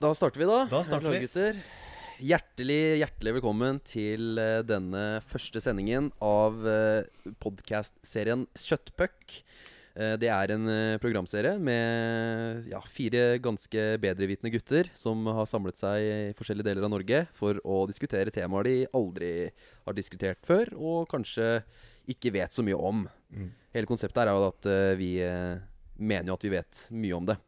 Da 0.00 0.12
starter 0.14 0.42
vi, 0.42 0.48
da. 0.48 0.58
Da 0.70 0.82
starter 0.84 1.08
vi. 1.08 1.20
Laggutter. 1.22 1.60
Hjertelig, 2.16 2.80
hjertelig 3.00 3.36
velkommen 3.38 3.78
til 3.84 4.40
eh, 4.40 4.60
denne 4.64 5.04
første 5.28 5.60
sendingen 5.60 6.10
av 6.24 6.56
uh, 6.64 7.32
podkastserien 7.40 8.46
Kjøttpuck. 8.56 9.40
Eh, 9.96 10.14
det 10.20 10.28
er 10.28 10.52
en 10.52 10.68
eh, 10.68 10.98
programserie 11.00 11.54
med 11.56 12.68
ja, 12.68 12.82
fire 12.84 13.38
ganske 13.40 13.84
bedrevitende 14.02 14.52
gutter 14.52 14.90
som 14.96 15.24
har 15.38 15.48
samlet 15.48 15.80
seg 15.80 16.04
i 16.04 16.34
forskjellige 16.36 16.68
deler 16.68 16.84
av 16.84 16.92
Norge 16.92 17.22
for 17.36 17.60
å 17.64 17.84
diskutere 17.88 18.34
temaer 18.34 18.68
de 18.68 18.74
aldri 18.96 19.30
har 19.86 19.96
diskutert 19.96 20.42
før, 20.44 20.74
og 20.76 21.08
kanskje 21.08 21.62
ikke 22.12 22.34
vet 22.36 22.52
så 22.52 22.64
mye 22.66 22.76
om. 22.76 23.06
Mm. 23.32 23.48
Hele 23.72 23.88
konseptet 23.88 24.26
er 24.26 24.34
jo 24.34 24.50
at 24.50 24.68
eh, 24.68 24.92
vi 25.00 25.10
eh, 25.24 25.56
mener 25.96 26.28
jo 26.28 26.36
at 26.36 26.44
vi 26.44 26.52
vet 26.58 26.84
mye 26.92 27.16
om 27.16 27.32
det. 27.32 27.40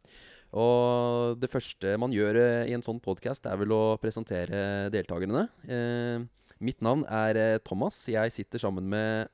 Og 0.57 1.37
det 1.37 1.49
første 1.51 1.93
man 2.01 2.13
gjør 2.13 2.39
eh, 2.41 2.69
i 2.71 2.73
en 2.73 2.85
sånn 2.85 3.01
podkast, 3.03 3.45
er 3.45 3.59
vel 3.61 3.73
å 3.75 3.97
presentere 4.01 4.89
deltakerne. 4.93 5.45
Eh, 5.69 6.23
mitt 6.65 6.81
navn 6.85 7.05
er 7.05 7.37
eh, 7.37 7.59
Thomas. 7.61 7.99
Jeg 8.09 8.33
sitter 8.33 8.61
sammen 8.61 8.87
med 8.89 9.29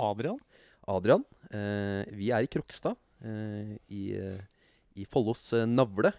Adrian? 0.00 0.40
Adrian. 0.90 1.24
Eh, 1.50 2.04
vi 2.16 2.30
er 2.34 2.44
i 2.44 2.50
Krokstad, 2.52 2.98
eh, 3.24 3.76
i, 3.88 4.02
eh, 4.16 4.40
i 5.00 5.06
Follos 5.08 5.52
navle. 5.68 6.12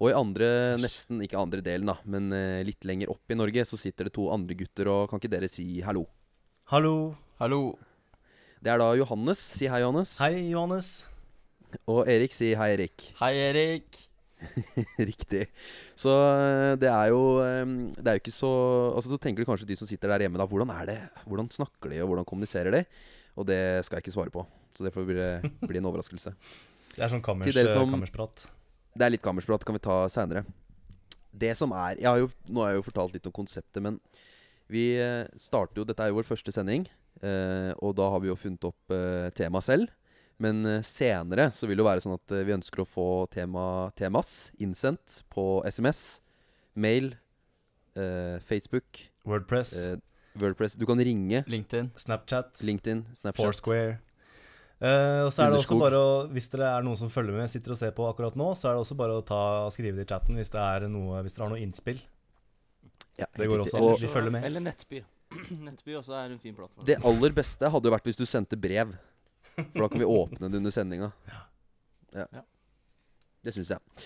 Og 0.00 0.10
i 0.10 0.16
andre, 0.16 0.74
nesten 0.82 1.20
ikke 1.22 1.38
andre 1.38 1.62
delen, 1.62 1.86
da, 1.86 1.94
men 2.10 2.32
litt 2.66 2.82
lenger 2.82 3.12
opp 3.12 3.30
i 3.30 3.36
Norge, 3.38 3.62
så 3.62 3.78
sitter 3.78 4.08
det 4.08 4.16
to 4.16 4.26
andre 4.34 4.56
gutter, 4.58 4.90
og 4.90 5.06
kan 5.08 5.22
ikke 5.22 5.30
dere 5.36 5.48
si 5.48 5.78
hallo? 5.86 6.02
Hallo. 6.72 7.14
Hallo. 7.38 7.78
Det 8.58 8.72
er 8.74 8.82
da 8.82 8.90
Johannes. 8.98 9.38
Si 9.38 9.70
hei, 9.70 9.84
Johannes. 9.84 10.16
Hei, 10.18 10.50
Johannes. 10.50 11.04
Og 11.90 12.08
Erik. 12.10 12.32
Si 12.36 12.52
hei, 12.58 12.70
Erik. 12.76 13.06
Hei, 13.22 13.32
Erik. 13.50 14.00
Riktig. 14.98 15.46
Så 15.96 16.12
eh, 16.12 16.74
det 16.76 16.88
er 16.90 17.08
jo 17.14 17.20
eh, 17.40 17.62
Det 17.96 18.04
er 18.10 18.16
jo 18.18 18.20
ikke 18.20 18.32
så 18.34 18.50
Altså 18.92 19.14
Så 19.14 19.16
tenker 19.22 19.40
du 19.40 19.48
kanskje 19.48 19.68
de 19.70 19.76
som 19.78 19.88
sitter 19.88 20.10
der 20.12 20.26
hjemme, 20.26 20.36
da. 20.40 20.44
Hvordan 20.50 20.72
er 20.74 20.90
det? 20.90 20.96
Hvordan 21.24 21.48
snakker 21.54 21.92
de, 21.94 22.02
og 22.04 22.10
hvordan 22.10 22.26
kommuniserer 22.28 22.74
de? 22.74 22.82
Og 23.40 23.46
det 23.48 23.58
skal 23.86 23.98
jeg 23.98 24.04
ikke 24.04 24.14
svare 24.18 24.30
på. 24.34 24.44
Så 24.76 24.84
det 24.86 24.92
får 24.94 25.06
bli, 25.08 25.24
bli 25.70 25.80
en 25.80 25.88
overraskelse. 25.90 26.34
Det 26.94 27.02
er 27.02 27.10
sånn 27.10 27.24
kammers, 27.24 27.56
som- 27.72 27.90
kammersprat. 27.90 28.44
Det 28.94 29.02
er 29.08 29.10
litt 29.16 29.24
kammersprat, 29.24 29.64
kan 29.66 29.74
vi 29.74 29.82
ta 29.82 29.96
seinere. 30.12 30.44
Det 31.34 31.50
som 31.58 31.72
er 31.74 31.96
jeg 31.98 32.06
har 32.06 32.20
jo, 32.20 32.28
Nå 32.46 32.62
har 32.62 32.70
jeg 32.74 32.78
jo 32.78 32.86
fortalt 32.86 33.16
litt 33.16 33.24
om 33.26 33.34
konseptet, 33.34 33.80
men 33.82 33.96
vi 34.70 34.92
eh, 35.02 35.24
starter 35.40 35.80
jo 35.82 35.86
Dette 35.88 36.04
er 36.04 36.12
jo 36.12 36.20
vår 36.20 36.28
første 36.28 36.52
sending, 36.54 36.84
eh, 37.24 37.72
og 37.82 37.96
da 37.98 38.06
har 38.12 38.22
vi 38.22 38.30
jo 38.30 38.36
funnet 38.38 38.68
opp 38.68 38.94
eh, 38.94 39.30
tema 39.34 39.58
selv. 39.64 39.90
Men 40.42 40.64
eh, 40.66 40.80
senere 40.86 41.50
så 41.54 41.68
vil 41.70 41.78
det 41.78 41.86
være 41.86 42.02
sånn 42.02 42.16
at 42.16 42.34
eh, 42.34 42.44
vi 42.46 42.56
ønsker 42.56 42.82
å 42.82 42.88
få 42.88 43.08
tema, 43.32 43.90
temas 43.98 44.50
innsendt 44.62 45.20
på 45.32 45.62
SMS, 45.68 46.20
mail, 46.74 47.12
eh, 47.94 48.40
Facebook, 48.42 49.04
Wordpress, 49.24 49.76
eh, 49.84 50.00
Wordpress. 50.42 50.74
Du 50.80 50.86
kan 50.90 50.98
ringe 50.98 51.44
LinkedIn. 51.46 51.92
Snapchat, 51.96 52.58
LinkedIn, 52.66 53.06
Snapchat. 53.14 53.44
Foursquare. 53.44 54.00
Uh, 54.82 55.22
og 55.24 55.30
så 55.32 55.44
er 55.44 55.52
det 55.52 55.60
også 55.62 55.76
bare 55.78 55.96
å 55.96 56.08
Hvis 56.34 56.48
dere 56.50 56.66
er 56.76 56.82
noen 56.84 56.98
som 56.98 57.08
følger 57.08 57.36
med, 57.38 57.48
sitter 57.48 57.72
og 57.72 57.78
ser 57.78 57.92
på 57.94 58.08
akkurat 58.08 58.34
nå, 58.36 58.50
så 58.58 58.68
er 58.68 58.74
det 58.74 58.82
også 58.82 58.96
bare 58.98 59.20
å 59.20 59.22
ta, 59.24 59.38
skrive 59.72 59.96
det 60.00 60.08
i 60.08 60.10
chatten 60.10 60.36
hvis, 60.36 60.50
det 60.52 60.60
er 60.60 60.88
noe, 60.90 61.22
hvis 61.24 61.36
dere 61.36 61.46
har 61.46 61.52
noe 61.54 61.62
innspill. 61.62 62.02
Ja, 63.14 63.28
Det 63.38 63.46
går 63.46 63.62
også 63.62 63.78
an. 63.78 64.40
Eller 64.42 64.64
Nettby. 64.64 65.04
Nettby 65.68 65.94
også 66.00 66.16
er 66.18 66.34
en 66.34 66.42
fin 66.42 66.56
plattform. 66.58 66.84
det 66.90 66.98
aller 67.06 67.36
beste 67.36 67.70
hadde 67.70 67.88
jo 67.88 67.94
vært 67.94 68.10
hvis 68.10 68.18
du 68.18 68.26
sendte 68.26 68.58
brev. 68.60 68.96
For 69.56 69.84
da 69.84 69.88
kan 69.92 70.02
vi 70.02 70.08
åpne 70.08 70.50
det 70.50 70.60
under 70.60 70.74
sendinga. 70.74 71.12
Ja. 71.30 72.26
Ja. 72.30 72.44
Det 73.44 73.52
syns 73.54 73.72
jeg. 73.74 74.04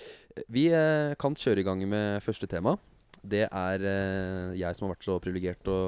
Vi 0.50 0.68
eh, 0.74 1.14
kan 1.20 1.36
kjøre 1.38 1.62
i 1.62 1.66
gang 1.66 1.82
med 1.88 2.22
første 2.24 2.48
tema. 2.50 2.77
Det 3.22 3.44
er 3.46 3.84
eh, 3.86 4.58
jeg 4.58 4.76
som 4.76 4.86
har 4.86 4.94
vært 4.96 5.06
så 5.06 5.19
privilegert 5.22 5.70
å 5.70 5.78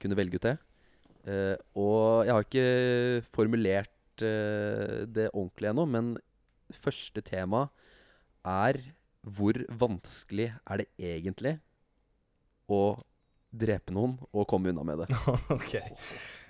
kunne 0.00 0.18
velge 0.18 0.38
ut 0.38 0.46
det. 0.46 0.56
Eh, 1.28 1.56
og 1.78 2.26
jeg 2.26 2.34
har 2.34 2.46
ikke 2.46 3.26
formulert 3.34 4.24
eh, 4.24 5.04
det 5.06 5.28
ordentlig 5.32 5.72
ennå, 5.72 5.86
men 5.90 6.14
første 6.74 7.22
tema 7.24 7.66
er 8.46 8.80
hvor 9.28 9.58
vanskelig 9.68 10.52
er 10.54 10.82
det 10.82 10.88
egentlig 11.10 11.56
å 12.70 12.96
drepe 13.48 13.94
noen 13.96 14.18
og 14.30 14.46
komme 14.48 14.72
unna 14.72 14.84
med 14.86 15.02
det? 15.02 15.08
ok. 15.56 15.74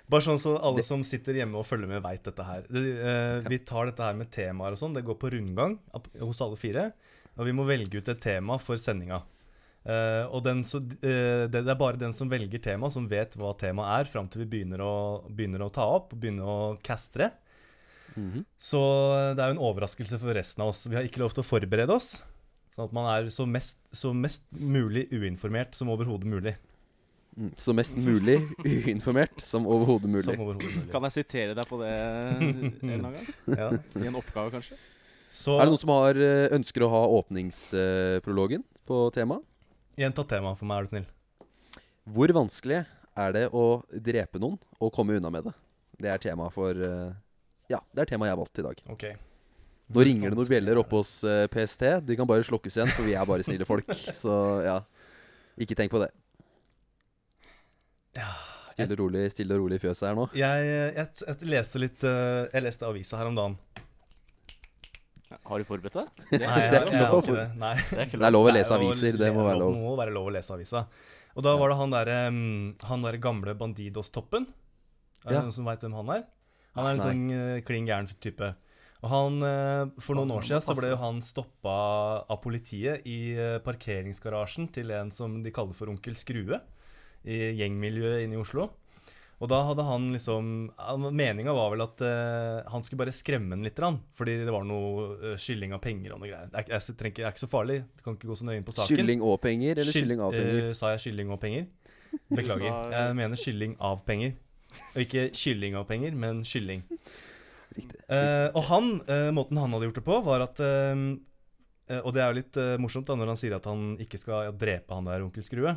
Bare 0.09 0.25
sånn 0.25 0.39
så 0.41 0.55
alle 0.65 0.81
som 0.85 1.03
sitter 1.05 1.37
hjemme 1.37 1.59
og 1.59 1.67
følger 1.69 1.89
med, 1.91 2.01
veit 2.01 2.23
dette 2.25 2.45
her. 2.45 2.63
Eh, 2.65 3.49
Vi 3.49 3.59
tar 3.61 3.91
dette 3.91 4.05
her 4.05 4.15
med 4.17 4.31
temaer 4.33 4.73
og 4.73 4.81
sånn. 4.81 4.95
Det 4.97 5.05
går 5.05 5.19
på 5.21 5.29
rundgang 5.35 5.77
hos 6.17 6.41
alle 6.41 6.57
fire. 6.57 6.91
Og 7.37 7.45
vi 7.45 7.53
må 7.53 7.65
velge 7.67 8.01
ut 8.01 8.09
et 8.09 8.21
tema 8.23 8.57
for 8.61 8.81
sendinga. 8.81 9.21
Eh, 9.85 10.25
og 10.27 10.41
den, 10.43 10.63
så, 10.67 10.81
eh, 10.81 11.45
det, 11.47 11.61
er 11.61 11.77
bare 11.79 12.01
den 12.01 12.13
som 12.13 12.29
velger 12.29 12.61
tema, 12.61 12.89
som 12.91 13.07
vet 13.09 13.37
hva 13.39 13.53
temaet 13.57 14.01
er, 14.01 14.09
fram 14.11 14.27
til 14.27 14.43
vi 14.43 14.49
begynner 14.57 14.81
å, 14.83 14.95
begynner 15.29 15.63
å 15.63 15.71
ta 15.73 15.85
opp 15.87 16.13
og 16.13 16.19
begynner 16.19 16.49
å 16.49 16.57
castre. 16.83 17.31
Mm 18.15 18.31
-hmm. 18.31 18.45
Så 18.57 18.81
det 19.35 19.43
er 19.43 19.47
jo 19.53 19.57
en 19.57 19.67
overraskelse 19.69 20.19
for 20.19 20.33
resten 20.33 20.61
av 20.61 20.69
oss. 20.69 20.87
Vi 20.87 20.95
har 20.95 21.03
ikke 21.03 21.21
lov 21.21 21.33
til 21.33 21.43
å 21.43 21.49
forberede 21.51 21.93
oss. 21.93 22.23
Sånn 22.75 22.85
at 22.85 22.93
man 22.93 23.05
er 23.05 23.29
så 23.29 23.45
mest, 23.45 23.77
så 23.91 24.13
mest 24.13 24.43
mulig 24.51 25.07
uinformert 25.11 25.75
som 25.75 25.89
overhodet 25.89 26.25
mulig. 26.25 26.55
Mm, 27.39 27.51
Så 27.55 27.71
mest 27.77 27.95
mulig 27.95 28.37
uinformert 28.65 29.39
som 29.47 29.63
overhodet 29.69 30.09
mulig. 30.11 30.25
Som 30.25 30.41
overhodet 30.43 30.73
mulig. 30.73 30.89
Kan 30.91 31.05
jeg 31.07 31.13
sitere 31.21 31.53
deg 31.55 31.67
på 31.69 31.77
det 31.79 31.91
en 31.95 32.49
eller 32.83 32.95
annen 32.97 33.13
gang? 33.15 33.29
Ja. 33.55 33.69
I 34.03 34.09
en 34.09 34.17
oppgave, 34.19 34.51
kanskje? 34.57 34.75
Så 35.31 35.55
Er 35.55 35.67
det 35.69 35.71
noen 35.71 35.79
som 35.83 35.91
har, 35.93 36.17
eh, 36.19 36.49
ønsker 36.57 36.83
å 36.83 36.89
ha 36.91 37.01
åpningsprologen 37.19 38.63
på 38.89 38.99
temaet? 39.15 39.45
gjenta 39.99 40.23
temaet 40.23 40.57
for 40.57 40.65
meg, 40.65 40.77
er 40.79 40.83
du 40.83 40.89
snill. 40.93 41.07
Hvor 42.09 42.31
vanskelig 42.33 42.85
er 43.19 43.33
det 43.35 43.45
å 43.51 43.83
drepe 43.91 44.39
noen 44.39 44.57
og 44.79 44.93
komme 44.95 45.17
unna 45.19 45.29
med 45.29 45.43
det? 45.49 45.53
Det 45.99 46.09
er 46.13 46.17
tema 46.23 46.49
for 46.51 46.71
eh, 46.71 47.11
Ja, 47.69 47.79
det 47.93 48.01
er 48.05 48.05
temaet 48.15 48.29
jeg 48.31 48.35
har 48.35 48.39
valgt 48.43 48.59
i 48.59 48.65
dag. 48.65 48.79
Okay. 48.95 49.15
Nå 49.89 50.03
ringer 50.05 50.29
det 50.31 50.37
noen 50.37 50.47
bjeller 50.49 50.79
oppe 50.81 50.95
hos 51.01 51.23
eh, 51.23 51.47
PST. 51.51 51.83
De 52.05 52.15
kan 52.15 52.27
bare 52.29 52.43
slukkes 52.47 52.77
igjen, 52.77 52.91
for 52.95 53.03
vi 53.05 53.13
er 53.17 53.25
bare 53.25 53.43
snille 53.45 53.65
folk. 53.67 53.85
Så 54.23 54.33
ja, 54.65 54.79
ikke 55.59 55.75
tenk 55.77 55.91
på 55.91 56.01
det. 56.01 56.09
Ja, 58.17 58.29
Stille 58.73 58.95
og 58.95 58.99
rolig, 59.03 59.25
stille 59.33 59.53
og 59.57 59.59
rolig 59.65 59.75
i 59.77 59.81
fjøset 59.83 60.07
her 60.07 60.15
nå. 60.17 60.25
Jeg, 60.39 60.67
jeg, 60.95 61.07
jeg 61.27 61.49
leste 61.51 61.81
litt 61.83 62.03
eh, 62.07 62.47
Jeg 62.53 62.63
leste 62.63 62.87
avisa 62.87 63.19
her 63.19 63.27
om 63.27 63.35
dagen. 63.35 63.57
Har 65.45 65.61
du 65.61 65.65
forberedt 65.67 65.93
deg? 65.99 66.23
Nei, 66.41 66.61
jeg, 66.63 66.69
Det 66.73 66.79
er 66.79 66.87
ikke 66.87 67.01
lov 67.01 67.03
har 67.03 67.11
for- 67.11 67.21
ikke 67.21 67.35
det. 67.37 67.59
Nei. 67.61 67.73
Det 67.89 67.99
er 68.05 68.23
Det 68.23 68.31
lov 68.33 68.47
å 68.49 68.53
lese 68.55 68.77
aviser. 68.79 69.19
Det 69.19 69.29
må 69.35 69.43
være 69.45 69.59
lov. 69.61 69.75
må 69.77 69.91
være 69.99 70.15
lov 70.15 70.29
å 70.31 70.33
lese 70.33 70.55
avisa. 70.55 70.85
Og 71.37 71.45
da 71.45 71.53
var 71.59 71.69
det 71.73 71.77
han 71.79 71.93
derre 71.93 72.17
mm, 72.33 73.03
der 73.05 73.17
gamle 73.21 73.53
Bandidos-toppen. 73.59 74.47
Er 75.25 75.29
det 75.29 75.35
Ja. 75.37 75.43
noen 75.45 75.53
som 75.53 75.67
veit 75.69 75.83
hvem 75.85 75.93
han 75.99 76.09
er? 76.15 76.23
Han 76.79 76.87
er 76.87 76.95
en 76.95 77.03
sånn 77.03 77.21
uh, 77.29 77.61
klin 77.67 77.85
gæren 77.89 78.07
type. 78.23 78.53
Og 78.99 79.07
han, 79.13 79.37
eh, 79.43 79.85
For 80.03 80.17
noen 80.17 80.31
år 80.35 80.43
siden 80.43 80.63
så 80.65 80.73
ble 80.75 80.89
jo 80.91 80.97
han 80.99 81.21
stoppa 81.23 81.75
av 82.27 82.39
politiet 82.43 83.05
i 83.07 83.31
eh, 83.31 83.59
parkeringsgarasjen 83.63 84.67
til 84.75 84.91
en 84.91 85.11
som 85.15 85.37
de 85.43 85.53
kaller 85.55 85.71
for 85.77 85.87
Onkel 85.87 86.17
Skrue. 86.19 86.59
I 87.27 87.49
gjengmiljøet 87.59 88.23
inne 88.23 88.37
i 88.37 88.41
Oslo. 88.41 88.69
Og 89.39 89.47
da 89.47 89.61
hadde 89.69 89.85
han 89.87 90.09
liksom 90.11 90.47
Meninga 91.15 91.53
var 91.55 91.71
vel 91.71 91.83
at 91.85 92.01
uh, 92.03 92.65
han 92.73 92.83
skulle 92.83 93.05
bare 93.05 93.15
skremme 93.15 93.53
den 93.55 93.63
litt. 93.63 93.79
Fordi 94.19 94.35
det 94.43 94.51
var 94.51 94.65
noe 94.67 95.05
uh, 95.15 95.35
skylling 95.39 95.71
av 95.75 95.79
penger 95.83 96.15
og 96.15 96.19
noe 96.19 96.27
greier. 96.27 96.49
Det 96.51 96.59
er, 96.59 96.73
jeg, 96.75 96.95
det 96.99 97.11
er 97.23 97.29
ikke 97.31 97.45
så 97.45 97.51
farlig. 97.51 97.77
Det 97.95 98.03
kan 98.03 98.17
ikke 98.17 98.31
gå 98.31 98.35
så 98.35 98.47
nøye 98.49 98.59
inn 98.59 98.67
på 98.67 98.75
saken. 98.75 98.99
Kylling 98.99 99.23
og 99.23 99.37
penger, 99.43 99.79
eller 99.79 99.95
Skyld- 99.95 100.09
kylling 100.09 100.23
av 100.25 100.35
penger? 100.35 100.59
Uh, 100.59 100.73
sa 100.75 100.91
jeg 100.91 101.03
kylling 101.05 101.31
og 101.31 101.39
penger? 101.43 101.69
Beklager. 102.35 102.77
Jeg 102.97 103.15
mener 103.21 103.39
kylling 103.45 103.75
av 103.91 104.03
penger. 104.07 104.35
Og 104.91 105.01
ikke 105.05 105.25
kylling 105.39 105.77
av 105.79 105.87
penger, 105.89 106.19
men 106.19 106.43
kylling. 106.45 106.83
Riktig. 107.77 107.99
Eh, 108.09 108.47
og 108.57 108.63
han, 108.65 108.87
måten 109.37 109.59
han 109.61 109.71
hadde 109.75 109.85
gjort 109.87 109.99
det 109.99 110.03
på, 110.07 110.15
var 110.25 110.41
at 110.41 110.61
Og 110.61 112.09
det 112.15 112.21
er 112.21 112.31
jo 112.31 112.37
litt 112.39 112.57
morsomt 112.81 113.05
da 113.05 113.13
når 113.17 113.29
han 113.31 113.39
sier 113.39 113.53
at 113.57 113.69
han 113.69 113.91
ikke 114.01 114.17
skal 114.21 114.49
drepe 114.57 114.97
han 114.97 115.05
der 115.09 115.25
onkel 115.25 115.45
Skrue. 115.45 115.75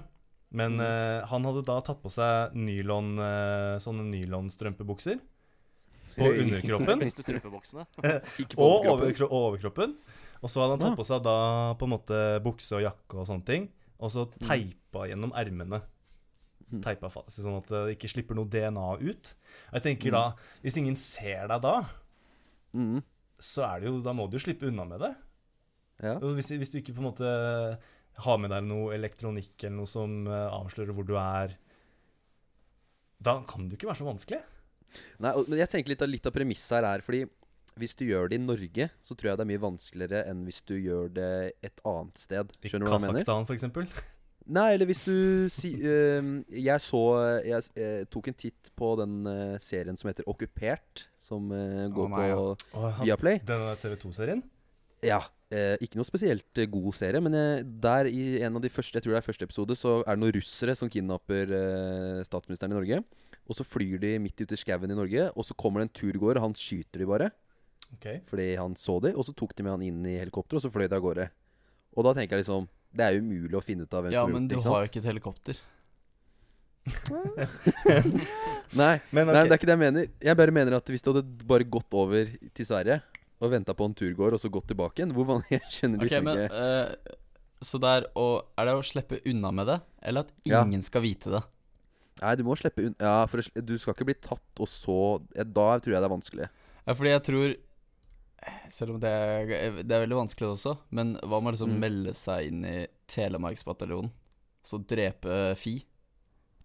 Men 0.53 0.75
Mm. 0.77 0.83
uh, 0.85 1.27
han 1.31 1.45
hadde 1.49 1.63
da 1.65 1.79
tatt 1.81 2.03
på 2.03 2.11
seg 2.13 2.53
nylon, 2.55 3.15
uh, 3.19 3.79
sånne 3.81 4.05
nylonstrømpebukser 4.11 5.17
på 6.19 6.29
underkroppen. 6.43 7.01
Og 8.61 8.85
overkro 8.93 9.29
overkroppen. 9.33 9.95
Og 10.43 10.51
så 10.53 10.61
hadde 10.61 10.75
han 10.77 10.83
tatt 10.85 10.99
på 10.99 11.07
seg 11.09 11.23
da 11.25 11.37
på 11.79 11.87
en 11.89 11.95
måte 11.95 12.19
bukse 12.45 12.77
og 12.77 12.85
jakke 12.85 13.23
og 13.23 13.29
sånne 13.31 13.47
ting. 13.49 13.69
Og 14.03 14.11
så 14.13 14.27
teipa 14.43 15.07
gjennom 15.09 15.33
ermene. 15.39 15.81
Mm. 16.73 16.81
Teipa 16.85 17.09
fast, 17.13 17.37
sånn 17.41 17.57
at 17.61 17.69
det 17.71 17.83
ikke 17.97 18.11
slipper 18.11 18.37
noe 18.37 18.49
DNA 18.51 18.87
ut. 19.05 19.33
Og 19.71 19.77
jeg 19.79 19.85
tenker 19.87 20.15
da, 20.15 20.23
hvis 20.65 20.77
ingen 20.81 20.97
ser 21.01 21.47
deg 21.53 21.65
da, 21.65 21.75
Mm. 22.73 23.03
så 23.39 23.65
er 23.69 23.81
det 23.83 23.89
jo, 23.91 23.99
da 24.01 24.13
må 24.17 24.25
du 24.31 24.39
jo 24.39 24.45
slippe 24.47 24.65
unna 24.71 24.85
med 24.89 25.01
det. 25.05 25.11
Ja. 26.03 26.15
Hvis, 26.19 26.49
hvis 26.57 26.71
du 26.73 26.79
ikke 26.81 26.95
på 26.97 27.03
en 27.03 27.09
måte 27.11 27.33
har 28.19 28.39
med 28.39 28.51
deg 28.53 28.65
noe 28.69 28.95
elektronikk 28.95 29.65
eller 29.65 29.77
noe 29.77 29.89
som 29.91 30.27
eh, 30.27 30.49
avslører 30.53 30.93
hvor 30.93 31.07
du 31.09 31.15
er, 31.17 31.57
da 33.23 33.39
kan 33.49 33.67
det 33.69 33.77
jo 33.77 33.81
ikke 33.81 33.91
være 33.93 34.01
så 34.03 34.09
vanskelig. 34.09 34.41
Nei, 35.23 35.31
og- 35.33 35.49
men 35.49 35.59
jeg 35.59 35.71
tenker 35.73 35.89
litt 35.95 36.03
av, 36.03 36.09
litt 36.09 36.27
av 36.27 36.33
premisset 36.33 36.77
her 36.81 36.85
er 36.85 37.01
fordi 37.01 37.29
Hvis 37.75 37.95
du 37.97 38.05
gjør 38.05 38.29
det 38.29 38.37
i 38.37 38.45
Norge, 38.45 38.91
så 39.01 39.15
tror 39.17 39.31
jeg 39.31 39.37
det 39.39 39.45
er 39.47 39.49
mye 39.49 39.61
vanskeligere 39.63 40.29
enn 40.29 40.45
hvis 40.45 40.61
du 40.69 40.75
gjør 40.77 41.07
det 41.09 41.55
et 41.65 41.81
annet 41.89 42.19
sted. 42.21 42.51
Skjønner 42.61 42.85
du 42.85 42.91
hva 42.93 42.99
jeg 42.99 43.07
mener? 43.07 43.17
I 43.17 43.25
Kasakhstan, 43.25 43.57
eksempel. 43.57 43.87
Nei, 44.45 44.75
eller 44.75 44.85
hvis 44.91 45.01
du 45.07 45.49
si, 45.49 45.71
uh, 45.81 46.43
Jeg 46.53 46.81
så 46.85 47.01
Jeg 47.47 47.63
uh, 47.79 48.05
tok 48.11 48.29
en 48.29 48.35
titt 48.35 48.69
på 48.77 48.91
den 49.01 49.27
uh, 49.27 49.57
serien 49.57 49.97
som 49.97 50.11
heter 50.11 50.29
Okkupert, 50.29 51.07
som 51.17 51.49
går 51.49 52.11
nei, 52.13 52.29
ja. 52.29 52.37
på 52.75 52.93
Viaplay. 53.07 53.41
Denne 53.41 53.73
TV 53.81 53.97
2-serien? 54.05 54.43
Ja. 55.03 55.23
Eh, 55.53 55.75
ikke 55.85 55.99
noe 56.01 56.09
spesielt 56.09 56.61
eh, 56.63 56.69
god 56.71 56.95
serie, 56.97 57.21
men 57.21 57.35
jeg, 57.37 57.65
der 57.83 58.09
i 58.09 58.23
en 58.41 58.57
av 58.57 58.63
de 58.65 58.71
første 58.73 58.97
Jeg 58.97 59.05
tror 59.05 59.13
det 59.13 59.19
er 59.21 59.27
første 59.27 59.45
episode, 59.45 59.77
så 59.77 59.99
er 60.07 60.15
det 60.17 60.23
noen 60.23 60.33
russere 60.39 60.73
som 60.79 60.89
kidnapper 60.93 61.53
eh, 61.59 62.23
statsministeren 62.25 62.73
i 62.73 62.79
Norge. 62.79 63.03
Og 63.51 63.59
så 63.59 63.67
flyr 63.67 63.99
de 64.01 64.15
midt 64.23 64.39
ute 64.41 64.57
i 64.57 64.61
skauen 64.61 64.95
i 64.95 64.97
Norge, 64.97 65.27
og 65.37 65.45
så 65.45 65.57
kommer 65.59 65.83
det 65.83 65.91
en 65.91 65.97
turgåer, 65.99 66.39
og 66.41 66.47
han 66.47 66.57
skyter 66.57 67.03
de 67.03 67.09
bare. 67.11 67.29
Okay. 67.99 68.23
Fordi 68.31 68.47
han 68.57 68.73
så 68.81 68.97
de, 69.05 69.13
og 69.13 69.27
så 69.29 69.35
tok 69.37 69.53
de 69.59 69.67
med 69.67 69.75
han 69.75 69.85
inn 69.91 70.01
i 70.09 70.17
helikopteret, 70.23 70.63
og 70.63 70.65
så 70.65 70.73
fløy 70.73 70.87
de 70.89 70.97
av 70.97 71.05
gårde. 71.05 71.29
Og 71.93 72.07
da 72.07 72.15
tenker 72.17 72.39
jeg 72.39 72.47
liksom 72.47 72.71
Det 72.97 73.05
er 73.05 73.19
umulig 73.21 73.57
å 73.59 73.61
finne 73.65 73.85
ut 73.85 73.93
av 73.93 74.07
hvem 74.07 74.15
Ja, 74.15 74.23
som 74.23 74.33
har 74.33 74.39
men 74.39 74.47
gjort 74.47 74.49
du 74.49 74.55
det. 74.55 74.61
ikke 74.63 74.73
har 74.73 74.81
jo 74.81 74.89
ikke 74.89 75.01
et 75.03 75.11
helikopter. 75.11 75.61
Nei, 78.81 78.95
Men 79.13 79.29
nei, 79.29 79.43
det 79.45 79.53
er 79.53 79.59
ikke 79.59 79.69
det 79.69 79.75
jeg 79.77 79.83
mener. 79.83 80.09
Jeg 80.25 80.39
bare 80.41 80.55
mener 80.55 80.77
at 80.79 80.89
hvis 80.91 81.05
du 81.05 81.13
hadde 81.13 81.23
bare 81.47 81.67
gått 81.69 81.93
over 81.95 82.31
til 82.57 82.67
Sverige 82.67 82.97
og 83.43 83.51
venta 83.53 83.75
på 83.75 83.85
en 83.89 83.95
turgåer, 83.99 84.37
og 84.37 84.41
så 84.43 84.51
gått 84.55 84.69
tilbake 84.71 85.01
igjen 85.03 85.13
Hvor 85.17 85.27
vanlig 85.27 85.51
Jeg 85.59 85.73
skjønner 85.77 85.99
okay, 86.05 86.21
liksom 86.21 86.29
men 86.29 86.45
ikke 86.45 86.61
eh, 86.63 87.17
Så 87.67 87.81
det 87.83 87.91
er 87.99 88.07
å 88.19 88.27
Er 88.59 88.69
det 88.71 88.77
å 88.79 88.85
slippe 88.87 89.19
unna 89.27 89.51
med 89.59 89.67
det, 89.73 89.81
eller 90.03 90.27
at 90.29 90.33
Ja. 90.49 90.63
ingen 90.63 90.83
skal 90.87 91.03
vite 91.05 91.33
det? 91.35 91.43
Nei, 92.23 92.37
du 92.39 92.45
må 92.47 92.55
slippe 92.61 92.85
unna. 92.87 92.95
Ja, 93.03 93.27
for 93.27 93.43
du 93.43 93.75
skal 93.83 93.97
ikke 93.97 94.07
bli 94.07 94.15
tatt, 94.23 94.61
og 94.63 94.69
så 94.71 94.97
ja, 95.35 95.43
Da 95.45 95.69
tror 95.83 95.97
jeg 95.97 96.03
det 96.03 96.07
er 96.07 96.15
vanskelig. 96.15 96.49
Ja, 96.87 96.95
fordi 96.95 97.15
jeg 97.17 97.23
tror 97.29 97.55
Selv 98.75 98.95
om 98.97 99.01
det 99.03 99.11
er, 99.11 99.83
det 99.83 99.95
er 99.95 100.03
veldig 100.05 100.17
vanskelig 100.25 100.49
også, 100.57 100.77
men 100.91 101.15
hva 101.23 101.39
med 101.43 101.55
liksom 101.55 101.71
Mm. 101.77 101.81
melde 101.83 102.15
seg 102.19 102.49
inn 102.51 102.65
i 102.67 102.77
Telemarksbataljonen? 103.11 104.11
Så 104.67 104.79
drepe 104.87 105.55
Fi? 105.59 105.77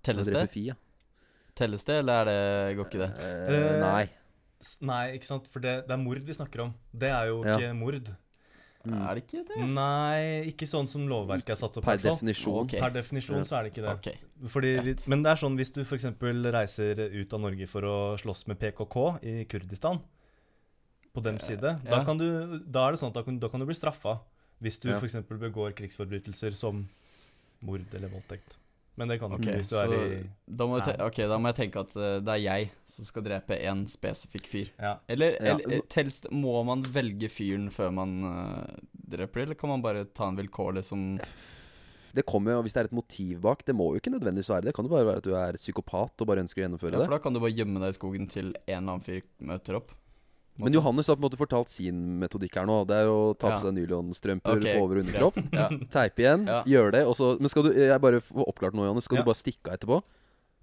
Telles 0.06 0.26
det? 0.30 0.34
drepe 0.34 0.54
Fi, 0.54 0.64
ja. 0.72 0.76
Telles 1.58 1.84
det, 1.86 2.00
eller 2.04 2.22
er 2.22 2.26
det, 2.30 2.76
går 2.78 2.86
ikke 2.90 3.02
det? 3.02 3.10
Eh, 3.50 3.80
nei. 3.82 4.04
Nei, 4.82 5.04
ikke 5.18 5.28
sant? 5.30 5.48
For 5.54 5.60
det, 5.64 5.84
det 5.88 5.94
er 5.94 6.02
mord 6.02 6.24
vi 6.26 6.34
snakker 6.34 6.64
om. 6.66 6.74
Det 6.94 7.10
er 7.14 7.28
jo 7.30 7.44
Ja. 7.46 7.58
ikke 7.58 7.76
mord. 7.78 8.10
Mm. 8.88 9.02
Er 9.10 9.16
det 9.16 9.24
ikke 9.26 9.42
det? 9.48 9.58
Nei, 9.68 10.44
ikke 10.48 10.68
sånn 10.70 10.88
som 10.88 11.08
lovverket 11.10 11.50
er 11.50 11.60
satt 11.60 11.76
opp. 11.78 11.84
Per 11.84 11.98
definisjon. 11.98 12.62
Ok. 12.64 12.78
Per 12.80 12.94
definisjon 12.96 13.44
så 13.44 13.58
er 13.60 13.64
det 13.68 13.74
ikke 13.74 13.84
det. 13.84 13.96
Okay. 14.00 14.18
Fordi 14.48 14.72
men 15.12 15.24
det 15.24 15.32
er 15.34 15.42
sånn 15.42 15.58
hvis 15.60 15.74
du 15.76 15.82
f.eks. 15.84 16.06
reiser 16.54 17.02
ut 17.22 17.34
av 17.34 17.42
Norge 17.42 17.68
for 17.68 17.82
å 17.82 17.98
slåss 18.18 18.46
med 18.48 18.60
PKK 18.62 19.20
i 19.24 19.44
Kurdistan, 19.50 20.00
på 21.14 21.24
dems 21.26 21.44
side, 21.50 21.60
side, 21.60 21.90
da, 21.90 22.04
kan 22.06 22.18
du, 22.18 22.60
da 22.64 22.88
er 22.88 22.92
det 22.94 23.00
sånn 23.02 23.10
at 23.10 23.16
da 23.20 23.24
kan, 23.24 23.40
da 23.42 23.50
kan 23.50 23.60
du 23.60 23.66
bli 23.66 23.76
straffa 23.76 24.20
hvis 24.62 24.80
du 24.80 24.90
Ja. 24.90 25.00
for 25.00 25.08
f.eks. 25.08 25.28
begår 25.28 25.74
krigsforbrytelser 25.76 26.54
som 26.54 26.88
mord 27.62 27.86
eller 27.94 28.08
voldtekt. 28.10 28.58
Men 28.98 29.12
det 29.12 29.20
kan 29.22 29.30
du 29.30 29.38
Ok, 29.38 29.44
ikke 29.46 29.58
hvis 29.60 29.70
du 29.70 29.76
så 29.76 29.84
er 29.86 29.92
i 29.94 30.22
da 30.58 30.66
må, 30.66 30.80
jeg 30.82 30.98
ok, 31.06 31.20
da 31.30 31.38
må 31.38 31.52
jeg 31.52 31.58
tenke 31.60 31.82
at 31.86 31.92
eh, 32.00 32.16
det 32.26 32.34
er 32.34 32.42
jeg 32.42 32.70
som 32.90 33.06
skal 33.06 33.26
drepe 33.28 33.60
én 33.70 33.84
spesifikk 33.92 34.50
fyr. 34.50 34.72
Ja. 34.82 34.96
Eller, 35.06 35.36
Ja, 35.38 35.54
eller 35.54 35.78
eh, 35.78 35.86
tels, 35.94 36.24
må 36.34 36.56
man 36.66 36.82
velge 36.82 37.30
fyren 37.30 37.70
før 37.74 37.94
man 37.94 38.16
uh, 38.26 38.80
dreper, 38.94 39.46
eller 39.46 39.60
kan 39.60 39.70
man 39.76 39.86
bare 39.86 40.08
ta 40.18 40.32
en 40.32 40.40
vilkårlig 40.40 40.86
som 40.88 41.06
Det 42.18 42.26
kommer 42.26 42.56
jo, 42.56 42.64
Hvis 42.66 42.74
det 42.74 42.82
er 42.82 42.90
et 42.90 42.96
motiv 42.96 43.42
bak 43.44 43.62
Det 43.68 43.76
må 43.78 43.92
jo 43.92 44.02
ikke 44.02 44.16
nødvendigvis 44.16 44.50
være 44.50 44.66
det. 44.66 44.72
Det 44.72 44.78
kan 44.80 44.88
jo 44.88 44.96
bare 44.96 45.10
være 45.12 45.22
at 45.22 45.28
du 45.28 45.36
er 45.38 45.60
psykopat 45.62 46.24
og 46.24 46.32
bare 46.32 46.42
ønsker 46.48 46.64
å 46.64 46.66
gjennomføre 46.66 46.96
det. 46.96 47.04
Ja, 47.04 47.06
for 47.12 47.20
da 47.20 47.24
kan 47.28 47.38
du 47.38 47.44
bare 47.44 47.54
gjemme 47.54 47.84
deg 47.84 47.94
i 47.94 48.00
skogen 48.00 48.26
til 48.34 48.50
en 48.56 48.80
eller 48.80 48.98
annen 48.98 49.06
fyr 49.06 49.22
møter 49.52 49.78
opp. 49.84 49.94
Men 50.58 50.74
Johannes 50.74 51.08
har 51.08 51.16
på 51.18 51.22
en 51.22 51.28
måte 51.30 51.38
fortalt 51.40 51.70
sin 51.70 51.98
metodikk 52.22 52.56
her 52.58 52.66
nå. 52.70 52.78
Det 52.90 52.96
er 53.04 53.08
å 53.12 53.34
ta 53.38 53.48
på 53.54 53.60
seg 53.62 53.74
nylonstrømper 53.78 54.56
okay. 54.58 54.74
på 54.74 54.80
over- 54.86 54.98
og 54.98 55.02
underkropp. 55.06 55.38
Ja. 55.54 55.68
Teipe 55.94 56.20
igjen, 56.24 56.42
Ja. 56.50 56.60
gjør 56.66 56.88
det, 56.96 57.04
og 57.06 57.14
så 57.20 57.26
Men 57.40 57.50
skal 57.50 57.64
du 57.64 57.70
Jeg 57.78 58.02
bare 58.02 58.20
få 58.22 58.42
oppklart 58.48 58.74
noe, 58.74 58.86
Johannes. 58.90 59.06
Skal 59.06 59.18
Ja. 59.18 59.22
du 59.24 59.28
bare 59.30 59.44
stikke 59.44 59.68
av 59.70 59.74
etterpå? 59.78 59.98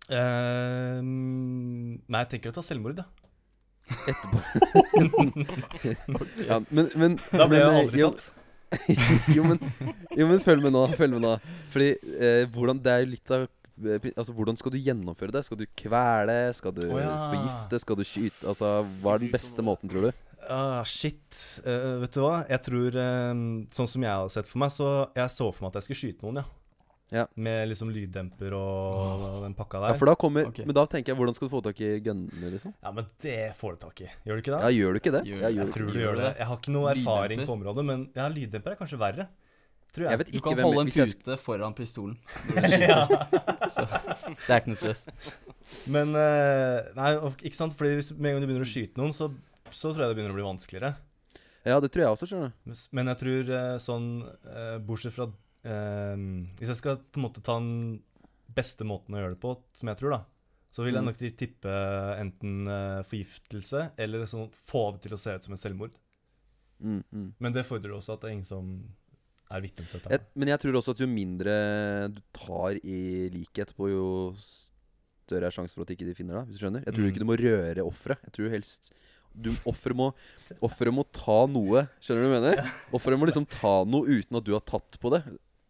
Uh, 0.04 1.00
nei, 1.00 2.18
jeg 2.24 2.28
tenker 2.34 2.48
å 2.50 2.54
ta 2.58 2.62
selvmord, 2.62 2.96
da. 3.00 3.04
Ja, 6.48 6.60
men, 6.70 6.88
men 6.96 7.18
Da 7.30 7.46
ble 7.48 7.58
jeg 7.60 7.68
aldri 7.84 8.00
tatt. 8.04 8.30
jo, 9.36 9.44
men, 9.46 9.58
jo, 10.18 10.26
men 10.26 10.40
følg 10.42 10.62
med 10.64 10.72
nå. 10.74 10.82
Følg 10.98 11.12
med 11.16 11.22
nå. 11.24 11.34
Fordi 11.70 11.90
eh, 12.18 12.42
hvordan 12.50 12.80
Det 12.82 12.90
er 12.92 13.00
jo 13.04 13.10
litt 13.12 13.30
av 13.34 13.44
Altså, 13.74 14.32
Hvordan 14.32 14.58
skal 14.58 14.74
du 14.74 14.78
gjennomføre 14.78 15.34
det? 15.34 15.44
Skal 15.46 15.58
du 15.58 15.66
kvele? 15.78 16.38
Skal 16.54 16.74
du 16.76 16.84
oh, 16.86 17.00
ja. 17.00 17.14
forgifte? 17.32 17.80
Skal 17.82 17.98
du 17.98 18.04
skyte? 18.06 18.46
Altså, 18.46 18.76
Hva 19.02 19.16
er 19.16 19.24
den 19.24 19.32
beste 19.34 19.64
måten, 19.66 19.90
tror 19.90 20.08
du? 20.08 20.24
Ah, 20.48 20.82
shit. 20.84 21.24
Uh, 21.64 22.02
vet 22.04 22.12
du 22.14 22.20
hva? 22.20 22.42
Jeg 22.50 22.60
tror 22.66 22.98
eh, 23.00 23.30
Sånn 23.72 23.88
som 23.88 24.04
jeg 24.04 24.12
har 24.12 24.28
sett 24.32 24.48
for 24.48 24.60
meg, 24.60 24.74
så 24.74 24.90
jeg 25.16 25.32
så 25.32 25.48
for 25.48 25.64
meg 25.64 25.72
at 25.72 25.80
jeg 25.80 25.88
skulle 25.88 26.02
skyte 26.02 26.26
noen, 26.26 26.42
ja. 26.42 26.46
Ja. 27.14 27.26
Med 27.38 27.68
liksom 27.68 27.92
lyddemper 27.94 28.54
og, 28.56 29.24
og 29.28 29.42
den 29.44 29.54
pakka 29.54 29.82
der. 29.82 29.92
Ja, 29.92 29.98
for 30.00 30.10
da 30.10 30.16
kommer 30.18 30.48
okay. 30.48 30.64
Men 30.66 30.74
da 30.74 30.82
tenker 30.90 31.12
jeg, 31.12 31.18
hvordan 31.20 31.36
skal 31.36 31.46
du 31.46 31.52
få 31.52 31.60
tak 31.62 31.80
i 31.84 31.90
gunner, 32.02 32.48
liksom? 32.50 32.72
Ja, 32.82 32.90
men 32.96 33.06
det 33.22 33.36
får 33.58 33.76
du 33.76 33.82
tak 33.84 34.02
i. 34.02 34.08
Gjør 34.26 34.40
du 34.40 34.42
ikke 34.42 34.54
det? 34.56 34.60
Ja, 34.64 34.72
gjør 34.74 34.96
du 34.96 35.00
ikke 35.02 35.14
det? 35.14 35.22
Gjør- 35.28 35.44
jeg, 35.44 35.56
gjør 35.58 35.62
jeg 35.62 35.74
tror 35.76 35.86
du 35.92 36.00
gjør 36.00 36.18
det. 36.18 36.24
det? 36.24 36.32
Jeg 36.40 36.48
har 36.50 36.60
ikke 36.62 36.74
noe 36.74 36.94
erfaring 36.94 37.38
Lyddemper? 37.38 37.52
på 37.52 37.58
området, 37.60 37.84
men 37.92 38.06
ja, 38.18 38.26
lyddemper 38.34 38.74
er 38.74 38.80
kanskje 38.80 39.00
verre. 39.04 39.28
Tror 39.94 40.08
Jeg 40.08 40.10
jeg. 40.10 40.18
vet 40.24 40.32
Du 40.34 40.40
kan 40.42 40.56
hvem 40.58 40.66
holde 40.66 40.82
en 40.84 40.90
pute 40.90 41.36
foran 41.38 41.74
pistolen. 41.78 42.16
ja. 42.82 43.04
Så 43.70 43.84
det 43.86 44.50
er 44.50 44.58
ikke 44.60 44.72
noe 44.72 44.80
stress. 44.80 45.04
Men 45.86 46.10
eh, 46.18 46.88
Nei, 46.98 47.10
ikke 47.46 47.58
sant? 47.58 47.76
Fordi 47.78 47.92
hvis, 48.00 48.10
med 48.16 48.32
en 48.32 48.36
gang 48.36 48.42
du 48.44 48.48
begynner 48.50 48.66
å 48.66 48.72
skyte 48.72 48.98
noen, 49.00 49.14
så, 49.14 49.28
så 49.70 49.92
tror 49.92 50.02
jeg 50.04 50.10
det 50.10 50.18
begynner 50.18 50.34
å 50.34 50.38
bli 50.40 50.46
vanskeligere. 50.48 50.90
Ja, 51.64 51.78
det 51.80 51.92
tror 51.94 52.02
jeg 52.04 52.12
også, 52.16 52.26
skjønner 52.28 52.50
du. 52.52 52.74
Men 52.98 53.08
jeg 53.12 53.20
tror 53.22 53.52
eh, 53.60 53.76
sånn 53.80 54.08
eh, 54.26 54.74
Bortsett 54.84 55.14
fra 55.16 55.30
Hvis 55.64 56.68
jeg 56.74 56.76
skal 56.76 56.98
på 57.08 57.20
en 57.22 57.24
måte 57.24 57.40
ta 57.46 57.54
den 57.56 58.02
beste 58.54 58.84
måten 58.84 59.14
å 59.16 59.22
gjøre 59.22 59.32
det 59.36 59.40
på, 59.40 59.54
som 59.78 59.88
jeg 59.88 59.96
tror, 60.02 60.12
da, 60.18 60.18
så 60.74 60.84
vil 60.84 60.92
jeg 60.98 61.02
Mm. 61.02 61.08
nok 61.08 61.22
tippe 61.38 61.72
enten 62.20 62.66
forgiftelse 63.08 63.86
eller 63.96 64.26
sånn 64.28 64.50
få 64.52 64.82
det 64.96 65.06
til 65.06 65.14
å 65.16 65.18
se 65.22 65.32
ut 65.38 65.46
som 65.48 65.54
et 65.56 65.62
selvmord. 65.62 65.94
Mm, 66.84 67.00
mm. 67.08 67.28
Men 67.40 67.54
det 67.56 67.64
fordrer 67.64 67.94
også 67.96 68.12
at 68.18 68.20
det 68.26 68.28
er 68.28 68.34
ingen 68.36 68.44
som 68.50 68.68
er 69.50 69.60
vitne 69.60 69.84
til 69.86 70.00
dette. 70.00 70.10
Jeg, 70.10 70.20
men 70.36 70.48
jeg 70.48 70.58
tror 70.60 70.72
også 70.80 70.90
at 70.94 71.00
jo 71.04 71.06
mindre 71.10 71.54
du 72.14 72.20
tar 72.32 72.78
i 72.82 73.28
likhet 73.34 73.74
på, 73.76 73.88
jo 73.92 74.06
større 74.38 75.48
er 75.48 75.54
sjansen 75.54 75.76
for 75.78 75.82
at 75.86 75.92
ikke 75.94 76.06
de 76.08 76.14
finner 76.16 76.40
deg. 76.40 76.48
Hvis 76.48 76.58
du 76.60 76.64
skjønner? 76.66 76.84
Jeg 76.84 76.94
tror 76.94 77.04
Mm. 77.04 77.10
ikke 77.12 77.22
du 77.22 77.28
må 77.28 77.36
røre 77.40 77.84
offeret. 77.84 78.18
Jeg 78.28 78.32
tror 78.38 78.50
helst 78.50 78.90
du, 79.34 79.50
Offeret 79.66 79.96
må, 79.98 80.12
må 80.94 81.04
ta 81.12 81.46
noe. 81.50 81.88
Skjønner 82.00 82.22
du 82.22 82.28
hva 82.30 82.36
jeg 82.38 82.44
mener? 82.44 82.72
Offeret 82.94 83.18
må 83.18 83.26
liksom 83.26 83.46
ta 83.50 83.84
noe 83.84 84.06
uten 84.06 84.36
at 84.38 84.44
du 84.46 84.52
har 84.52 84.60
tatt 84.62 84.98
på 85.02 85.10
det. 85.10 85.24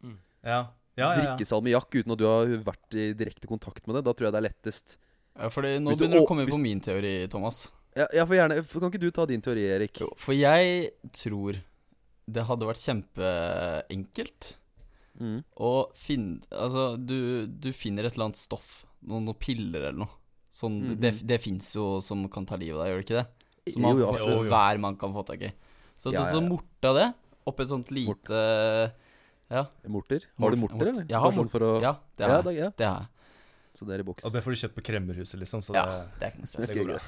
Ja, 0.05 0.11
ja, 0.44 0.59
ja, 0.97 1.07
ja. 1.16 1.23
Drikke 1.23 1.47
salmiakk 1.49 1.88
uten 1.97 2.12
at 2.12 2.19
du 2.21 2.26
har 2.28 2.47
vært 2.66 2.93
i 3.00 3.07
direkte 3.16 3.49
kontakt 3.49 3.87
med 3.88 3.97
det. 3.97 4.04
Da 4.04 4.12
tror 4.12 4.28
jeg 4.28 4.35
det 4.37 4.40
er 4.43 4.49
lettest. 4.50 4.97
Ja, 5.35 5.49
fordi 5.49 5.78
nå 5.81 5.90
du 5.97 5.97
begynner 6.04 6.21
du 6.21 6.21
å- 6.21 6.26
å 6.26 6.28
komme 6.28 6.45
inn 6.45 6.52
på 6.52 6.61
min 6.61 6.81
teori, 6.81 7.26
Thomas. 7.33 7.71
Ja, 7.97 8.07
ja, 8.12 8.25
for 8.26 8.35
gjerne 8.37 8.61
Kan 8.69 8.90
ikke 8.90 9.00
du 9.00 9.11
ta 9.11 9.25
din 9.26 9.40
teori, 9.40 9.64
Erik? 9.71 9.97
Jo, 10.00 10.12
For 10.16 10.33
jeg 10.35 10.90
tror 11.12 11.57
det 12.31 12.45
hadde 12.49 12.66
vært 12.69 12.83
kjempeenkelt 12.85 14.54
Mm. 15.14 15.45
å 15.62 15.93
finne 15.95 16.40
Altså, 16.50 16.97
du, 16.99 17.47
du 17.47 17.69
finner 17.73 18.02
et 18.09 18.16
eller 18.16 18.25
annet 18.33 18.37
stoff, 18.40 18.81
noen, 19.07 19.23
noen 19.28 19.37
piller 19.38 19.85
eller 19.93 20.00
noe. 20.00 20.11
Sånn, 20.50 20.81
Mhm. 20.83 20.97
Det, 21.00 21.12
det 21.26 21.38
fins 21.40 21.69
jo 21.76 22.00
som 22.02 22.25
kan 22.28 22.45
ta 22.47 22.57
livet 22.59 22.81
av 22.81 22.83
deg, 22.85 22.90
gjør 22.90 22.99
det 22.99 23.07
ikke 23.07 23.21
det? 23.21 23.73
Som 23.73 23.83
man, 23.83 23.93
Jo, 23.95 23.99
jo, 24.02 24.09
absolutt. 24.11 24.35
Jo, 24.35 24.50
hver 24.50 24.81
mann 24.83 24.97
kan 24.99 25.14
få 25.14 25.23
tak 25.25 25.43
i. 25.47 25.52
Så 25.97 26.11
Ja, 26.12 26.19
du 26.19 26.26
så 26.26 26.40
ja, 26.40 26.43
ja. 26.43 26.49
morta 26.50 26.93
det 26.99 27.14
oppi 27.47 27.62
et 27.62 27.69
sånt 27.71 27.90
lite 27.95 28.93
Ja, 29.50 29.66
Morter? 29.87 30.21
Har 30.40 30.50
du 30.50 30.57
morter, 30.57 30.87
eller? 30.88 31.04
Jeg 31.07 31.21
har 31.21 31.31
sånn 31.33 31.50
for 31.52 31.61
å, 31.61 31.81
ja 31.81 31.93
det 32.16 32.26
ja, 32.26 32.28
har 32.28 32.43
jeg. 32.43 32.45
det, 32.45 32.54
ja. 32.59 32.71
Det 32.76 32.87
har 32.88 32.99
jeg. 33.04 33.09
Så 33.78 33.87
det 33.87 33.95
er 33.95 34.00
i 34.00 34.07
boks. 34.11 34.25
Og 34.25 34.33
det 34.33 34.43
får 34.43 34.50
du 34.50 34.59
kjøpt 34.66 34.75
på 34.75 34.83
Kremmerhuset, 34.90 35.38
liksom. 35.38 35.62
Så 35.62 35.75
Ja, 35.75 35.85
det, 35.87 36.11
det 36.19 36.26
er 36.26 36.31
ikke 36.33 36.43
noe 36.43 36.50
det 36.59 36.69
stress. 36.69 36.87
Bra. 36.87 36.99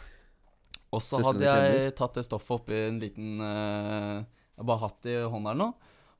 Og 0.92 1.00
så 1.02 1.22
hadde 1.24 1.42
jeg 1.42 1.94
tatt 1.96 2.14
det 2.14 2.24
stoffet 2.24 2.54
oppi 2.60 2.74
en 2.86 3.00
liten 3.02 3.40
eh, 3.40 4.24
Jeg 4.56 4.62
har 4.64 4.68
bare 4.70 4.82
hatt 4.86 5.00
det 5.04 5.14
i 5.18 5.24
hånda 5.30 5.52
nå. 5.60 5.70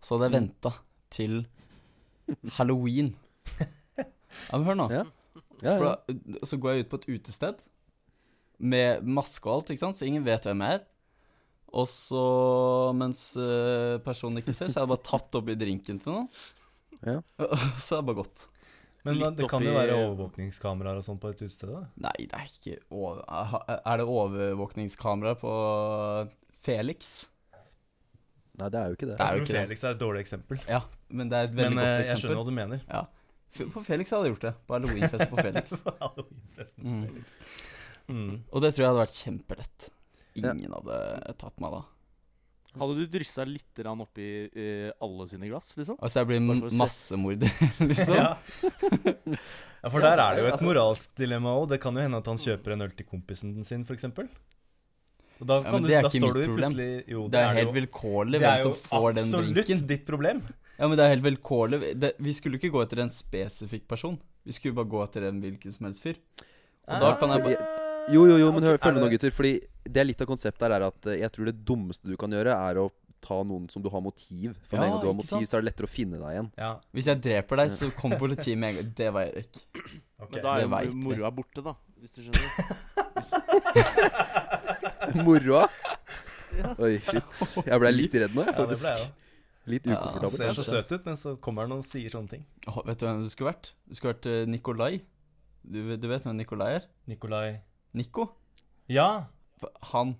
Så 0.04 0.16
hadde 0.16 0.28
jeg 0.28 0.34
Mm. 0.36 0.40
venta 0.40 0.72
til 1.10 1.46
halloween. 2.58 3.14
Ja, 4.50 4.58
men 4.58 4.66
hør 4.68 4.76
nå. 4.76 4.86
Ja. 4.92 5.04
Ja, 5.64 5.72
For 5.78 5.84
da, 5.88 6.42
så 6.44 6.58
går 6.60 6.74
jeg 6.74 6.84
ut 6.84 6.90
på 6.92 6.98
et 7.00 7.06
utested 7.16 7.60
med 8.60 9.06
maske 9.08 9.48
og 9.48 9.54
alt, 9.54 9.70
ikke 9.72 9.80
sant? 9.80 9.96
så 9.96 10.04
ingen 10.04 10.24
vet 10.26 10.44
hvem 10.44 10.60
jeg 10.60 10.76
er. 10.76 10.82
Og 11.76 11.86
så, 11.88 12.20
mens 12.96 13.22
eh, 13.40 13.96
personen 14.04 14.42
ikke 14.42 14.52
ser, 14.56 14.68
så 14.68 14.80
har 14.82 14.84
jeg 14.86 14.92
bare 14.92 15.06
tatt 15.08 15.38
oppi 15.40 15.56
drinken 15.56 15.98
til 16.02 16.12
noen. 16.12 16.28
Ja. 17.04 17.16
Så 17.80 17.96
er 17.96 18.02
det 18.02 18.06
bare 18.10 18.18
gått. 18.20 18.44
Men 19.04 19.18
da, 19.20 19.30
det 19.36 19.48
kan 19.50 19.64
jo 19.64 19.72
være 19.76 19.96
overvåkningskameraer 20.02 21.00
og 21.00 21.04
sånn 21.08 21.18
på 21.22 21.32
et 21.32 21.40
utested. 21.42 21.72
da. 21.72 21.82
Nei, 22.06 22.14
det 22.28 22.38
er 22.38 22.52
ikke 22.52 22.76
over... 22.96 23.20
Er 23.76 24.00
det 24.00 24.06
overvåkningskamera 24.08 25.34
på 25.40 25.52
Felix? 26.66 27.26
Nei, 28.56 28.68
det 28.72 28.78
er 28.80 28.86
jo 28.88 28.96
ikke 28.96 29.08
det. 29.10 29.16
Det 29.18 29.26
er 29.26 29.36
jo 29.36 29.42
ikke 29.44 29.52
det. 29.52 29.62
Felix 29.66 29.82
er 29.84 29.94
et 29.96 30.00
dårlig 30.00 30.20
eksempel. 30.24 30.60
Ja, 30.70 30.80
men 31.10 31.28
det 31.32 31.36
er 31.38 31.48
et 31.50 31.56
veldig 31.56 31.76
Men 31.76 31.84
eksempel. 31.84 32.00
Men 32.00 32.08
jeg 32.10 32.20
skjønner 32.22 32.38
hva 32.40 32.46
du 32.48 32.54
mener. 32.56 32.84
Ja. 32.88 33.02
På 33.72 33.82
Felix 33.84 34.10
hadde 34.12 34.28
jeg 34.28 34.34
gjort 34.36 34.46
det. 34.46 34.54
På 34.68 34.76
halloweenfest 34.76 35.30
på 35.32 35.36
Felix. 35.40 35.76
Halloweenfesten 36.04 36.80
på 36.84 36.94
Mm. 36.94 37.02
Felix. 37.08 37.36
Mm. 38.06 38.32
Og 38.52 38.62
det 38.62 38.70
tror 38.74 38.82
jeg 38.84 38.90
hadde 38.92 39.02
vært 39.04 39.20
kjempelett. 39.20 39.86
ingen 40.36 40.74
hadde 40.76 40.98
tatt 41.40 41.60
meg 41.64 41.72
da. 41.74 41.82
Hadde 42.76 42.96
du 42.98 43.06
dryssa 43.08 43.44
litt 43.48 43.80
oppi 43.88 44.26
uh, 44.52 44.90
alle 45.00 45.26
sine 45.30 45.48
glass, 45.48 45.70
liksom? 45.78 45.96
Altså, 45.96 46.20
jeg 46.20 46.28
blir 46.28 46.42
massemorder, 46.76 47.52
liksom. 47.88 48.14
Ja. 48.18 48.34
ja, 49.80 49.88
for 49.88 50.04
der 50.04 50.20
er 50.20 50.36
det 50.36 50.42
jo 50.44 50.50
et 50.52 50.64
moralsk 50.66 51.14
dilemma 51.16 51.54
òg. 51.56 51.70
Det 51.72 51.80
kan 51.80 51.96
jo 51.96 52.04
hende 52.04 52.20
at 52.20 52.28
han 52.28 52.40
kjøper 52.42 52.74
en 52.76 52.84
øl 52.84 52.92
til 52.98 53.08
kompisen 53.08 53.56
sin, 53.64 53.86
f.eks. 53.88 54.04
Og 55.40 55.48
da, 55.48 55.56
Ja, 55.60 55.72
men 55.72 55.82
du, 55.84 55.88
det 55.88 55.96
er 55.96 56.06
da 56.06 56.10
ikke 56.10 56.20
står 56.22 56.38
mitt 56.38 56.48
problem. 56.50 56.76
Jo, 57.12 57.24
Det 57.32 57.40
er 57.40 57.58
helt 57.58 57.68
jo, 57.68 57.74
vilkårlig 57.76 58.38
det 58.38 58.44
hvem 58.44 58.52
er 58.54 58.62
som 58.64 58.76
får 58.86 59.08
den 59.18 59.32
drinken. 59.32 59.32
Det 59.32 59.36
er 59.36 59.68
jo 59.68 59.74
absolutt 59.76 59.90
ditt 59.92 60.06
problem. 60.08 60.42
Ja, 60.76 60.88
men 60.88 60.98
det 60.98 61.04
er 61.06 61.12
helt 61.14 61.24
vilkårlig. 61.24 61.80
Det, 62.00 62.12
vi 62.20 62.32
skulle 62.36 62.60
ikke 62.60 62.70
gå 62.74 62.82
etter 62.84 63.00
en 63.04 63.12
spesifikk 63.12 63.86
person. 63.88 64.18
Vi 64.44 64.52
skulle 64.56 64.76
bare 64.76 64.90
gå 64.92 65.02
etter 65.04 65.28
en 65.30 65.40
hvilken 65.40 65.72
som 65.72 65.88
helst 65.88 66.04
fyr. 66.04 66.20
Og 66.86 67.02
da 67.02 67.14
kan 67.20 67.32
jeg 67.34 67.44
bare 67.48 67.58
Jo, 68.12 68.22
jo, 68.28 68.36
jo, 68.38 68.52
men 68.54 68.62
hør, 68.62 68.76
er 68.76 68.82
følg 68.84 68.94
med 69.00 69.02
nå, 69.02 69.10
gutter. 69.16 69.32
Fordi 69.34 69.54
det 69.88 69.98
er 70.02 70.06
litt 70.06 70.20
av 70.22 70.28
konseptet 70.30 70.62
her 70.62 70.76
er 70.76 70.84
at 70.86 71.08
eh, 71.10 71.20
jeg 71.24 71.32
tror 71.34 71.48
det 71.50 71.56
dummeste 71.66 72.06
du 72.06 72.14
kan 72.20 72.30
gjøre, 72.30 72.54
er 72.54 72.78
å 72.78 72.86
ta 73.24 73.40
noen 73.42 73.66
som 73.72 73.82
du 73.82 73.88
har 73.90 74.00
motiv. 74.04 74.52
For 74.68 74.76
med 74.78 74.84
Ja, 74.84 74.86
en 74.86 74.92
gang 74.94 75.02
du 75.02 75.08
har 75.10 75.16
motiv, 75.18 75.32
sant? 75.40 75.50
så 75.50 75.58
er 75.58 75.64
det 75.64 75.72
lettere 75.72 75.88
å 75.88 75.90
finne 75.90 76.20
deg 76.20 76.36
igjen. 76.36 76.50
Ja, 76.60 76.72
Hvis 76.94 77.08
jeg 77.10 77.22
dreper 77.24 77.62
deg, 77.64 77.72
så 77.80 77.90
kommer 77.98 78.20
politiet 78.20 78.60
med 78.60 78.68
en 78.70 78.76
gang. 78.78 78.92
Det 79.00 79.10
var 79.16 79.32
Erik. 79.32 79.52
Okay. 80.16 80.36
Men 80.36 80.44
da 80.44 80.48
er 80.54 80.58
det 80.62 80.84
jo 80.92 81.00
moroa 81.02 81.32
borte, 81.34 81.60
da. 81.66 81.74
Hvis 81.98 82.12
du 82.14 82.20
skjønner. 82.28 82.44
Moroa? 85.26 85.66
Oi, 86.80 86.96
shit. 87.04 87.40
Jeg 87.66 87.80
ble 87.82 87.90
litt 87.92 88.14
redd 88.16 88.34
nå, 88.36 88.44
jeg, 88.46 88.54
Ja, 88.54 88.64
det 88.64 88.66
ble 88.66 88.76
faktisk. 88.76 88.90
jeg 88.90 89.06
òg. 89.06 89.22
Litt 89.66 89.86
Ja, 89.90 89.96
Han 89.98 90.02
ukomfortabel. 90.14 90.36
ser 90.54 90.54
så 90.60 90.64
søt 90.68 90.92
ut, 90.94 91.06
men 91.10 91.16
så 91.18 91.32
kommer 91.42 91.66
han 91.66 91.72
og 91.74 91.82
sier 91.84 92.12
sånne 92.12 92.30
ting. 92.30 92.44
Åh, 92.70 92.76
vet 92.86 92.98
du 93.00 93.06
hvem 93.06 93.22
du 93.24 93.30
skulle 93.32 93.50
vært? 93.52 93.72
Du 93.88 93.94
skulle 93.98 94.14
vært 94.14 94.28
eh, 94.30 94.44
Nikolai. 94.46 94.92
Du, 95.66 95.80
du 95.98 96.06
vet 96.08 96.22
hvem 96.22 96.36
Nikolai 96.38 96.68
er? 96.76 96.86
Nikolai 97.10 97.58
Nico. 97.98 98.28
Ja. 98.88 99.08
For 99.58 99.72
Han. 99.92 100.14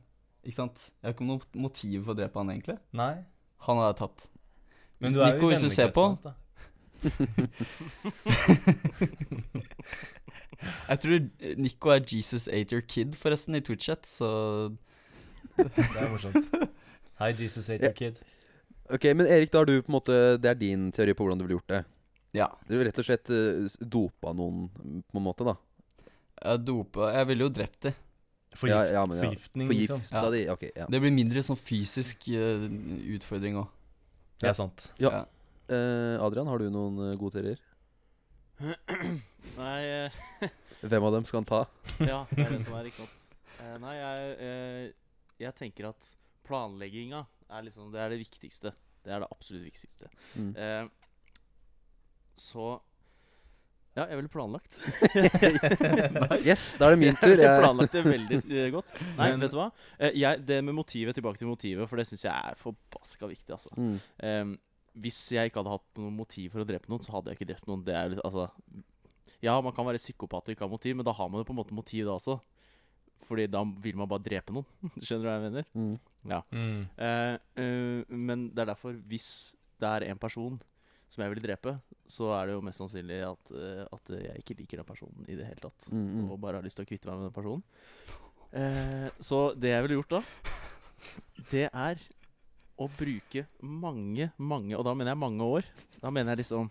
Ikke 0.47 0.59
sant? 0.59 0.89
Jeg 1.03 1.07
har 1.09 1.15
ikke 1.15 1.27
noe 1.29 1.41
motiv 1.63 2.05
for 2.07 2.15
å 2.15 2.19
drepe 2.19 2.39
han, 2.43 2.51
egentlig. 2.55 2.77
Nei. 2.97 3.13
Han 3.67 3.79
hadde 3.81 3.93
jeg 3.95 4.01
tatt. 4.03 4.27
Men 5.01 5.13
du 5.15 5.21
er 5.23 5.33
Nico, 5.37 5.47
jo 5.47 5.51
i 5.51 5.55
hvis 5.55 5.63
du 5.63 5.69
ser 5.71 5.91
på- 5.95 6.03
vennekretsen 6.03 6.09
hans, 6.09 6.21
da. 6.27 6.35
Jeg 10.89 11.01
tror 11.03 11.19
Nico 11.61 11.91
er 11.93 12.01
Jesus 12.09 12.47
ate 12.49 12.73
your 12.77 12.85
kid, 12.89 13.15
forresten, 13.19 13.55
i 13.59 13.63
Twitchet, 13.65 14.07
så 14.09 14.29
Det 15.57 15.67
er 15.77 16.11
morsomt. 16.13 16.49
Hei, 17.21 17.33
Jesus 17.39 17.69
ate 17.71 17.85
Ja. 17.85 17.91
your 17.91 17.97
kid. 17.99 18.15
Ok, 18.91 19.05
Men 19.17 19.27
Erik, 19.27 19.51
da 19.53 19.59
har 19.59 19.65
du 19.67 19.81
på 19.83 19.89
en 19.91 19.97
måte 19.99 20.15
Det 20.39 20.47
er 20.51 20.55
din 20.55 20.93
teori 20.93 21.13
på 21.15 21.25
hvordan 21.25 21.39
du 21.39 21.45
ville 21.45 21.59
gjort 21.59 21.69
det. 21.73 21.85
ja. 22.35 22.47
Du 22.69 22.77
rett 22.85 22.99
og 22.99 23.05
slett 23.05 23.31
eh, 23.31 23.67
dopa 23.81 24.33
noen 24.37 24.69
på 25.03 25.17
en 25.19 25.23
måte, 25.25 25.45
da. 25.45 25.55
Jeg 26.45 26.65
dopa 26.67 27.13
Jeg 27.15 27.27
ville 27.29 27.45
jo 27.49 27.51
drept 27.51 27.81
dem. 27.89 27.95
Forgift, 28.57 28.77
Ja, 28.77 28.85
ja, 28.85 29.05
ja. 29.05 29.23
Forgiftning, 29.25 29.69
liksom. 29.69 30.01
Ja. 30.13 30.31
de 30.31 30.49
okay, 30.51 30.71
ja. 30.77 30.87
Det 30.89 31.01
blir 31.03 31.11
mindre 31.13 31.43
sånn 31.45 31.59
fysisk 31.61 32.29
uh, 32.33 32.65
utfordring 33.17 33.57
òg. 33.61 33.67
Det 34.41 34.49
er 34.49 34.53
sant. 34.57 34.93
Ja. 35.01 35.27
Eh, 35.69 36.17
Adrian, 36.23 36.47
har 36.47 36.59
du 36.63 36.69
noen 36.71 36.99
eh, 37.11 37.17
gode 37.19 37.35
teorier? 37.39 37.63
Nei, 39.59 39.79
eh, 39.85 40.11
Hvem 40.87 41.07
av 41.09 41.17
dem 41.17 41.25
skal 41.27 41.41
han 41.43 41.49
ta? 41.49 41.61
ja, 42.07 42.21
det 42.31 42.45
er 42.47 42.53
det 42.55 42.63
som 42.67 42.77
er, 42.79 42.89
ikke 42.91 43.03
sant. 43.03 43.23
Nei, 43.83 43.95
jeg, 43.97 44.91
jeg 45.43 45.55
tenker 45.59 45.89
at 45.91 46.11
planlegginga 46.47 47.23
er 47.57 47.65
liksom 47.67 47.89
Det 47.95 47.99
er 48.03 48.13
det 48.13 48.19
viktigste. 48.21 48.71
Det 49.07 49.15
er 49.15 49.23
det 49.25 49.29
absolutt 49.33 49.65
viktigste. 49.67 50.11
Mm. 50.37 50.51
Eh, 50.55 50.85
så 52.37 52.67
Ja, 53.97 54.05
jeg 54.11 54.19
ville 54.21 54.29
planlagt. 54.31 54.77
Yes, 56.47 56.75
da 56.79 56.91
er 56.91 56.95
det 56.95 57.01
min 57.01 57.17
tur. 57.17 57.33
Jeg 57.41 57.47
Jeg, 57.49 57.63
planlagt 57.65 57.95
det 57.97 58.03
veldig 58.05 58.67
godt. 58.75 58.93
Nei, 59.17 59.31
Men- 59.33 59.41
vet 59.47 59.55
du 59.55 59.59
hva? 59.63 59.71
Jeg, 60.13 60.43
det 60.47 60.59
med 60.69 60.77
motivet, 60.77 61.17
tilbake 61.17 61.41
til 61.41 61.49
motivet, 61.49 61.89
for 61.89 61.97
det 61.99 62.05
syns 62.11 62.27
jeg 62.29 62.35
er 62.53 62.59
forbaska 62.61 63.31
viktig, 63.31 63.55
altså. 63.57 63.73
mm. 63.79 63.97
Em, 64.29 64.53
hvis 64.97 65.21
jeg 65.37 65.51
ikke 65.51 65.63
hadde 65.63 65.77
hatt 65.77 66.01
noe 66.01 66.13
motiv 66.15 66.53
for 66.55 66.65
å 66.65 66.69
drepe 66.69 66.91
noen, 66.91 67.05
så 67.05 67.15
hadde 67.17 67.33
jeg 67.33 67.41
ikke 67.41 67.51
drept 67.53 67.71
noen. 67.71 67.85
Det 67.87 67.97
er 67.97 68.13
litt, 68.13 68.23
altså 68.27 68.49
Ja, 69.45 69.59
man 69.63 69.75
kan 69.77 69.87
være 69.87 70.01
psykopat 70.01 70.49
og 70.49 70.55
ikke 70.55 70.65
ha 70.67 70.73
motiv, 70.73 70.97
men 70.97 71.07
da 71.07 71.15
har 71.17 71.29
man 71.31 71.43
jo 71.43 71.49
på 71.49 71.55
en 71.55 71.61
måte 71.61 71.77
motiv 71.77 72.07
da 72.09 72.17
også. 72.17 72.39
Fordi 73.27 73.47
da 73.49 73.63
vil 73.85 73.97
man 73.97 74.09
bare 74.11 74.25
drepe 74.25 74.55
noen. 74.55 74.67
Skjønner 75.05 75.25
du 75.25 75.29
hva 75.29 75.37
jeg 75.37 75.45
mener? 75.47 75.69
Mm. 75.77 75.93
Mm. 76.27 76.81
Uh, 76.99 77.37
uh, 77.61 78.17
men 78.17 78.49
det 78.53 78.65
er 78.65 78.73
derfor, 78.73 78.97
hvis 79.09 79.29
det 79.81 79.93
er 79.93 80.09
en 80.11 80.21
person 80.21 80.59
som 81.13 81.23
jeg 81.23 81.33
vil 81.33 81.45
drepe, 81.45 81.77
så 82.11 82.33
er 82.35 82.49
det 82.49 82.57
jo 82.57 82.65
mest 82.67 82.83
sannsynlig 82.83 83.21
at, 83.29 83.53
uh, 83.55 83.85
at 83.95 84.15
jeg 84.27 84.43
ikke 84.43 84.57
liker 84.61 84.83
den 84.83 84.89
personen 84.89 85.29
i 85.31 85.37
det 85.39 85.47
hele 85.49 85.63
tatt. 85.63 85.91
Mm, 85.93 86.07
mm. 86.07 86.31
Og 86.35 86.41
bare 86.43 86.59
har 86.61 86.67
lyst 86.67 86.81
til 86.81 86.87
å 86.87 86.91
kvitte 86.91 87.09
meg 87.09 87.21
med 87.21 87.29
den 87.29 87.37
personen. 87.37 87.63
Eh, 88.57 89.09
så 89.21 89.51
det 89.59 89.73
jeg 89.73 89.85
ville 89.85 89.99
gjort 89.99 90.17
da, 90.17 90.21
det 91.53 91.67
er 91.69 92.03
å 92.77 92.89
bruke 92.93 93.47
mange, 93.63 94.31
mange 94.37 94.77
Og 94.77 94.85
da 94.85 94.93
mener 94.95 95.15
jeg 95.15 95.23
mange 95.23 95.47
år. 95.59 95.69
Da 96.03 96.11
mener 96.13 96.35
jeg 96.35 96.45
liksom 96.45 96.69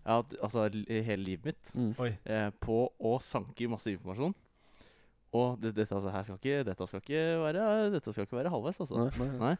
ja, 0.00 0.20
altså 0.40 0.68
hele 0.88 1.22
livet 1.22 1.50
mitt 1.50 1.74
Mm. 1.76 1.90
Eh, 2.24 2.50
på 2.60 2.86
å 2.98 3.18
sanke 3.20 3.68
masse 3.68 3.90
informasjon. 3.92 4.32
Og 5.30 5.60
det, 5.62 5.70
dette, 5.76 5.94
altså, 5.94 6.10
her 6.10 6.24
skal 6.26 6.38
ikke, 6.40 6.62
dette, 6.66 6.86
skal 6.90 7.02
ikke 7.04 7.20
være, 7.38 7.66
dette 7.92 8.12
skal 8.12 8.24
ikke 8.26 8.38
være 8.40 8.50
halvveis, 8.50 8.80
altså. 8.82 9.04
Nei, 9.20 9.28
nei. 9.38 9.52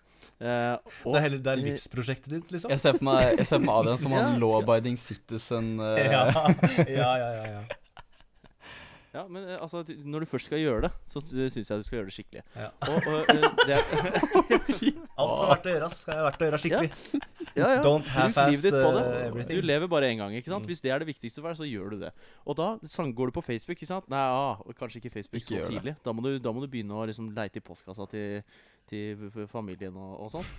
Eh, 0.43 0.73
og, 1.05 1.13
Det 1.13 1.21
er, 1.21 1.27
hele, 1.29 1.39
det 1.45 1.53
er 1.53 1.61
livsprosjektet 1.63 2.33
ditt, 2.33 2.49
liksom? 2.57 2.73
Jeg 2.75 2.83
ser 2.83 2.97
for 2.97 3.07
meg, 3.07 3.37
jeg 3.39 3.47
ser 3.47 3.61
for 3.61 3.67
meg 3.69 3.77
Adrian 3.77 4.01
som 4.03 4.13
Ja, 4.17 4.25
han 4.25 4.41
law-abiding 4.43 4.99
citizen. 4.99 5.69
eh, 5.79 6.01
Ja, 6.11 6.25
ja, 6.97 7.13
ja. 7.21 7.45
ja, 7.53 7.63
ja. 9.15 9.25
Men 9.29 9.47
eh, 9.49 9.59
altså, 9.63 9.83
når 10.05 10.25
du 10.25 10.27
først 10.31 10.47
skal 10.51 10.61
gjøre 10.63 10.83
det, 10.87 10.91
så 11.11 11.23
syns 11.25 11.57
jeg 11.59 11.81
du 11.81 11.87
skal 11.87 11.99
gjøre 11.99 12.09
det 12.11 12.15
skikkelig. 12.15 12.43
Ja. 12.55 12.69
Og, 12.87 13.09
og 13.11 13.33
eh, 13.35 13.47
det 13.67 13.77
er 13.77 13.85
Alt 15.21 15.33
som 15.35 15.45
er 15.45 15.51
verdt 15.51 15.67
å 15.67 15.73
gjøre, 15.75 15.91
skal 15.95 16.23
verdt 16.27 16.45
å 16.45 16.49
gjøre 16.49 16.61
skikkelig. 16.65 16.91
Ja, 17.57 17.71
ja. 17.75 17.81
Don't 17.83 18.07
livet 18.07 18.67
ditt 18.69 18.77
uh, 18.79 19.41
Du 19.51 19.57
lever 19.65 19.91
bare 19.91 20.11
én 20.13 20.21
gang. 20.23 20.35
ikke 20.39 20.53
sant? 20.53 20.63
Mm. 20.63 20.71
Hvis 20.71 20.83
det 20.85 20.93
er 20.95 21.03
det 21.03 21.09
viktigste 21.11 21.43
for 21.43 21.51
deg, 21.51 21.59
så 21.59 21.67
gjør 21.69 21.97
du 21.97 22.05
det. 22.05 22.13
Og 22.47 22.59
da 22.59 22.75
går 23.19 23.33
du 23.33 23.37
på 23.41 23.45
Facebook. 23.45 23.77
ikke 23.77 23.91
sant? 23.91 24.07
Nei, 24.13 24.21
ah, 24.21 24.61
kanskje 24.79 25.03
ikke 25.03 25.17
Facebook 25.19 25.43
Ikke 25.43 25.65
så 25.65 25.73
tidlig. 25.73 25.97
Da 26.05 26.15
må, 26.15 26.23
du, 26.27 26.39
da 26.39 26.53
må 26.55 26.63
du 26.63 26.71
begynne 26.71 26.95
å 26.95 27.09
liksom 27.11 27.33
leite 27.37 27.59
i 27.59 27.65
postkassa 27.65 28.07
til, 28.13 28.45
til 28.89 29.27
familien 29.51 29.99
og, 29.99 30.15
og 30.27 30.33
sånn. 30.39 30.55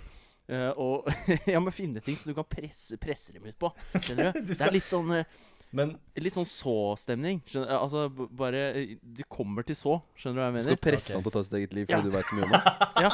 Uh, 0.50 0.72
og 0.74 1.06
ja, 1.52 1.60
men 1.62 1.72
finne 1.72 2.02
ting 2.02 2.16
som 2.18 2.32
du 2.32 2.36
kan 2.36 2.46
presse, 2.48 2.98
presse 3.00 3.32
dem 3.32 3.46
ut 3.46 3.56
på. 3.58 3.70
Skjønner 3.94 4.32
du? 4.32 4.40
Du 4.48 4.52
Det 4.52 4.64
er 4.66 4.74
litt 4.74 4.88
sånn 4.88 5.12
eh, 5.14 5.36
Men 5.72 5.94
Litt 6.20 6.34
sånn 6.36 6.44
så-stemning. 6.48 7.38
Altså, 7.64 8.04
bare 8.12 8.72
De 8.76 8.98
Det 9.20 9.24
kommer 9.32 9.64
til 9.64 9.76
så. 9.78 9.94
Skjønner 10.20 10.36
du 10.36 10.40
hva 10.42 10.48
jeg 10.48 10.52
Du 10.52 10.56
skal 10.66 10.76
mener? 10.76 10.84
presse 10.84 11.08
okay. 11.08 11.16
han 11.16 11.22
til 11.24 11.30
å 11.30 11.34
ta 11.36 11.42
sitt 11.46 11.56
eget 11.60 11.72
liv 11.78 11.84
Ja. 11.88 11.92
fordi 11.96 12.08
du 12.08 12.12
veit 12.16 12.28
så 12.28 12.34
mye 12.36 12.44
om 12.44 12.52
det. 12.52 12.62
Ja. 13.02 13.10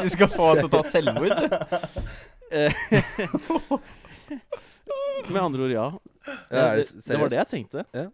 Du 0.04 0.08
skal 0.08 0.28
få 0.32 0.44
han 0.48 0.56
til 0.62 0.68
å 0.70 0.72
ta 0.72 0.80
selvmord. 0.86 1.36
Eh, 2.50 2.72
Med 5.30 5.42
andre 5.42 5.62
ord, 5.66 5.72
ja. 5.74 5.84
Ja, 6.50 6.74
det 6.78 6.86
det, 7.04 7.18
var 7.20 7.28
det 7.30 7.38
jeg 7.42 7.48
tenkte. 7.52 7.84
Ja. 7.94 8.06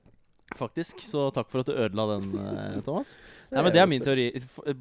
Faktisk. 0.58 0.94
Så 1.06 1.30
takk 1.34 1.48
for 1.52 1.58
at 1.62 1.68
du 1.70 1.74
ødela 1.74 2.04
den, 2.16 2.24
eh, 2.38 2.80
Thomas. 2.86 3.08
Nei, 3.50 3.62
men 3.62 3.72
Det 3.72 3.80
er 3.82 3.86
min 3.90 4.04
teori. 4.04 4.26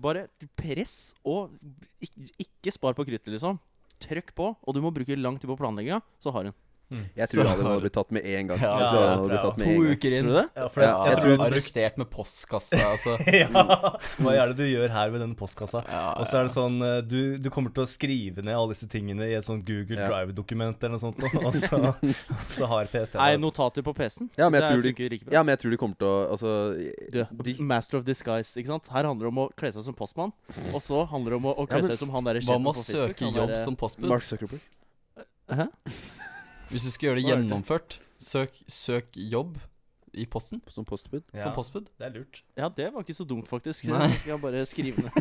Bare 0.02 0.28
press, 0.58 1.14
og 1.24 1.50
ikke 2.02 2.72
spar 2.74 2.94
på 2.98 3.06
kruttet, 3.08 3.32
liksom. 3.34 3.60
Trykk 4.02 4.34
på, 4.36 4.56
og 4.60 4.74
du 4.76 4.82
må 4.84 4.92
bruke 4.94 5.16
lang 5.18 5.38
tid 5.40 5.48
på 5.50 5.58
planlegginga, 5.58 6.02
så 6.20 6.32
har 6.36 6.44
hun. 6.50 6.56
Jeg 6.92 7.28
tror 7.32 7.48
Adrian 7.50 7.66
hadde 7.66 7.82
blitt 7.82 7.94
tatt 7.98 8.12
med 8.14 8.26
en 8.30 8.50
gang. 8.52 8.60
Ja, 8.62 8.72
Jeg 8.78 9.22
blitt 9.26 9.32
jeg 9.34 9.42
tatt 9.46 9.58
med 9.58 9.66
To 9.66 9.72
en 9.74 9.94
uker 9.96 10.14
inn. 10.16 10.26
Tror 10.26 10.30
du 10.30 10.38
det? 10.38 10.44
ja, 10.56 10.68
for 10.70 10.84
Ja, 10.84 10.90
jeg, 10.90 10.96
Jeg 10.96 11.10
jeg 11.10 11.16
tror 11.18 11.26
tror 11.26 11.38
du 11.40 11.44
arrestert 11.46 11.98
med 11.98 12.10
postkassa. 12.14 12.82
Altså. 12.96 13.16
ja, 13.34 13.50
Hva 14.22 14.34
er 14.38 14.52
det 14.52 14.58
du 14.60 14.64
gjør 14.70 14.94
her 14.94 15.10
ved 15.16 15.24
denne 15.26 15.36
postkassa? 15.40 15.82
Ja, 15.90 16.04
Og 16.22 16.28
så 16.30 16.38
er 16.40 16.48
det 16.50 16.54
sånn 16.54 16.78
eh, 16.86 17.00
du, 17.02 17.18
du 17.42 17.50
kommer 17.50 17.74
til 17.74 17.84
å 17.84 17.90
skrive 17.90 18.46
ned 18.46 18.54
alle 18.54 18.76
disse 18.76 18.88
tingene 18.92 19.26
i 19.26 19.34
et 19.40 19.48
sånn 19.50 19.64
Google 19.66 19.98
Ja. 20.00 20.12
Drive-dokument 20.14 20.78
eller 20.86 20.96
noe 20.96 21.04
sånt, 21.04 21.26
og 21.42 21.58
så, 21.66 21.80
så 22.54 22.70
har 22.70 22.86
PST 22.94 23.18
Nei, 23.18 23.32
notater 23.42 23.82
på 23.86 23.96
PC-en. 23.98 24.30
Ja, 24.38 24.48
men 24.50 24.62
jeg 24.62 24.68
det 24.68 24.70
tror 24.76 24.82
de- 24.86 24.94
funker 24.94 25.10
like 25.16 25.26
bra. 25.26 25.34
Ja, 25.40 25.44
men 25.44 25.56
jeg 25.56 25.64
tror 25.66 25.74
de 25.76 25.82
kommer 25.82 26.00
til 26.00 26.08
å 26.12 26.16
Altså 26.36 26.54
Du, 27.12 27.20
de, 27.50 27.56
Master 27.66 28.00
of 28.00 28.06
disguise, 28.08 28.54
ikke 28.60 28.72
sant? 28.76 28.88
Her 28.94 29.10
handler 29.10 29.28
det 29.28 29.34
om 29.34 29.42
å 29.46 29.50
kle 29.58 29.74
seg 29.74 29.84
som 29.90 29.98
postmann. 29.98 30.32
Og 30.72 30.80
så 30.86 31.02
handler 31.10 31.36
det 31.36 31.42
om 31.42 31.50
å, 31.52 31.68
kle 31.68 31.82
seg 31.88 31.98
ut 31.98 32.06
som 32.06 32.14
han 32.16 32.30
derre 32.30 32.46
Hva 32.46 32.56
sjefen 32.56 32.64
med 32.70 32.72
å 32.78 32.86
søke 32.86 33.34
jobb 33.42 33.58
som 33.66 33.76
postbud? 33.80 34.10
Mark 34.14 34.24
Zuckerberg. 34.28 34.62
Hæ? 35.50 35.68
Hvis 36.72 36.84
du 36.88 36.92
skal 36.92 37.08
gjøre 37.10 37.20
det 37.22 37.26
gjennomført, 37.30 38.00
søk, 38.22 38.52
søk 38.72 39.06
jobb 39.16 39.58
i 40.16 40.24
posten 40.32 40.62
Som 40.72 40.86
postbud. 40.88 41.24
Ja, 41.34 41.42
som 41.44 41.54
postbud. 41.58 41.90
det 42.00 42.06
er 42.08 42.14
lurt. 42.16 42.44
Ja, 42.58 42.70
det 42.70 42.88
var 42.94 43.02
ikke 43.04 43.14
så 43.18 43.26
dumt, 43.28 43.48
faktisk. 43.52 43.86
Nei. 43.92 44.08
Jeg 44.14 44.20
skal 44.24 44.40
bare 44.40 44.62
skrive 44.70 45.04
ned. 45.04 45.12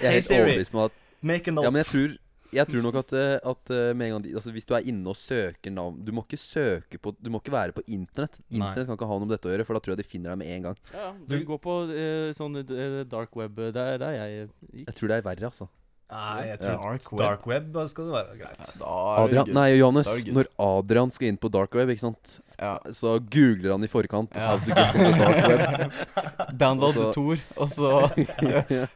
Jeg 0.00 0.08
er 0.08 0.12
helt 0.16 0.30
overbevist 0.32 0.74
om 0.74 0.80
at 0.86 0.92
Make 1.20 1.50
a 1.50 1.54
note. 1.54 1.66
Ja, 1.66 1.70
men 1.74 1.82
jeg 1.82 1.90
tror 1.90 2.16
jeg 2.48 2.64
tror 2.70 2.80
nok 2.80 2.96
at, 2.96 3.10
eh, 3.12 3.34
at 3.44 3.70
eh, 3.76 3.90
med 3.92 4.06
en 4.06 4.12
gang 4.14 4.22
de, 4.24 4.30
altså 4.38 4.48
Hvis 4.54 4.64
du 4.64 4.70
er 4.72 4.86
inne 4.88 5.04
og 5.12 5.18
søker 5.20 5.68
navn 5.74 5.98
Du 6.00 6.14
må 6.16 6.22
ikke 6.24 6.38
søke 6.40 6.96
på 6.96 7.12
Du 7.20 7.28
må 7.28 7.42
ikke 7.42 7.52
være 7.52 7.74
på 7.76 7.82
internett. 7.84 8.38
Internett 8.48 8.88
kan 8.88 8.96
ikke 8.96 9.08
ha 9.10 9.18
noe 9.20 9.26
med 9.28 9.34
dette 9.34 9.50
å 9.50 9.52
gjøre, 9.52 9.66
for 9.68 9.76
da 9.76 9.82
tror 9.84 9.92
jeg 9.92 10.00
de 10.00 10.06
finner 10.08 10.32
deg 10.32 10.38
med 10.40 10.48
en 10.54 10.62
gang. 10.70 10.78
Ja, 10.94 11.10
du 11.12 11.34
Du- 11.34 11.44
går 11.50 11.60
på 11.60 11.74
uh, 11.90 12.30
sånn 12.38 12.56
uh, 12.62 13.02
dark 13.04 13.36
web. 13.36 13.52
Der, 13.76 13.98
der 14.00 14.16
jeg 14.16 14.48
gikk. 14.72 14.86
Jeg 14.86 14.96
tror 14.96 15.12
det 15.12 15.18
er 15.18 15.26
verre, 15.28 15.50
altså. 15.52 15.68
Nei, 16.10 16.46
jeg 16.48 16.58
tror 16.62 16.70
Dark 16.80 17.10
web. 17.12 17.18
dark 17.20 17.46
web 17.46 17.74
skal 17.90 18.04
det 18.08 18.12
være 18.14 18.36
greit. 18.38 18.58
Ja, 18.64 18.78
da 18.80 18.92
er 19.14 19.24
Adrian, 19.26 19.50
nei, 19.52 19.66
Johannes. 19.76 20.08
Når 20.32 20.46
Adrian 20.58 21.10
skal 21.12 21.28
inn 21.28 21.36
på 21.36 21.50
dark 21.52 21.74
web, 21.76 21.88
ikke 21.92 22.00
sant 22.06 22.40
Ja. 22.58 22.78
så 22.96 23.18
googler 23.20 23.72
han 23.74 23.84
i 23.84 23.90
forkant 23.92 24.34
Ja. 24.34 24.46
how 24.48 24.58
to 24.58 24.72
get 24.72 24.94
on 24.96 25.12
the 25.12 25.18
dark 25.18 25.48
web. 25.48 26.56
Download 26.64 26.96
Altså- 26.96 27.12
Tor, 27.12 27.36
og 27.56 27.68
så 27.68 27.90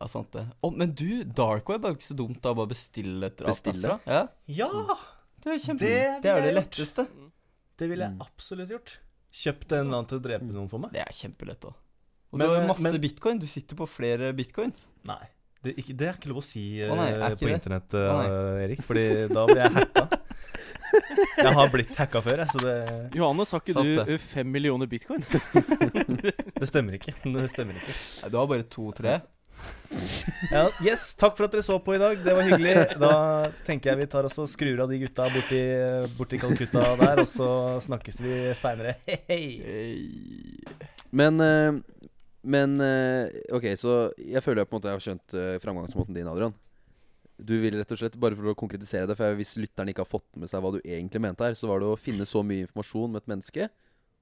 Ja, 0.00 0.06
sant 0.10 0.32
det. 0.32 0.46
Oh, 0.64 0.72
men 0.74 0.90
du, 0.96 1.22
dark 1.24 1.68
web 1.70 1.84
er 1.84 1.92
jo 1.92 1.98
ikke 2.00 2.08
så 2.08 2.16
dumt, 2.18 2.40
da. 2.42 2.52
Bare 2.56 2.66
bestille 2.72 3.28
et 3.30 3.36
drap 3.38 3.60
derfra. 3.68 4.00
Ja, 4.06 4.24
Ja! 4.48 4.70
det 5.44 5.52
er 5.52 5.58
jo 5.58 5.62
kjempe... 5.68 5.78
Det 5.84 6.22
Det, 6.24 6.30
er 6.30 6.40
jo 6.40 6.42
det 6.42 6.50
gjort. 6.54 6.58
letteste. 6.64 7.06
Det 7.78 7.88
ville 7.90 8.04
jeg 8.08 8.14
Mm. 8.16 8.20
absolutt 8.24 8.68
gjort. 8.74 8.98
Kjøpt 9.34 9.72
en 9.72 9.78
eller 9.86 9.96
annen 9.98 10.08
til 10.08 10.18
å 10.18 10.22
drepe 10.24 10.48
noen 10.50 10.68
for 10.70 10.78
meg? 10.82 10.92
Det 10.92 11.00
er 11.04 11.12
kjempelett, 11.12 11.60
da. 11.60 11.68
Og 12.32 12.38
Men, 12.38 12.46
du 12.48 12.52
har 12.54 12.56
eh, 12.58 12.62
jo 12.66 12.68
masse 12.72 12.82
men- 12.82 13.00
bitcoin. 13.00 13.38
Du 13.38 13.46
sitter 13.46 13.76
på 13.76 13.86
flere 13.88 14.32
bitcoins. 14.34 14.86
Nei. 15.06 15.20
Det, 15.64 15.72
ikke, 15.80 15.94
det 15.96 16.08
er 16.08 16.16
ikke 16.18 16.28
lov 16.28 16.42
å 16.42 16.44
si 16.44 16.62
uh, 16.84 16.92
Å 16.92 16.96
nei, 16.98 17.10
er 17.16 17.36
på 17.40 17.48
internett, 17.48 17.94
uh, 17.96 18.20
eh, 18.20 18.64
Erik. 18.66 18.82
Fordi 18.84 19.04
da 19.30 19.44
blir 19.48 19.62
jeg 19.62 19.72
hacka. 19.78 20.06
Jeg 20.94 21.52
har 21.56 21.70
blitt 21.72 21.96
hacka 21.98 22.20
før, 22.22 22.42
jeg, 22.44 22.52
så 22.52 22.60
det, 22.62 22.74
Johannes, 23.16 23.50
har 23.54 23.62
ikke 23.62 23.74
Sant 23.74 23.88
du 23.88 23.94
det. 23.96 24.04
eh, 24.14 24.20
fem 24.22 24.50
millioner 24.52 24.90
bitcoin? 24.90 25.24
det 26.60 26.68
stemmer 26.68 26.98
ikke. 26.98 27.16
Det 27.24 27.46
stemmer 27.50 27.80
ikke. 27.80 27.96
Nei, 27.96 28.30
du 28.30 28.36
har 28.38 28.50
bare 28.50 28.66
to-tre. 28.70 29.16
Ja, 30.50 30.66
yes, 30.84 31.06
takk 31.16 31.36
for 31.38 31.46
at 31.46 31.54
dere 31.54 31.64
så 31.64 31.78
på 31.82 31.96
i 31.96 32.00
dag. 32.02 32.20
Det 32.20 32.36
var 32.36 32.46
hyggelig. 32.46 32.74
Da 33.00 33.14
tenker 33.66 33.92
jeg 33.92 34.02
vi 34.02 34.08
tar 34.12 34.28
også 34.28 34.44
og 34.44 34.52
skrur 34.52 34.84
av 34.84 34.92
de 34.92 35.00
gutta 35.02 35.30
borti, 35.32 35.62
borti 36.18 36.40
Calcutta 36.42 36.84
der, 37.00 37.24
og 37.24 37.30
så 37.30 37.48
snakkes 37.88 38.20
vi 38.24 38.38
seinere. 38.60 38.98
Hei, 39.08 39.42
hei. 39.64 39.92
Men, 41.14 41.40
eh, 41.40 41.80
men 42.44 42.76
eh, 42.84 43.32
OK, 43.56 43.66
så 43.80 43.96
jeg 44.20 44.42
føler 44.44 44.62
jeg 44.62 44.70
på 44.70 44.76
en 44.76 44.80
måte 44.80 44.90
jeg 44.92 44.98
har 44.98 45.04
skjønt 45.06 45.36
eh, 45.40 45.56
framgangsmåten 45.62 46.16
din, 46.16 46.28
Adrian. 46.30 46.54
Du 47.34 47.56
vil 47.58 47.74
rett 47.80 47.90
og 47.90 47.98
slett, 47.98 48.18
bare 48.20 48.36
for 48.38 48.52
å 48.52 48.56
konkretisere 48.58 49.08
det, 49.10 49.16
for 49.18 49.38
hvis 49.38 49.56
lytteren 49.58 49.90
ikke 49.90 50.04
har 50.04 50.10
fått 50.10 50.28
med 50.38 50.50
seg 50.50 50.62
hva 50.62 50.74
du 50.76 50.82
egentlig 50.84 51.22
mente 51.24 51.46
her, 51.46 51.56
så 51.58 51.70
var 51.70 51.82
det 51.82 51.88
å 51.90 51.98
finne 51.98 52.26
så 52.28 52.44
mye 52.46 52.66
informasjon 52.66 53.10
med 53.14 53.24
et 53.24 53.32
menneske, 53.32 53.70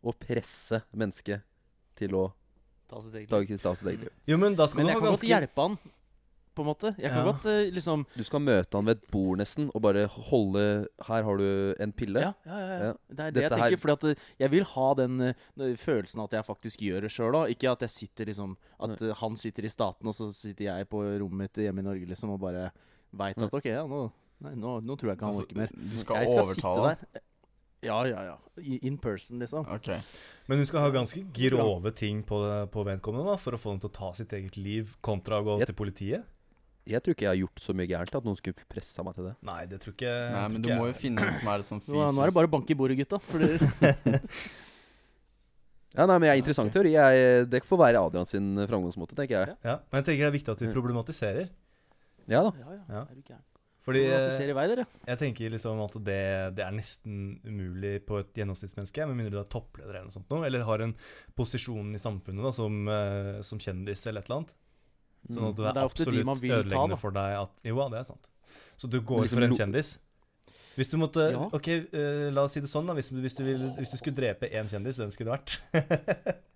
og 0.02 0.16
presse 0.22 0.80
mennesket 0.96 1.44
til 1.98 2.16
å 2.18 2.30
Ta 2.92 3.00
sitt 3.00 3.14
eget 3.16 3.62
ta 3.62 3.72
liv. 3.88 4.02
Jo, 4.28 4.36
men 4.36 4.52
da 4.52 4.66
skal 4.68 4.82
Men 4.82 4.86
du 4.86 4.90
jeg 4.90 4.98
ha 4.98 5.00
kan 5.00 5.14
godt 5.14 5.22
hjelpe 5.24 5.64
han, 5.64 5.76
på 6.54 6.62
en 6.64 6.68
måte. 6.68 6.90
Jeg 6.98 7.10
kan 7.10 7.24
Ja. 7.24 7.32
godt 7.32 7.46
eh, 7.46 7.70
liksom 7.72 8.04
Du 8.16 8.22
skal 8.24 8.40
møte 8.40 8.74
han 8.78 8.84
ved 8.84 8.96
et 8.98 9.10
bord 9.10 9.38
nesten, 9.38 9.70
og 9.74 9.82
bare 9.82 10.06
holde 10.06 10.86
Her 11.06 11.22
har 11.22 11.36
du 11.38 11.74
en 11.80 11.92
pille. 11.92 12.20
Ja, 12.20 12.32
ja, 12.46 12.58
ja. 12.58 12.78
Ja. 12.88 12.92
Det 13.10 13.20
er 13.20 13.30
det 13.30 13.34
Dette 13.34 13.42
jeg 13.42 13.70
tenker. 13.70 13.80
Fordi 13.82 13.92
at 13.92 14.04
eh, 14.18 14.22
jeg 14.40 14.50
vil 14.50 14.64
ha 14.64 14.94
den 14.94 15.20
eh, 15.20 15.76
følelsen 15.76 16.22
at 16.24 16.30
jeg 16.32 16.44
faktisk 16.44 16.80
gjør 16.80 17.00
det 17.06 17.10
sjøl 17.10 17.32
òg. 17.42 17.50
Ikke 17.56 17.72
at 17.72 17.80
jeg 17.80 17.90
sitter 17.90 18.24
liksom 18.26 18.56
At 18.80 19.00
eh, 19.02 19.14
han 19.22 19.36
sitter 19.36 19.64
i 19.64 19.68
staten, 19.72 20.06
og 20.06 20.14
så 20.14 20.30
sitter 20.32 20.64
jeg 20.70 20.88
på 20.88 21.02
rommet 21.20 21.38
mitt 21.48 21.54
hjemme 21.64 21.80
i 21.80 21.88
Norge 21.90 22.06
liksom 22.06 22.30
og 22.36 22.40
bare 22.40 22.70
veit 23.12 23.36
at 23.38 23.52
OK, 23.52 23.66
ja, 23.68 23.82
nå, 23.86 24.06
nei, 24.40 24.54
nå, 24.54 24.80
nå 24.84 24.96
tror 24.96 25.10
jeg 25.12 25.18
ikke 25.18 25.26
han 25.28 25.34
Altså, 25.34 25.44
orker 25.44 25.56
mer. 25.56 25.68
du 25.76 25.98
skal 26.00 26.16
jeg 26.22 26.28
skal 26.32 26.42
overtale 26.42 26.96
sitte 26.96 27.12
der. 27.12 27.20
Ja, 27.82 27.96
ja, 28.06 28.20
ja. 28.22 28.36
In 28.86 28.96
person, 28.96 29.40
liksom. 29.42 29.66
Okay. 29.74 29.96
Men 30.46 30.60
du 30.60 30.64
skal 30.68 30.84
ha 30.84 30.90
ganske 30.94 31.18
grove 31.34 31.90
ting 31.98 32.20
på, 32.22 32.38
på 32.70 32.84
vedkommende 32.86 33.26
da, 33.26 33.34
for 33.42 33.56
å 33.56 33.58
få 33.58 33.72
dem 33.74 33.80
til 33.82 33.90
å 33.90 33.92
ta 33.96 34.12
sitt 34.14 34.30
eget 34.38 34.54
liv, 34.56 34.92
kontra 35.02 35.40
å 35.40 35.44
gå 35.48 35.56
Jeg- 35.58 35.66
til 35.66 35.74
politiet? 35.80 36.22
Jeg 36.88 36.98
tror 37.04 37.14
ikke 37.14 37.26
jeg 37.28 37.30
har 37.30 37.38
gjort 37.38 37.62
så 37.62 37.74
mye 37.78 37.86
gærent 37.86 38.16
at 38.18 38.24
noen 38.26 38.38
skulle 38.38 38.66
pressa 38.66 39.04
meg 39.06 39.14
til 39.14 39.28
det. 39.28 39.36
Nei, 39.46 39.60
det 39.70 39.78
tror 39.84 39.94
ikke 39.94 40.10
Nei, 40.10 40.42
tror 40.42 40.52
men 40.54 40.64
du 40.64 40.68
ikke 40.68 40.80
må 40.80 40.88
jo 40.90 40.98
finne 40.98 41.28
en 41.28 41.36
som 41.38 41.50
er 41.52 41.62
det 41.62 41.68
sånn 41.68 41.82
fysisk 41.84 41.94
nå 42.16 42.24
er 42.24 42.32
det 42.32 42.36
bare 42.40 42.50
å 42.50 42.54
banke 42.56 42.74
i 42.74 42.78
bordet, 42.78 43.00
gutta. 43.04 43.22
Ja, 45.92 46.06
nei, 46.08 46.16
men 46.16 46.24
jeg 46.24 46.38
er 46.38 46.40
Interessant 46.40 46.72
teori. 46.72 46.94
Jeg, 46.94 47.48
det 47.52 47.62
får 47.68 47.80
være 47.82 48.00
Adrian 48.00 48.28
sin 48.28 48.54
framgangsmåte, 48.64 49.12
tenker 49.12 49.34
jeg. 49.36 49.56
Ja, 49.60 49.74
men 49.92 50.00
jeg 50.00 50.06
tenker 50.08 50.24
det 50.24 50.30
er 50.30 50.36
viktig 50.38 50.54
at 50.54 50.62
vi 50.64 50.70
problematiserer. 50.72 51.50
Ja 52.30 52.44
da. 52.46 52.52
ja, 52.56 52.76
ja. 52.78 52.84
Ja. 52.88 53.02
Er 53.02 53.18
du 53.18 53.24
gæren? 53.26 53.42
Fordi 53.82 54.04
eh, 54.06 54.42
i 54.46 54.54
vei, 54.54 54.64
dere. 54.70 54.84
jeg 55.08 55.18
tenker 55.18 55.50
liksom 55.50 55.80
at 55.82 55.96
det, 56.06 56.18
det 56.54 56.62
er 56.62 56.74
nesten 56.76 57.40
umulig 57.42 57.96
på 58.06 58.20
et 58.20 58.38
gjennomsnittsmenneske, 58.38 59.08
med 59.10 59.18
mindre 59.18 59.34
du 59.34 59.40
er 59.40 59.48
toppleder 59.50 59.96
eller 59.98 60.06
noe 60.06 60.14
sånt 60.14 60.30
eller 60.46 60.62
har 60.68 60.84
en 60.84 60.92
posisjon 61.34 61.90
i 61.90 62.00
samfunnet 62.00 62.46
da, 62.46 62.52
som, 62.54 62.76
eh, 62.86 63.40
som 63.42 63.58
kjendis 63.62 64.06
eller 64.06 64.22
et 64.22 64.30
eller 64.30 64.38
annet. 64.44 64.54
Sånn 65.30 65.48
at 65.52 65.56
det 65.58 65.66
er, 65.68 65.72
det 65.76 65.82
er 65.82 65.86
absolutt 65.86 66.16
de 66.18 66.22
absolutt 66.26 66.50
ta, 66.50 66.56
ødeleggende 66.62 66.98
for 66.98 67.14
deg 67.14 67.36
at 67.38 67.52
Jo, 67.68 67.76
ja, 67.78 67.88
det 67.92 67.98
er 68.00 68.06
sant. 68.08 68.30
Så 68.80 68.90
du 68.90 68.98
går 69.00 69.22
liksom 69.26 69.38
for 69.38 69.46
en 69.46 69.54
kjendis. 69.60 69.92
Hvis 70.74 70.88
du 70.88 70.96
måtte 70.98 71.28
Ja. 71.30 71.44
Ok, 71.52 71.68
uh, 71.92 72.30
la 72.32 72.42
oss 72.46 72.56
si 72.56 72.60
det 72.64 72.70
sånn, 72.72 72.86
da. 72.88 72.96
Hvis, 72.96 73.12
hvis, 73.12 73.36
du, 73.38 73.44
vil, 73.46 73.66
hvis 73.78 73.92
du 73.92 73.96
skulle 74.00 74.16
drepe 74.16 74.48
én 74.50 74.66
kjendis, 74.70 74.98
hvem 74.98 75.12
skulle 75.14 75.30
det 75.30 75.36
vært? 75.38 75.50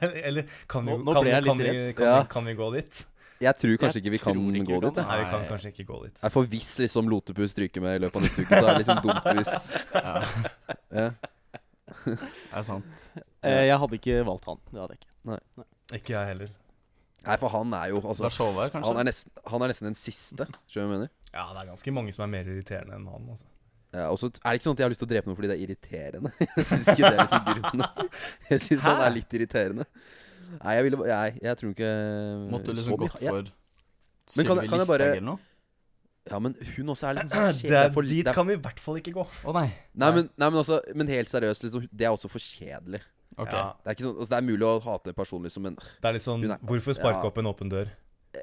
Eller 0.00 0.46
kan 0.70 0.84
vi, 0.86 0.92
Nå- 0.92 1.02
nå 1.02 1.12
kan, 1.16 1.24
kan, 1.42 1.58
vi, 1.58 1.92
kan, 1.98 2.06
Ja. 2.06 2.24
kan 2.30 2.44
vi 2.46 2.54
gå 2.54 2.68
dit? 2.76 3.06
Jeg 3.40 3.56
tror 3.56 3.76
kanskje 3.80 3.98
Jeg 3.98 4.04
ikke 4.04 4.12
vi 4.12 4.18
kan 4.20 4.36
ikke 4.36 4.66
gå 4.68 4.80
dit. 4.84 4.96
Nei, 5.00 5.16
vi 5.18 5.30
kan 5.32 5.44
kanskje 5.48 5.70
ikke 5.72 5.86
gå 5.88 6.02
dit. 6.04 6.16
Nei, 6.22 6.30
For 6.30 6.44
hvis 6.52 6.70
liksom 6.82 7.08
Lotepus 7.08 7.54
stryker 7.56 7.80
med 7.80 7.96
i 7.96 8.02
løpet 8.04 8.20
av 8.20 8.22
neste 8.26 8.44
uke, 8.44 8.52
så 8.60 8.66
er 8.68 8.70
det 8.70 8.82
liksom 8.84 9.00
dumt 9.06 9.24
hvis 9.32 9.54
Ja, 9.96 10.14
ja. 11.00 11.08
det 12.04 12.18
er 12.60 12.62
sant. 12.68 13.06
Eh, 13.42 13.64
jeg 13.70 13.78
hadde 13.82 13.96
ikke 13.98 14.20
valgt 14.28 14.44
han. 14.50 14.60
Det 14.70 14.80
hadde 14.82 14.94
jeg 14.94 15.00
ikke. 15.00 15.09
Ikke 15.96 16.14
jeg 16.14 16.26
heller. 16.34 16.50
Nei, 17.26 17.36
for 17.36 17.52
han 17.52 17.72
er 17.76 17.90
jo 17.92 18.00
altså, 18.00 18.24
Lars 18.24 18.38
Håvard, 18.40 18.70
kanskje? 18.72 18.88
han, 18.88 18.98
er 19.02 19.08
nesten, 19.10 19.32
han 19.52 19.62
er 19.64 19.68
nesten 19.74 19.88
den 19.90 19.96
siste, 19.98 20.46
skjønner 20.70 20.72
du 20.72 20.78
hva 20.78 20.84
jeg 20.86 20.92
mener? 20.94 21.10
Ja, 21.34 21.42
det 21.52 21.60
er 21.62 21.66
ganske 21.74 21.92
mange 21.92 22.14
som 22.16 22.24
er 22.24 22.30
mer 22.32 22.48
irriterende 22.48 22.96
enn 22.96 23.08
han. 23.12 23.26
Altså. 23.34 23.46
Ja, 23.92 24.06
og 24.08 24.16
så 24.22 24.30
er 24.30 24.38
det 24.54 24.60
ikke 24.60 24.66
sånn 24.68 24.76
at 24.76 24.80
jeg 24.80 24.86
har 24.86 24.92
lyst 24.94 25.02
til 25.02 25.08
å 25.08 25.10
drepe 25.10 25.28
noen 25.28 25.36
fordi 25.40 25.50
det 25.50 25.56
er 25.58 25.64
irriterende. 25.66 26.32
Jeg 26.56 26.66
syns 26.70 26.88
ikke 26.94 27.02
det 27.04 27.10
er 27.10 27.20
liksom 27.20 27.44
grunnen. 27.50 28.10
Jeg 28.48 28.64
syns 28.68 28.86
han 28.88 29.02
er 29.04 29.14
litt 29.18 29.36
irriterende. 29.36 29.86
Nei, 30.50 30.72
jeg 30.74 30.86
ville 30.88 30.98
Nei, 31.06 31.26
jeg 31.44 31.58
tror 31.60 31.70
ikke 31.76 31.90
Måtte 32.50 32.72
du 32.72 32.78
liksom 32.80 32.96
gått 32.98 33.20
ja, 33.22 33.30
for 33.36 33.44
Men 33.46 34.48
kan- 34.48 34.58
Sylvi 34.58 34.70
kan 34.72 34.80
jeg 34.82 34.88
bare- 34.88 35.04
Listhaug 35.04 35.20
eller 35.20 35.28
noe? 35.28 35.38
Ja, 36.30 36.38
men 36.42 36.56
hun 36.74 36.90
også 36.94 37.06
er 37.10 37.20
sånn 37.20 37.60
Det 37.70 37.76
er, 37.78 37.92
for- 37.94 38.08
dit 38.10 38.32
kan 38.34 38.48
vi 38.48 38.56
i 38.56 38.62
hvert 38.64 38.82
fall 38.82 38.98
ikke 38.98 39.14
gå. 39.14 39.26
Å 39.46 39.54
nei. 39.60 39.68
Nei, 39.94 40.10
men, 40.16 40.26
nei, 40.34 40.48
men, 40.50 40.58
altså, 40.64 40.80
men 40.94 41.12
helt 41.12 41.30
seriøst, 41.30 41.68
liksom, 41.68 41.86
det 41.92 42.08
er 42.08 42.14
også 42.16 42.30
for 42.32 42.42
kjedelig. 42.42 43.02
Ok. 43.38 43.52
Ja, 43.52 43.72
Det 43.84 43.86
er, 43.86 43.94
ikke 43.94 44.06
sånn, 44.08 44.16
altså, 44.18 44.28
det 44.30 44.38
er 44.38 44.46
mulig 44.50 44.66
å 44.66 44.82
hate 44.82 45.08
en 45.12 45.14
person, 45.14 45.42
liksom, 45.42 45.62
men 45.62 45.74
det 45.76 46.04
er 46.08 46.12
litt 46.12 46.22
sånn 46.26 46.42
Hun 46.42 46.50
er- 46.52 46.58
Hvorfor 46.66 46.94
sparke 46.94 47.22
Ja. 47.22 47.28
opp 47.30 47.38
en 47.38 47.46
åpen 47.46 47.70
dør? 47.70 47.88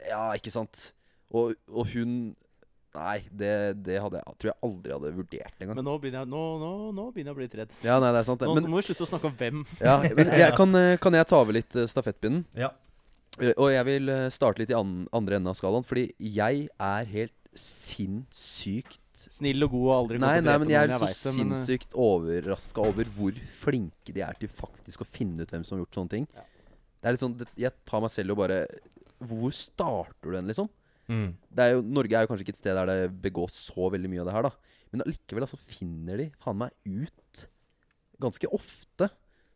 Ja, 0.09 0.31
ikke 0.33 0.51
sant? 0.51 0.91
Og, 1.31 1.55
og 1.71 1.87
hun 1.93 2.35
Nei, 2.97 3.19
det, 3.29 3.83
det 3.85 3.99
hadde 4.01 4.17
jeg, 4.17 4.35
tror 4.39 4.49
jeg 4.49 4.57
aldri 4.63 4.91
hadde 4.95 5.09
vurdert 5.13 5.59
engang. 5.61 5.75
Men 5.75 5.85
nå 5.85 5.93
begynner 6.01 6.23
jeg, 6.23 6.29
nå, 6.31 6.39
nå, 6.57 6.69
nå 6.97 7.03
begynner 7.13 7.29
jeg 7.29 7.35
å 7.35 7.37
bli 7.37 7.45
litt 7.45 7.57
redd. 7.59 7.73
Ja, 7.85 7.99
nei, 8.01 8.09
det 8.15 8.21
er 8.23 8.25
sant. 8.25 8.41
Nå, 8.41 8.55
Men, 8.55 8.63
nå 8.63 8.71
må 8.73 8.79
vi 8.79 8.87
slutte 8.87 9.05
å 9.05 9.09
snakke 9.11 9.25
om 9.29 9.35
hvem. 9.37 9.59
ja, 9.83 9.99
men 10.17 10.31
jeg, 10.33 10.55
kan, 10.57 10.73
eh, 10.79 10.97
kan 10.97 11.13
jeg 11.13 11.27
ta 11.29 11.37
over 11.37 11.53
litt 11.53 11.75
eh, 11.77 11.85
stafettpinnen? 11.85 12.45
Ja. 12.57 12.71
Eh, 13.39 13.51
Og 13.53 13.69
jeg 13.69 13.85
vil 13.85 14.09
starte 14.33 14.57
litt 14.63 14.71
i 14.73 14.79
andre 14.79 15.37
enden 15.37 15.51
av 15.51 15.53
skalaen, 15.59 15.85
fordi 15.85 16.07
jeg 16.17 16.69
er 16.79 17.05
helt 17.11 17.35
sinnssykt 17.53 18.97
Snill 19.31 19.65
og 19.65 19.73
god 19.73 19.85
og 19.87 19.93
aldri 19.95 20.19
Nei, 20.21 20.35
nei, 20.43 20.55
men 20.61 20.71
jeg 20.71 20.87
er 20.87 20.93
så 20.95 21.33
men, 21.35 21.51
eh, 21.51 21.63
sinnssykt 21.63 21.95
overraska 21.99 22.83
over 22.83 23.09
hvor 23.17 23.39
flinke 23.51 24.15
de 24.15 24.23
er 24.23 24.37
til 24.39 24.51
faktisk 24.51 25.03
å 25.03 25.07
finne 25.07 25.43
ut 25.43 25.51
hvem 25.51 25.65
som 25.67 25.75
har 25.75 25.83
gjort 25.83 25.99
sånne 25.99 26.13
ting. 26.13 26.27
Ja. 26.35 26.45
Det 26.97 27.09
er 27.09 27.15
litt 27.15 27.23
sånn 27.23 27.35
det, 27.37 27.47
Jeg 27.59 27.75
tar 27.87 28.01
meg 28.03 28.11
selv 28.13 28.33
og 28.33 28.39
bare 28.41 28.63
Hvor 29.21 29.53
starter 29.53 30.31
du 30.31 30.37
den, 30.37 30.49
liksom? 30.49 30.71
Mm. 31.07 31.29
Det 31.55 31.63
er 31.63 31.75
jo, 31.75 31.83
Norge 31.85 32.17
er 32.17 32.25
jo 32.25 32.31
kanskje 32.31 32.47
ikke 32.47 32.55
et 32.55 32.61
sted 32.61 32.75
der 32.75 32.89
det 32.89 33.11
begås 33.23 33.55
så 33.69 33.87
veldig 33.93 34.09
mye 34.11 34.23
av 34.23 34.27
det 34.27 34.35
her, 34.35 34.47
da. 34.49 34.73
Men 34.91 35.03
allikevel 35.05 35.45
altså, 35.45 35.59
finner 35.59 36.19
de 36.19 36.25
faen 36.43 36.59
meg 36.59 36.73
ut 36.83 37.43
ganske 38.21 38.49
ofte. 38.55 39.07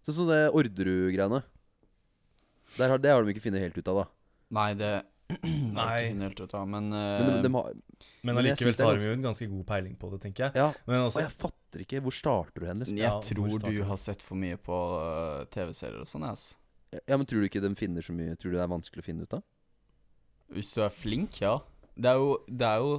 Sånn 0.05 0.21
som 0.21 0.29
det 0.31 0.45
Orderud-greiene. 0.55 1.41
Det 2.79 2.87
har 2.87 3.01
de 3.03 3.33
ikke 3.33 3.43
funnet 3.43 3.65
helt 3.65 3.77
ut 3.77 3.91
av, 3.91 3.99
da. 3.99 4.05
Nei, 4.55 4.69
det 4.79 4.91
Nei. 5.77 6.11
Ut 6.27 6.53
av, 6.57 6.67
men, 6.69 6.89
Men 6.89 7.27
eh, 7.27 7.35
de, 7.37 7.41
de 7.45 7.51
har 7.55 7.73
Men 7.73 8.31
Men 8.31 8.39
allikevel 8.41 8.75
så 8.77 8.87
har 8.89 8.99
de 8.99 9.09
jo 9.09 9.15
en 9.17 9.25
ganske 9.25 9.47
god 9.51 9.65
peiling 9.69 9.95
på 9.99 10.09
det, 10.13 10.21
tenker 10.25 10.47
jeg. 10.47 10.57
Ja, 10.61 10.69
Men 10.89 11.05
og 11.07 11.19
jeg 11.19 11.31
fatter 11.33 11.85
ikke. 11.85 12.01
Hvor 12.05 12.15
starter 12.15 12.63
du 12.63 12.67
hen, 12.69 12.81
liksom? 12.83 12.97
jeg 12.99 13.07
Ja, 13.07 13.19
tror 13.25 13.61
du 13.67 13.83
har 13.87 13.99
sett 14.01 14.25
for 14.25 14.39
mye 14.39 14.59
på 14.59 14.77
uh, 14.99 15.45
TV-serier 15.53 16.01
og 16.03 16.09
sånn, 16.09 16.27
ass. 16.27 16.51
Ja, 17.07 17.15
men 17.15 17.25
Tror 17.29 17.39
du 17.39 17.47
ikke 17.47 17.61
de 17.63 17.71
finner 17.79 18.03
så 18.03 18.13
mye? 18.15 18.35
Tror 18.35 18.51
du 18.51 18.57
det 18.59 18.65
er 18.65 18.71
vanskelig 18.71 19.03
å 19.03 19.07
finne 19.07 19.23
ut 19.23 19.37
av? 19.37 19.45
Hvis 20.51 20.73
du 20.75 20.81
er 20.83 20.91
flink, 20.91 21.39
ja. 21.39 21.55
Det 21.95 22.11
er 22.11 22.19
jo, 22.19 22.33
det 22.47 22.67
er 22.67 22.83
jo 22.83 22.95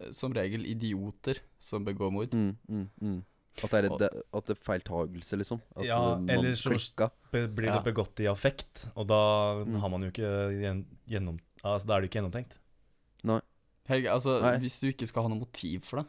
eh, 0.00 0.10
som 0.16 0.34
regel 0.36 0.66
idioter 0.68 1.40
som 1.60 1.86
begår 1.86 2.12
mord. 2.12 2.36
Mm, 2.36 2.52
mm, 2.68 2.86
mm. 3.00 3.18
At 3.64 3.70
det 3.70 3.78
er, 3.84 3.96
det, 4.00 4.08
at 4.34 4.46
det 4.46 4.54
er 4.56 4.60
feiltagelse, 4.64 5.36
liksom? 5.40 5.60
At 5.76 5.84
Ja, 5.84 5.98
eller 6.16 6.54
så- 6.56 6.70
blir 7.30 7.72
det 7.72 7.84
begått 7.84 8.20
i 8.20 8.26
affekt, 8.30 8.86
og 8.96 9.06
da 9.08 9.64
Mm. 9.64 9.80
har 9.80 9.88
man 9.90 10.02
jo 10.02 10.10
ikke 10.10 10.84
gjennom... 11.08 11.38
Altså, 11.64 11.86
da 11.86 11.96
er 11.96 12.00
det 12.00 12.08
jo 12.08 12.10
ikke 12.10 12.20
gjennomtenkt. 12.22 12.58
Nei. 13.24 13.40
Helge, 13.88 14.08
altså, 14.10 14.40
Nei. 14.40 14.56
hvis 14.58 14.80
du 14.80 14.86
ikke 14.92 15.06
skal 15.06 15.22
ha 15.22 15.28
noe 15.28 15.38
motiv 15.40 15.80
for 15.82 16.00
det, 16.02 16.06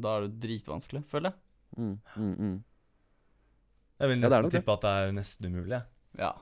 da 0.00 0.16
er 0.16 0.28
det 0.28 0.40
dritvanskelig, 0.40 1.04
føler 1.04 1.30
jeg. 1.32 1.34
Mm, 1.76 1.98
mm, 2.16 2.36
mm. 2.38 2.64
Jeg 4.00 4.08
vil 4.08 4.18
Ja, 4.20 4.22
det 4.22 4.30
nesten 4.30 4.42
nok 4.42 4.50
det. 4.52 4.60
tippe 4.62 4.72
at 4.72 4.80
det 4.80 4.90
er 4.90 5.12
nesten 5.12 5.46
umulig. 5.50 5.82
Ja. 6.18 6.32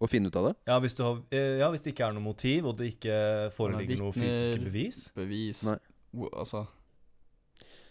Å 0.00 0.08
finne 0.10 0.26
ut 0.26 0.36
av 0.36 0.44
det? 0.48 0.56
Ja, 0.66 0.78
hvis, 0.80 0.94
du 0.94 1.02
har, 1.04 1.22
eh, 1.30 1.58
ja, 1.60 1.70
hvis 1.70 1.80
det 1.82 1.94
ikke 1.94 2.08
er 2.08 2.12
noe 2.12 2.22
motiv, 2.24 2.66
og 2.66 2.76
det 2.76 2.88
ikke 2.98 3.52
foreligger 3.54 3.98
noe 4.02 4.12
fysiske 4.12 4.58
bevis. 4.64 5.10
Bevis 5.14 5.62
Nei. 5.70 5.78
Altså 6.34 6.66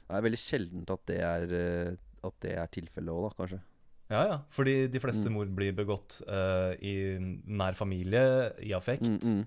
Det 0.08 0.18
er 0.20 0.26
veldig 0.28 0.40
sjeldent 0.42 0.92
at 0.94 1.04
det 1.10 1.20
er, 1.24 1.46
eh, 1.60 1.94
at 2.28 2.36
det 2.44 2.56
er 2.60 2.68
tilfellet 2.74 3.14
òg, 3.14 3.26
da, 3.30 3.32
kanskje. 3.42 3.60
Ja, 4.12 4.22
ja. 4.30 4.38
Fordi 4.54 4.76
de 4.92 5.00
fleste 5.02 5.30
Mm. 5.30 5.34
mord 5.34 5.52
blir 5.56 5.74
begått 5.74 6.20
uh, 6.28 6.76
i 6.84 6.94
nær 7.48 7.74
familie, 7.74 8.52
i 8.62 8.74
affekt. 8.76 9.08
Mm, 9.08 9.18
mm. 9.24 9.46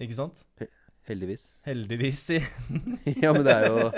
Ikke 0.00 0.16
sant? 0.16 0.40
Heldigvis. 1.06 1.44
Heldigvis, 1.68 2.18
si. 2.30 2.38
ja, 3.22 3.32
men 3.36 3.44
det 3.44 3.54
er 3.54 3.66
jo 3.68 3.90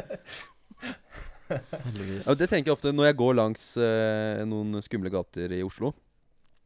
Heldigvis. 1.53 2.27
ja, 2.29 2.35
Det 2.39 2.49
tenker 2.51 2.71
jeg 2.71 2.77
ofte 2.77 2.93
når 2.95 3.11
jeg 3.11 3.19
går 3.21 3.35
langs 3.39 3.65
uh, 3.81 4.43
noen 4.49 4.81
skumle 4.85 5.13
gater 5.13 5.53
i 5.55 5.63
Oslo. 5.65 5.93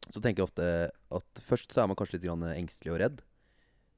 Så 0.07 0.21
tenker 0.23 0.43
jeg 0.45 0.49
ofte 0.51 0.67
at 1.19 1.41
først 1.47 1.73
så 1.75 1.83
er 1.83 1.89
man 1.91 1.99
kanskje 1.99 2.19
litt 2.19 2.27
grann 2.29 2.45
engstelig 2.55 2.95
og 2.95 3.01
redd. 3.03 3.23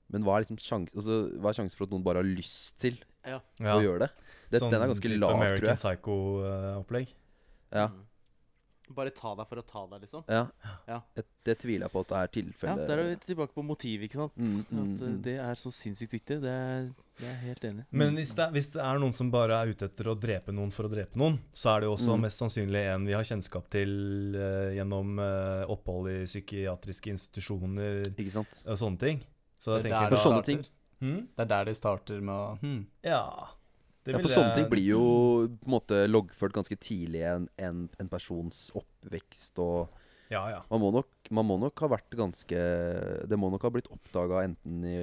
Men 0.09 0.25
hva 0.25 0.39
er 0.39 0.45
liksom 0.47 0.61
sjans, 0.61 0.95
altså, 0.97 1.19
hva 1.37 1.51
er 1.51 1.59
sjansen 1.59 1.77
for 1.77 1.85
at 1.89 1.93
noen 1.93 2.05
bare 2.07 2.23
har 2.23 2.29
lyst 2.29 2.79
til 2.81 2.97
Ja. 3.27 3.41
og 3.75 3.83
gjør 3.83 3.99
det? 4.07 4.11
det 4.51 4.61
Sånn 4.63 4.71
den 4.73 4.83
er 4.83 4.93
ganske 4.93 5.15
lav, 5.19 5.31
tror 5.31 5.41
American. 5.43 5.81
Psycho-opplegg. 5.83 7.15
Ja, 7.73 7.89
Mm. 7.89 8.05
Bare 8.97 9.11
ta 9.13 9.35
deg 9.37 9.45
for 9.51 9.61
å 9.61 9.65
ta 9.69 9.83
deg, 9.91 10.01
liksom. 10.07 10.23
ja. 10.33 10.47
Ja. 10.89 11.03
Det, 11.15 11.25
det 11.45 11.59
tviler 11.61 11.85
jeg 11.85 11.93
på 11.93 12.01
at 12.01 12.09
det 12.09 12.17
er 12.17 12.69
Ja. 12.69 12.77
Der 12.89 12.99
er 13.03 13.09
vi 13.11 13.17
tilbake 13.27 13.53
på 13.53 13.63
motiv, 13.63 14.01
ikke 14.07 14.17
sant. 14.17 14.37
Mm, 14.37 14.47
mm, 14.49 14.79
At 14.81 15.03
mm. 15.03 15.19
det 15.27 15.35
er 15.45 15.59
så 15.61 15.73
sinnssykt 15.77 16.15
viktig. 16.17 16.39
Det 16.41 16.49
er, 16.49 16.89
det 17.19 17.27
er 17.27 17.35
jeg 17.35 17.43
helt 17.43 17.67
enig. 17.69 17.85
Men 17.91 18.17
hvis 18.17 18.33
det, 18.39 18.47
hvis 18.55 18.71
det 18.73 18.81
er 18.81 19.03
noen 19.03 19.13
som 19.13 19.31
bare 19.31 19.61
er 19.61 19.75
ute 19.75 19.91
etter 19.91 20.09
å 20.09 20.17
drepe 20.19 20.55
noen 20.57 20.73
for 20.73 20.89
å 20.89 20.93
drepe 20.93 21.21
noen, 21.21 21.37
så 21.53 21.75
er 21.75 21.81
det 21.85 21.91
jo 21.91 21.97
også 21.99 22.17
Mm. 22.17 22.25
mest 22.25 22.41
sannsynlig 22.41 22.85
en 22.95 23.05
vi 23.05 23.13
har 23.13 23.29
kjennskap 23.29 23.69
til 23.69 23.93
uh, 24.37 24.73
gjennom 24.73 25.19
uh, 25.21 25.69
opphold 25.69 26.09
i 26.09 26.25
psykiatriske 26.25 27.13
institusjoner 27.13 28.09
og 28.09 28.79
sånne 28.79 28.99
ting. 28.99 29.21
Så 29.59 29.77
da 29.77 29.83
Det 29.83 29.93
er 29.93 30.09
For 30.09 30.17
sånne 30.17 30.45
ting. 30.45 30.65
Hm? 31.01 31.21
Det 31.37 31.45
er 31.45 31.51
der 31.53 31.65
de 31.71 31.75
starter 31.79 32.21
med 32.21 32.35
å 32.35 32.59
hmm. 32.63 32.83
Ja. 33.07 33.23
Det 34.05 34.15
Ja, 34.15 34.19
for 34.23 34.29
sånne 34.33 34.55
jeg- 34.55 34.57
ting 34.63 34.69
blir 34.71 34.87
jo 34.95 35.03
på 35.49 35.67
en 35.69 35.75
måte 35.75 36.03
loggført 36.09 36.53
ganske 36.57 36.77
tidlig 36.81 37.23
en, 37.29 37.49
en, 37.59 37.89
en 38.01 38.09
persons 38.09 38.71
oppvekst 38.75 39.59
og 39.59 39.89
Ja, 40.31 40.43
ja. 40.51 40.63
Man 40.71 40.81
må, 40.81 40.91
nok, 40.93 41.09
man 41.31 41.47
må 41.49 41.59
nok 41.61 41.81
ha 41.81 41.89
vært 41.89 42.11
ganske 42.17 42.59
Det 43.29 43.39
må 43.39 43.51
nok 43.51 43.63
ha 43.63 43.71
blitt 43.73 43.89
oppdaga 43.93 44.43
enten 44.45 44.83
i, 44.85 44.97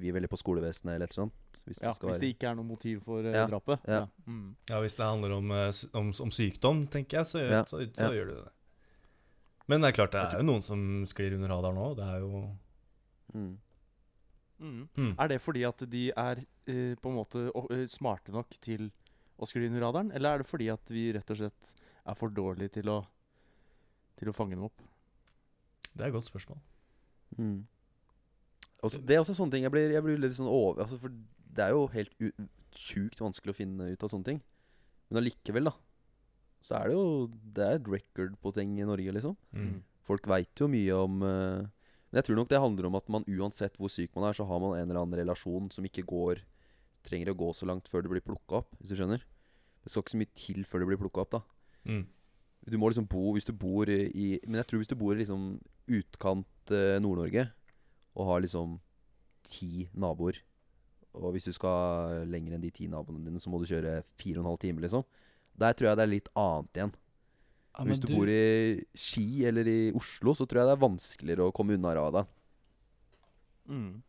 vi 0.00 0.08
er 0.08 0.16
veldig 0.16 0.30
på 0.32 0.38
skolevesenet 0.40 0.94
eller 0.94 1.04
et 1.06 1.12
eller 1.16 1.26
annet. 1.28 1.60
Hvis 1.68 1.82
Ja, 1.82 1.88
det 1.90 1.96
skal 1.96 2.08
hvis 2.08 2.16
være 2.16 2.20
det 2.24 2.30
ikke 2.34 2.48
er 2.50 2.54
noe 2.56 2.64
motiv 2.64 3.02
for 3.04 3.22
Ja, 3.22 3.46
drapet. 3.46 3.80
ja. 3.86 4.06
Mm. 4.26 4.56
ja 4.70 4.80
hvis 4.80 4.96
det 4.96 5.04
handler 5.04 5.32
om, 5.36 5.50
eh, 5.52 5.72
om, 6.00 6.08
om 6.24 6.30
sykdom, 6.32 6.86
tenker 6.88 7.18
jeg, 7.20 7.26
så, 7.26 7.38
gjør, 7.42 7.50
Ja, 7.58 7.64
så, 7.68 7.82
så 7.84 8.08
ja. 8.08 8.10
gjør 8.16 8.26
du 8.30 8.34
det. 8.40 8.48
Men 9.68 9.80
det 9.84 9.88
er 9.90 9.98
klart, 10.00 10.12
det 10.16 10.22
er 10.34 10.40
jo 10.40 10.46
noen 10.48 10.62
som 10.64 10.80
sklir 11.06 11.36
under 11.36 11.48
radaren 11.52 11.76
nå. 11.78 11.94
Det 11.94 12.06
er 12.08 12.24
jo 12.24 12.40
mm. 13.36 13.52
Mm. 14.60 15.14
Er 15.16 15.30
det 15.32 15.40
fordi 15.40 15.64
at 15.64 15.84
de 15.88 16.02
er 16.12 16.42
uh, 16.44 16.94
på 17.00 17.10
en 17.10 17.16
måte 17.16 17.46
eh, 17.48 17.86
smarte 17.88 18.34
nok 18.34 18.58
til 18.60 18.90
å 19.40 19.48
skli 19.48 19.70
under 19.70 19.86
radaren, 19.86 20.12
eller 20.12 20.34
er 20.34 20.42
det 20.42 20.50
fordi 20.50 20.68
at 20.72 20.92
vi 20.92 21.08
rett 21.16 21.32
og 21.32 21.40
slett 21.40 21.74
er 22.04 22.18
for 22.18 22.32
dårlige 22.34 22.76
til 22.76 22.90
å, 22.92 22.98
til 24.20 24.30
å 24.30 24.36
fange 24.36 24.56
dem 24.56 24.66
opp? 24.68 24.84
Det 25.90 26.04
er 26.04 26.10
et 26.10 26.16
godt 26.16 26.28
spørsmål. 26.28 26.60
Mm. 27.38 27.64
Også, 28.84 29.00
det 29.00 29.16
er 29.16 29.20
også 29.20 29.36
sånne 29.36 29.54
ting 29.54 29.62
Jeg 29.62 29.70
blir, 29.70 29.92
jeg 29.92 30.02
blir 30.02 30.16
litt 30.18 30.32
sånn 30.34 30.48
over 30.50 30.80
altså 30.82 30.96
For 30.98 31.12
det 31.54 31.62
er 31.62 31.74
jo 31.76 31.84
helt 31.92 32.14
sjukt 32.74 33.20
vanskelig 33.20 33.52
å 33.52 33.58
finne 33.58 33.86
ut 33.92 34.02
av 34.06 34.10
sånne 34.10 34.26
ting. 34.26 34.40
Men 35.10 35.20
allikevel, 35.20 35.68
da. 35.68 35.74
Så 36.64 36.76
er 36.78 36.88
det 36.88 36.96
jo 36.96 37.04
Det 37.56 37.66
er 37.66 37.78
et 37.78 37.90
record 37.90 38.36
på 38.42 38.52
ting 38.56 38.76
i 38.78 38.86
Norge, 38.88 39.14
liksom. 39.16 39.36
Mm. 39.56 39.80
Folk 40.06 40.28
veit 40.30 40.62
jo 40.62 40.68
mye 40.70 40.96
om 40.96 41.24
eh, 41.26 41.68
Men 42.10 42.20
jeg 42.20 42.28
tror 42.28 42.40
nok 42.40 42.50
det 42.50 42.62
handler 42.62 42.88
om 42.88 42.96
at 42.98 43.10
man 43.12 43.26
uansett 43.30 43.76
hvor 43.78 43.90
syk 43.92 44.14
man 44.16 44.28
er, 44.28 44.36
så 44.36 44.46
har 44.46 44.62
man 44.62 44.76
en 44.76 44.88
eller 44.88 45.02
annen 45.04 45.20
relasjon 45.22 45.70
som 45.70 45.86
ikke 45.86 46.06
går 46.10 46.42
trenger 47.06 47.30
å 47.32 47.38
gå 47.38 47.50
så 47.56 47.68
langt 47.70 47.88
før 47.88 48.04
det 48.04 48.12
blir 48.12 48.24
plukka 48.24 48.60
opp, 48.60 48.74
hvis 48.80 48.92
du 48.92 48.98
skjønner. 48.98 49.22
Det 49.80 49.92
skal 49.92 50.04
ikke 50.04 50.14
så 50.14 50.20
mye 50.20 50.36
til 50.36 50.66
før 50.68 50.82
det 50.82 50.88
blir 50.90 51.00
plukka 51.00 51.22
opp, 51.22 51.36
da. 51.38 51.42
Mm. 51.88 52.02
Du 52.68 52.76
må 52.76 52.90
liksom 52.90 53.06
bo 53.08 53.30
Hvis 53.32 53.46
du 53.48 53.54
bor 53.56 53.88
i 53.88 54.26
Men 54.44 54.58
jeg 54.60 54.66
tror 54.68 54.82
hvis 54.82 54.90
du 54.90 54.98
bor 55.00 55.14
i 55.14 55.22
liksom 55.22 55.54
utkant 55.88 56.72
eh, 56.76 56.98
Nord-Norge 57.00 57.46
og 58.20 58.26
har 58.28 58.42
liksom 58.44 58.74
ti 59.48 59.86
naboer 59.96 60.42
Og 61.16 61.32
hvis 61.32 61.48
du 61.48 61.54
skal 61.56 62.26
lenger 62.28 62.58
enn 62.58 62.60
de 62.60 62.72
ti 62.74 62.84
naboene 62.90 63.24
dine, 63.24 63.40
så 63.40 63.48
må 63.48 63.62
du 63.62 63.64
kjøre 63.70 64.02
fire 64.20 64.38
og 64.38 64.44
en 64.44 64.50
halv 64.50 64.60
time, 64.60 64.84
liksom. 64.84 65.06
Der 65.56 65.72
tror 65.72 65.88
jeg 65.88 65.98
det 65.98 66.04
er 66.04 66.12
litt 66.12 66.28
annet 66.38 66.76
igjen. 66.78 66.92
Ja, 67.80 67.86
hvis 67.88 68.00
du, 68.02 68.10
du, 68.10 68.14
bor 68.18 68.28
i 68.28 68.84
Ski 68.92 69.46
eller 69.48 69.64
i 69.72 69.78
Oslo, 69.96 70.34
så 70.36 70.44
tror 70.44 70.60
jeg 70.60 70.68
det 70.68 70.76
er 70.76 70.82
vanskeligere 70.84 71.46
å 71.48 71.52
komme 71.56 71.78
unna 71.78 71.94
rada. 71.96 72.26
Mm. 73.70 74.02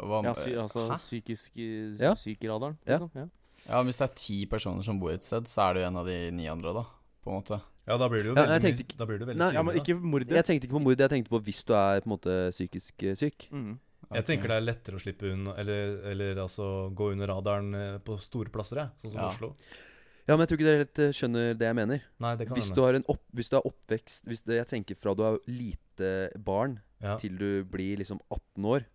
hva, 0.00 0.22
Ja, 0.24 0.32
sy 0.36 0.52
altså 0.56 0.86
Hæ? 0.90 0.96
psykisk 1.00 1.56
Ja. 2.00 2.14
sykeradaren. 2.16 2.78
Ja. 2.86 2.98
Liksom. 2.98 3.10
Ja. 3.14 3.28
Ja, 3.68 3.82
men 3.82 3.86
Hvis 3.90 3.98
det 3.98 4.10
er 4.10 4.14
ti 4.14 4.46
personer 4.46 4.82
som 4.82 4.98
bor 5.00 5.10
et 5.10 5.24
sted, 5.24 5.44
så 5.50 5.70
er 5.70 5.74
du 5.74 5.80
en 5.80 5.96
av 5.96 6.06
de 6.06 6.30
ni 6.30 6.46
andre, 6.46 6.72
da. 6.72 6.84
På 7.24 7.32
en 7.32 7.42
måte. 7.42 7.60
Ja, 7.86 7.96
da 7.98 8.08
blir 8.08 8.22
du 8.22 8.28
jo 8.30 8.34
Ja, 8.34 8.46
veldig, 8.46 8.62
tenkte 8.62 8.84
mye- 8.84 8.98
da 8.98 9.04
blir 9.06 9.18
du 9.18 9.24
veldig 9.26 9.38
Nei, 9.38 9.52
ja, 9.52 9.62
men 9.62 9.74
synlig, 9.74 9.82
ikke 9.86 10.02
mordet. 10.02 10.28
Jeg 10.30 10.44
tenkte 10.44 10.66
ikke 10.66 10.78
på 10.78 10.82
mordet, 10.82 10.98
jeg 10.98 11.10
tenkte 11.10 11.30
på 11.30 11.40
hvis 11.42 11.64
du 11.64 11.72
er 11.74 12.00
på 12.00 12.06
en 12.06 12.14
måte 12.16 12.50
psykisk 12.50 13.02
eh, 13.02 13.14
syk. 13.14 13.48
Mm. 13.52 13.78
Jeg 14.14 14.24
tenker 14.24 14.48
det 14.48 14.56
er 14.56 14.60
lettere 14.66 14.94
å 14.94 15.02
slippe 15.02 15.32
unna 15.32 15.52
Eller, 15.58 15.98
eller 16.12 16.36
altså 16.36 16.94
gå 16.94 17.10
under 17.12 17.26
radaren 17.26 17.74
eh, 17.74 17.98
på 17.98 18.18
store 18.20 18.50
plasser, 18.50 18.76
jeg. 18.76 18.90
Sånn 19.02 19.10
som 19.12 19.20
Ja. 19.20 19.28
Oslo. 19.28 19.54
Ja, 20.26 20.34
men 20.34 20.42
jeg 20.42 20.48
tror 20.50 20.58
ikke 20.58 20.66
dere 20.66 20.80
helt 20.82 20.98
eh, 21.04 21.12
skjønner 21.14 21.52
det 21.54 21.66
jeg 21.68 21.76
mener. 21.78 22.02
Nei, 22.24 22.32
det 22.40 22.48
kan 22.48 22.56
Hvis 22.58 22.68
hende. 22.72 22.76
du 22.80 22.82
har 22.86 22.98
en 22.98 23.04
opp, 23.14 23.22
hvis 23.38 23.50
du 23.52 23.56
er 23.60 23.66
oppvekst 23.68 24.24
Hvis 24.26 24.42
det, 24.42 24.56
Jeg 24.58 24.66
tenker 24.72 24.98
fra 24.98 25.14
du 25.14 25.22
er 25.22 25.36
lite 25.46 26.08
barn 26.42 26.80
ja. 27.02 27.14
til 27.20 27.36
du 27.38 27.48
blir 27.70 28.00
liksom 28.00 28.18
18 28.32 28.64
år, 28.66 28.86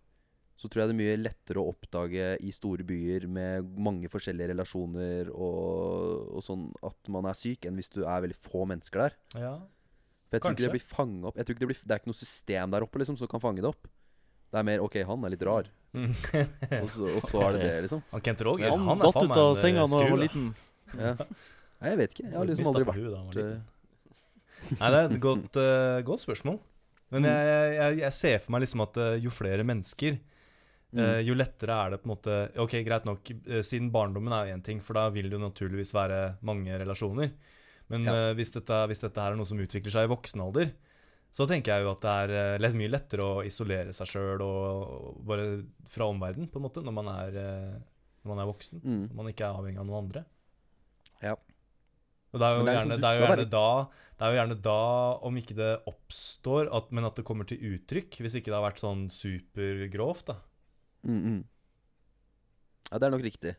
så 0.60 0.68
tror 0.68 0.82
jeg 0.82 0.90
det 0.90 0.94
er 0.94 1.00
mye 1.00 1.16
lettere 1.22 1.58
å 1.62 1.70
oppdage 1.72 2.26
i 2.44 2.50
store 2.54 2.84
byer 2.86 3.24
med 3.32 3.70
mange 3.82 4.10
forskjellige 4.12 4.52
relasjoner 4.52 5.30
og, 5.32 6.28
og 6.36 6.44
sånn 6.44 6.68
at 6.86 7.10
man 7.10 7.26
er 7.26 7.34
syk, 7.38 7.64
enn 7.66 7.80
hvis 7.80 7.90
du 7.90 8.04
er 8.04 8.22
veldig 8.26 8.36
få 8.38 8.66
mennesker 8.70 9.06
der. 9.08 9.16
ja. 9.40 9.54
For 10.32 10.38
jeg 10.38 10.42
tror 10.46 10.54
ikke 10.54 10.62
Kanskje. 10.62 10.68
det 10.68 10.76
blir 10.78 10.96
fanget 10.96 11.24
opp 11.28 11.36
Jeg 11.36 11.44
tror 11.44 11.52
ikke 11.56 11.60
det, 11.60 11.66
blir, 11.68 11.80
det 11.84 11.92
er 11.92 11.98
ikke 12.00 12.08
noe 12.08 12.16
system 12.16 12.70
der 12.72 12.84
oppe 12.86 13.00
liksom 13.02 13.16
som 13.20 13.28
kan 13.28 13.40
fange 13.42 13.60
det 13.60 13.68
opp. 13.68 13.88
Det 14.48 14.60
er 14.60 14.64
mer 14.64 14.80
OK, 14.84 14.94
han 15.04 15.24
er 15.28 15.32
litt 15.34 15.42
rar, 15.48 15.68
Mm. 15.92 16.08
og, 16.80 16.86
så, 16.88 17.04
og 17.04 17.24
så 17.28 17.40
er 17.44 17.52
det 17.52 17.60
det, 17.68 17.72
liksom. 17.84 17.98
han 18.14 18.22
Kent 18.24 18.40
Roger, 18.46 18.70
Han, 18.72 18.86
han, 18.88 18.96
er 18.96 19.02
datt 19.04 19.12
faen 19.18 19.26
ut 19.26 19.28
meg 19.28 19.40
av 19.42 19.50
en, 19.50 19.56
eh, 19.58 19.60
senga 19.60 19.82
da 19.84 19.98
han 20.00 20.14
var 20.14 20.20
liten. 20.22 20.46
Ja. 20.98 21.14
Nei, 21.82 21.90
jeg 21.90 21.98
vet 21.98 22.12
ikke. 22.14 22.26
Jeg 22.28 22.38
har 22.38 22.46
liksom 22.46 22.68
aldri 22.70 22.84
vært 22.86 23.06
da 23.10 23.42
eh, 23.42 23.54
Nei, 24.78 24.90
det 24.94 24.98
er 24.98 25.08
et 25.08 25.22
godt, 25.22 25.56
uh, 25.58 25.96
godt 26.06 26.22
spørsmål. 26.22 26.60
Men 27.12 27.26
jeg, 27.26 27.72
jeg, 27.74 27.96
jeg 28.04 28.16
ser 28.16 28.36
for 28.44 28.54
meg 28.54 28.62
liksom 28.62 28.84
at 28.86 29.00
uh, 29.02 29.08
jo 29.20 29.32
flere 29.34 29.64
mennesker, 29.66 30.14
mm. 30.94 31.00
eh, 31.02 31.18
jo 31.26 31.34
lettere 31.36 31.74
er 31.74 31.92
det 31.92 31.98
på 32.00 32.08
en 32.08 32.12
måte 32.14 32.36
Ok, 32.62 32.78
greit 32.86 33.08
nok, 33.08 33.32
siden 33.66 33.90
barndommen 33.92 34.32
er 34.32 34.46
jo 34.48 34.54
én 34.56 34.62
ting, 34.64 34.80
for 34.84 34.96
da 34.96 35.08
vil 35.12 35.28
det 35.28 35.36
jo 35.36 35.42
naturligvis 35.42 35.92
være 35.96 36.22
mange 36.46 36.78
relasjoner. 36.78 37.34
Men 37.92 38.06
Ja. 38.06 38.14
hvis, 38.38 38.54
dette, 38.54 38.78
hvis 38.88 39.02
dette 39.02 39.20
her 39.20 39.34
er 39.34 39.36
noe 39.36 39.48
som 39.48 39.60
utvikler 39.60 39.92
seg 39.92 40.06
i 40.06 40.12
voksen 40.12 40.40
alder, 40.40 40.70
så 41.34 41.44
tenker 41.48 41.74
jeg 41.74 41.84
jo 41.84 41.90
at 41.90 42.04
det 42.04 42.12
er 42.12 42.62
lett, 42.62 42.76
mye 42.78 42.92
lettere 42.92 43.26
å 43.26 43.42
isolere 43.44 43.92
seg 43.96 44.08
sjøl 44.08 44.44
og, 44.44 44.94
og 45.18 45.26
bare 45.28 45.48
fra 45.90 46.06
omverdenen, 46.12 46.48
på 46.52 46.60
en 46.60 46.64
måte, 46.68 46.84
når 46.86 46.96
man 46.96 47.10
er, 47.18 47.36
når 48.22 48.30
man 48.30 48.44
er 48.44 48.48
voksen. 48.48 48.80
Mm. 48.84 49.02
Når 49.10 49.18
man 49.18 49.32
ikke 49.32 49.48
er 49.48 49.58
avhengig 49.58 49.82
av 49.82 49.90
noen 49.90 50.06
andre. 50.06 50.24
Det 52.32 52.40
er 52.48 52.54
jo 52.56 52.62
det 52.64 52.72
er 52.72 52.78
gjerne, 52.78 52.96
liksom, 52.96 53.00
det 53.02 53.08
er 53.08 53.18
jo 53.18 53.26
gjerne 53.26 53.48
da 53.52 53.66
Det 54.16 54.24
er 54.24 54.30
jo 54.32 54.38
gjerne 54.40 54.56
da, 54.64 54.76
om 55.28 55.36
ikke 55.40 55.56
det 55.58 55.70
oppstår, 55.90 56.70
at, 56.78 56.92
men 56.94 57.04
at 57.08 57.16
det 57.18 57.24
kommer 57.28 57.44
til 57.48 57.58
uttrykk. 57.74 58.20
Hvis 58.24 58.36
ikke 58.38 58.48
det 58.52 58.56
har 58.56 58.64
vært 58.64 58.80
sånn 58.80 59.02
supergrovt, 59.12 60.30
da. 60.30 60.36
Mm, 61.04 61.18
mm. 61.26 61.40
Ja, 62.92 62.98
det 63.00 63.08
er 63.08 63.14
nok 63.16 63.24
riktig. 63.26 63.54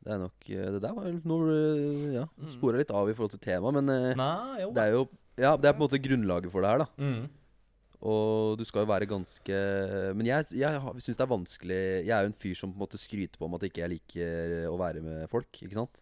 Det 0.00 0.14
er 0.14 0.20
nok 0.22 0.46
eh, 0.48 0.68
Det 0.72 0.78
der 0.80 0.94
var 0.96 1.10
noe 1.28 1.52
eh, 1.52 2.04
Ja, 2.14 2.22
Mm. 2.40 2.48
spora 2.48 2.78
litt 2.80 2.90
av 2.96 3.10
i 3.10 3.12
forhold 3.12 3.34
til 3.34 3.42
temaet, 3.44 3.74
men 3.76 3.90
eh, 3.92 4.14
Nei, 4.16 4.64
det 4.72 4.80
er 4.86 4.94
jo 4.96 5.02
Ja, 5.36 5.56
det 5.60 5.68
er 5.68 5.74
på 5.76 5.82
en 5.82 5.84
måte 5.84 6.00
grunnlaget 6.00 6.50
for 6.54 6.64
det 6.64 6.70
her, 6.72 6.78
da. 6.86 6.88
Mm. 6.96 7.26
Og 8.00 8.56
du 8.56 8.64
skal 8.64 8.86
jo 8.86 8.88
være 8.88 9.04
ganske 9.10 9.58
Men 10.16 10.24
jeg, 10.24 10.46
jeg 10.56 10.80
syns 11.04 11.18
det 11.20 11.26
er 11.26 11.34
vanskelig 11.34 11.80
Jeg 12.06 12.14
er 12.16 12.24
jo 12.24 12.30
en 12.32 12.38
fyr 12.40 12.54
som 12.56 12.72
på 12.72 12.78
en 12.80 12.84
måte 12.86 12.96
skryter 13.02 13.36
på 13.36 13.44
om 13.44 13.58
at 13.58 13.66
ikke 13.68 13.82
jeg 13.84 13.92
liker 13.98 14.54
å 14.72 14.78
være 14.80 15.02
med 15.04 15.26
folk, 15.28 15.52
ikke 15.60 15.76
sant? 15.76 16.00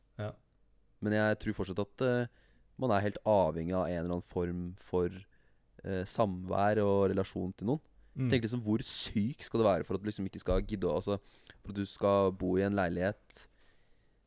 Men 1.04 1.16
jeg 1.18 1.40
tror 1.42 1.56
fortsatt 1.60 1.82
at 1.84 2.04
uh, 2.06 2.46
man 2.78 2.94
er 2.94 3.04
helt 3.06 3.20
avhengig 3.28 3.74
av 3.74 3.86
en 3.86 3.98
eller 4.00 4.16
annen 4.16 4.26
form 4.26 4.64
for 4.80 5.12
uh, 5.12 6.04
samvær 6.08 6.82
og 6.84 7.08
relasjon 7.12 7.52
til 7.58 7.72
noen. 7.72 7.84
Mm. 8.18 8.30
Tenk 8.32 8.42
liksom 8.42 8.64
Hvor 8.64 8.82
syk 8.82 9.44
skal 9.46 9.60
det 9.60 9.68
være 9.68 9.86
for 9.86 9.94
at 9.94 10.02
du 10.02 10.08
liksom 10.08 10.26
ikke 10.26 10.40
skal 10.42 10.64
gidde 10.66 10.90
Altså 10.90 11.20
For 11.60 11.70
at 11.70 11.76
du 11.76 11.84
skal 11.86 12.32
bo 12.34 12.56
i 12.58 12.64
en 12.66 12.74
leilighet 12.74 13.44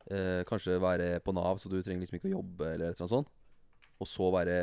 uh, 0.08 0.40
Kanskje 0.48 0.78
være 0.80 1.18
på 1.20 1.34
Nav, 1.36 1.58
så 1.60 1.68
du 1.68 1.76
trenger 1.82 2.00
liksom 2.00 2.16
ikke 2.16 2.30
å 2.30 2.38
jobbe 2.38 2.70
eller 2.70 2.86
et 2.86 2.94
eller 2.94 3.04
annet 3.04 3.12
sånt. 3.12 3.28
Og 4.00 4.08
så 4.08 4.30
være 4.32 4.56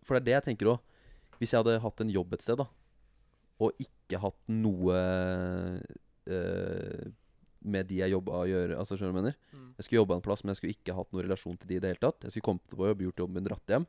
For 0.00 0.16
det 0.16 0.22
er 0.22 0.28
det 0.30 0.36
jeg 0.38 0.46
tenker 0.48 0.72
òg. 0.72 0.96
Hvis 1.40 1.52
jeg 1.52 1.60
hadde 1.60 1.82
hatt 1.84 2.00
en 2.00 2.12
jobb 2.12 2.34
et 2.36 2.44
sted, 2.44 2.60
da, 2.60 2.66
og 3.60 3.76
ikke 3.80 4.20
hatt 4.20 4.38
noe 4.52 4.96
eh, 6.28 7.06
med 7.62 7.86
de 7.90 7.96
jeg 8.00 8.10
jobba 8.14 8.32
å 8.40 8.46
gjøre 8.48 8.76
Altså 8.78 8.96
skjønner 8.96 9.12
du 9.12 9.16
hva 9.18 9.20
jeg 9.20 9.34
mener? 9.34 9.36
Mm. 9.52 9.74
Jeg 9.76 9.84
skulle 9.84 10.00
jobba 10.00 10.14
en 10.16 10.22
plass, 10.24 10.42
men 10.44 10.54
jeg 10.54 10.56
skulle 10.60 10.74
ikke 10.78 10.94
hatt 10.96 11.10
noen 11.12 11.24
relasjon 11.26 11.58
til 11.60 11.68
de 11.68 11.76
i 11.76 11.80
det 11.84 11.90
hele 11.92 12.00
tatt. 12.00 12.22
Jeg 12.24 12.30
skulle 12.32 12.46
kommet 12.48 12.72
på 12.72 12.86
jobb, 12.88 13.02
gjort 13.04 13.20
jobben 13.24 13.34
min, 13.36 13.44
dratt 13.50 13.68
hjem. 13.74 13.86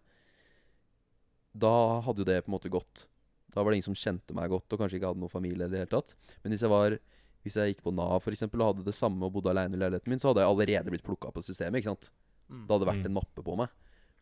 Da 1.65 1.71
hadde 2.05 2.23
jo 2.23 2.27
det 2.27 2.37
på 2.45 2.51
en 2.51 2.55
måte 2.57 2.71
gått. 2.71 3.05
Da 3.51 3.63
var 3.63 3.71
det 3.73 3.81
ingen 3.81 3.89
som 3.91 3.97
kjente 3.99 4.35
meg 4.35 4.51
godt, 4.51 4.71
og 4.71 4.79
kanskje 4.79 4.99
ikke 4.99 5.09
hadde 5.11 5.19
noen 5.23 5.31
familie 5.33 5.67
i 5.67 5.71
det 5.71 5.81
hele 5.83 5.91
tatt. 5.91 6.13
Men 6.43 6.53
hvis 6.55 6.63
jeg 6.67 6.71
var 6.71 6.99
Hvis 7.41 7.55
jeg 7.57 7.71
gikk 7.73 7.79
på 7.81 7.89
Nav 7.97 8.19
for 8.21 8.29
eksempel, 8.35 8.61
og 8.61 8.67
hadde 8.75 8.83
det 8.85 8.93
samme 8.93 9.25
og 9.25 9.31
bodde 9.33 9.49
alene 9.49 9.73
i 9.73 9.79
leiligheten 9.81 10.11
min, 10.13 10.19
så 10.21 10.29
hadde 10.29 10.43
jeg 10.43 10.51
allerede 10.51 10.91
blitt 10.93 11.01
plukka 11.07 11.31
på 11.33 11.41
systemet. 11.41 11.79
ikke 11.81 11.89
sant? 11.89 12.11
Mm. 12.51 12.67
Det 12.67 12.75
hadde 12.75 12.85
vært 12.85 13.01
Mm. 13.01 13.05
en 13.09 13.13
mappe 13.17 13.41
på 13.41 13.55
meg. 13.57 13.69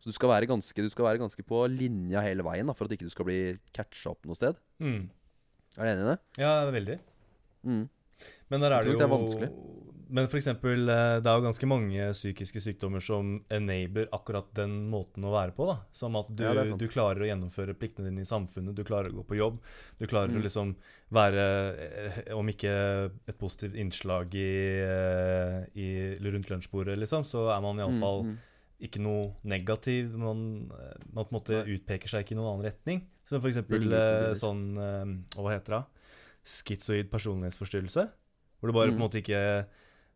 Så 0.00 0.04
du 0.08 0.12
skal 0.16 0.30
være 0.30 0.46
ganske, 0.48 0.74
du 0.80 0.88
skal 0.88 1.04
være 1.04 1.18
ganske 1.20 1.42
på 1.44 1.68
linja 1.68 2.22
hele 2.24 2.40
veien 2.42 2.64
da, 2.66 2.72
for 2.72 2.86
at 2.86 2.92
ikke 2.96 3.04
du 3.04 3.10
skal 3.12 3.26
bli 3.26 3.58
catcha 3.74 4.08
opp 4.14 4.24
noe 4.24 4.34
sted. 4.34 4.56
Mm. 4.80 5.10
Er 5.76 5.84
du 5.84 5.90
enig 5.90 6.00
i 6.00 6.08
det? 6.08 6.18
Ja, 6.40 6.70
veldig. 6.72 6.98
Mm. 7.66 7.88
Men 8.50 8.60
der 8.60 8.72
er 8.78 8.82
det 8.84 8.92
jo 8.94 8.98
det 8.98 9.06
er 9.06 9.14
vanskelig. 9.18 9.50
Men 10.10 10.26
for 10.26 10.40
eksempel, 10.40 10.88
eh, 10.90 11.20
det 11.22 11.30
er 11.30 11.36
jo 11.38 11.44
ganske 11.44 11.66
mange 11.70 12.06
psykiske 12.16 12.58
sykdommer 12.64 12.98
som 13.00 13.44
enabler 13.54 14.08
akkurat 14.10 14.48
den 14.58 14.72
måten 14.90 15.22
å 15.22 15.30
være 15.30 15.54
på. 15.54 15.68
da 15.70 15.76
Som 15.94 16.16
at 16.18 16.26
du, 16.34 16.42
Ja, 16.42 16.64
du 16.64 16.88
klarer 16.90 17.22
å 17.22 17.28
gjennomføre 17.28 17.76
pliktene 17.78 18.10
dine 18.10 18.24
i 18.24 18.26
samfunnet, 18.26 18.74
du 18.74 18.82
klarer 18.82 19.12
å 19.12 19.20
gå 19.20 19.26
på 19.28 19.38
jobb. 19.38 19.60
Du 20.00 20.06
klarer 20.10 20.34
å 20.34 20.40
Mm. 20.40 20.42
liksom 20.42 20.74
være, 21.12 21.44
eh, 22.26 22.34
om 22.34 22.44
ikke 22.48 23.12
et 23.28 23.38
positivt 23.38 23.76
innslag 23.78 24.34
i, 24.34 24.80
eh, 24.82 25.66
i 25.78 26.16
rundt 26.18 26.50
lunsjbordet, 26.50 26.98
liksom, 26.98 27.22
så 27.22 27.56
er 27.56 27.60
man 27.60 27.76
iallfall 27.78 28.24
Mm, 28.24 28.30
mm. 28.34 28.38
ikke 28.82 28.98
noe 29.00 29.34
negativ. 29.44 30.10
Man, 30.16 30.72
man 31.12 31.24
på 31.24 31.30
en 31.32 31.38
måte 31.40 31.64
utpeker 31.66 32.08
seg 32.08 32.24
ikke 32.24 32.32
i 32.32 32.40
noen 32.40 32.58
annen 32.58 32.72
retning. 32.72 33.02
Som 33.26 33.40
for 33.40 33.48
eksempel 33.48 33.86
sånn 34.34 34.74
Hva 35.36 35.52
heter 35.54 35.70
det? 35.78 35.84
Schizoid 36.44 37.10
personlighetsforstyrrelse. 37.12 38.06
Hvor 38.60 38.68
du 38.68 38.72
bare 38.76 38.88
på 38.90 38.94
Mm. 38.94 39.00
en 39.00 39.04
måte 39.08 39.20
ikke 39.22 39.66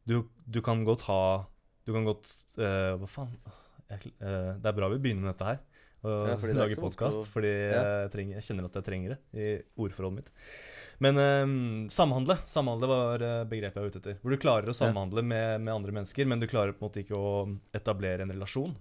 Du, 0.06 0.28
du 0.48 0.60
kan 0.62 0.84
godt 0.84 1.00
ha 1.08 1.46
Du 1.86 1.92
kan 1.92 2.04
godt 2.04 2.26
uh, 2.58 2.96
Hva 3.00 3.06
faen? 3.08 3.30
Jeg, 3.90 4.12
uh, 4.20 4.54
det 4.60 4.66
er 4.66 4.72
bra 4.76 4.88
vi 4.88 4.98
begynner 4.98 5.22
med 5.28 5.34
dette 5.34 5.44
her. 5.48 5.58
Og 6.04 6.28
Ja, 6.28 6.36
fordi 6.36 6.52
lager 6.56 6.76
podkast. 6.80 7.28
Fordi 7.32 7.48
Ja. 7.72 7.82
jeg, 8.02 8.10
trenger, 8.12 8.34
jeg 8.36 8.42
kjenner 8.44 8.64
at 8.68 8.74
jeg 8.74 8.84
trenger 8.84 9.08
det 9.14 9.18
i 9.40 9.62
ordforholdet 9.80 10.16
mitt. 10.16 10.30
Men 11.00 11.16
eh, 11.18 11.88
samhandle 11.90 12.36
Samhandle 12.46 12.86
var 12.86 13.18
begrepet 13.48 13.74
jeg 13.74 13.82
var 13.82 13.88
ute 13.90 13.98
etter. 14.02 14.18
Hvor 14.22 14.30
du 14.30 14.36
klarer 14.36 14.68
å 14.68 14.74
Ja. 14.76 14.86
samhandle 14.86 15.22
med, 15.24 15.60
med 15.64 15.74
andre 15.74 15.92
mennesker, 15.92 16.26
men 16.26 16.38
du 16.40 16.46
klarer 16.46 16.72
på 16.76 16.84
en 16.84 16.88
måte 16.90 17.00
ikke 17.02 17.16
å 17.16 17.58
etablere 17.74 18.20
en 18.22 18.30
relasjon. 18.30 18.76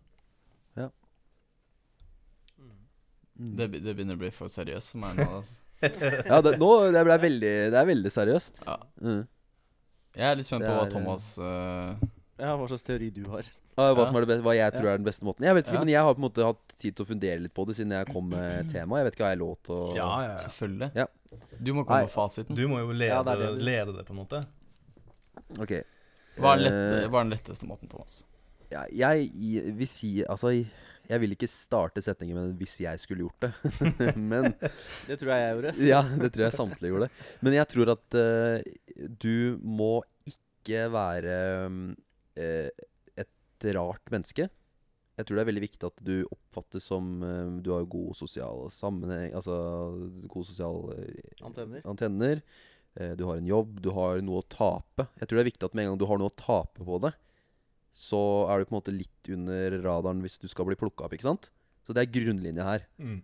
Mm. 3.39 3.55
Det, 3.57 3.67
det 3.81 3.95
begynner 3.97 4.15
å 4.17 4.21
bli 4.21 4.29
for 4.35 4.51
seriøst 4.51 4.91
for 4.93 5.01
meg 5.01 5.17
nå. 5.17 5.25
Altså. 5.39 5.61
Ja, 6.31 6.39
det, 6.45 6.55
nå, 6.61 6.69
det, 6.93 7.03
ble 7.07 7.17
veldig, 7.27 7.53
det 7.73 7.79
er 7.79 7.87
veldig 7.89 8.11
seriøst. 8.13 8.63
Ja. 8.67 8.77
Mm. 9.01 9.23
Jeg 10.13 10.27
er 10.29 10.37
litt 10.39 10.47
spent 10.47 10.65
på 10.67 10.73
hva 10.77 10.85
Thomas 10.91 11.31
uh... 11.41 11.93
Ja, 12.37 12.55
hva 12.57 12.65
slags 12.69 12.83
teori 12.85 13.07
du 13.13 13.23
har. 13.31 13.45
Ah, 13.73 13.89
hva, 13.95 14.03
Ja. 14.03 14.05
som 14.09 14.17
er 14.19 14.25
det 14.25 14.29
beste, 14.29 14.43
hva 14.45 14.53
jeg 14.53 14.73
tror 14.75 14.87
er 14.91 14.97
den 14.99 15.05
beste 15.07 15.25
måten. 15.25 15.45
Jeg 15.47 15.55
vet 15.57 15.65
ikke, 15.65 15.79
Ja. 15.79 15.83
men 15.85 15.89
jeg 15.93 16.03
har 16.05 16.13
på 16.13 16.21
en 16.21 16.25
måte 16.27 16.45
hatt 16.45 16.75
tid 16.81 16.95
til 16.97 17.05
å 17.05 17.09
fundere 17.09 17.39
litt 17.41 17.53
på 17.57 17.65
det 17.69 17.75
siden 17.79 17.93
jeg 17.95 18.09
kom 18.11 18.27
med 18.29 18.69
temaet. 18.73 18.99
Jeg 19.01 19.07
vet 19.09 19.15
ikke, 19.17 19.23
hva 19.25 19.31
jeg 19.33 19.41
lov 19.41 19.55
til 19.65 19.75
å 19.75 19.87
Ja, 19.97 20.09
ja, 20.25 20.27
ja. 20.33 20.37
Selvfølgelig. 20.45 20.89
Ja. 21.01 21.07
Du 21.57 21.71
må 21.73 21.85
komme 21.85 22.03
Nei. 22.03 22.09
med 22.09 22.13
fasiten. 22.13 22.57
Du 22.59 22.67
må 22.69 22.81
jo 22.83 22.91
lede, 22.93 23.09
Ja, 23.15 23.23
det 23.25 23.37
det 23.41 23.49
lede 23.65 23.95
det, 23.97 24.05
på 24.05 24.13
en 24.13 24.21
måte. 24.21 24.43
Ok. 25.63 25.73
Hva 26.37 26.53
er, 26.53 26.61
den 26.61 26.65
lette, 26.67 27.01
Eh, 27.03 27.09
hva 27.09 27.21
er 27.21 27.25
den 27.27 27.33
letteste 27.33 27.69
måten, 27.69 27.89
Thomas? 27.89 28.19
Jeg 28.91 29.29
i- 29.33 29.71
vil 29.77 29.87
si 29.87 30.23
Altså, 30.29 30.49
jeg- 30.53 30.71
jeg 31.09 31.19
vil 31.19 31.31
ikke 31.35 31.49
starte 31.51 32.01
setningen 32.01 32.35
med 32.35 32.55
'hvis 32.59 32.77
jeg 32.79 32.99
skulle 32.99 33.23
gjort 33.27 33.39
det'. 33.41 34.17
men 34.31 34.53
Det 35.07 35.19
tror 35.19 35.33
jeg 35.33 35.41
jeg 35.43 35.53
gjorde. 35.55 35.73
Ja, 35.93 36.01
det 36.17 36.31
tror 36.33 36.43
jeg 36.47 36.53
samtlige 36.53 36.91
gjorde. 36.93 37.09
Men 37.41 37.53
jeg 37.53 37.67
tror 37.67 37.91
at 37.91 38.15
uh, 38.15 39.07
du 39.19 39.57
må 39.63 40.01
ikke 40.25 40.87
være 40.91 41.37
eh, 42.37 42.69
et 43.17 43.75
rart 43.75 44.05
menneske. 44.11 44.49
Jeg 45.17 45.25
tror 45.27 45.35
det 45.37 45.41
er 45.43 45.51
veldig 45.51 45.61
viktig 45.69 45.83
at 45.85 45.99
du 46.03 46.25
oppfattes 46.31 46.83
som 46.89 47.21
uh, 47.21 47.59
Du 47.61 47.71
har 47.75 47.85
god 47.85 48.15
sosial 48.15 48.63
sammenheng 48.73 49.33
Altså 49.35 49.53
god 50.27 50.45
sosial 50.45 50.79
Antenner. 51.43 51.81
antenner. 51.85 52.41
Du 53.17 53.25
har 53.25 53.37
en 53.37 53.45
jobb, 53.47 53.79
du 53.81 53.89
har 53.91 54.21
noe 54.21 54.41
å 54.43 54.47
tape. 54.53 55.07
Jeg 55.19 55.27
tror 55.27 55.37
det 55.39 55.41
er 55.43 55.49
viktig 55.51 55.65
at 55.65 55.73
med 55.73 55.83
en 55.85 55.91
gang 55.91 55.97
du 55.99 56.05
har 56.05 56.17
noe 56.21 56.29
å 56.29 56.35
tape 56.37 56.85
på 56.85 56.99
det, 57.01 57.09
så 57.93 58.19
er 58.49 58.59
du 58.59 58.67
på 58.67 58.73
en 58.73 58.79
måte 58.79 58.95
litt 58.95 59.29
under 59.35 59.77
radaren 59.83 60.23
hvis 60.25 60.39
du 60.41 60.47
skal 60.49 60.65
bli 60.65 60.77
plukka 60.79 61.05
opp. 61.05 61.13
ikke 61.13 61.29
sant? 61.29 61.51
Så 61.85 61.93
det 61.93 62.03
er 62.03 62.13
grunnlinja 62.15 62.65
her. 62.65 62.87
Mm. 62.97 63.21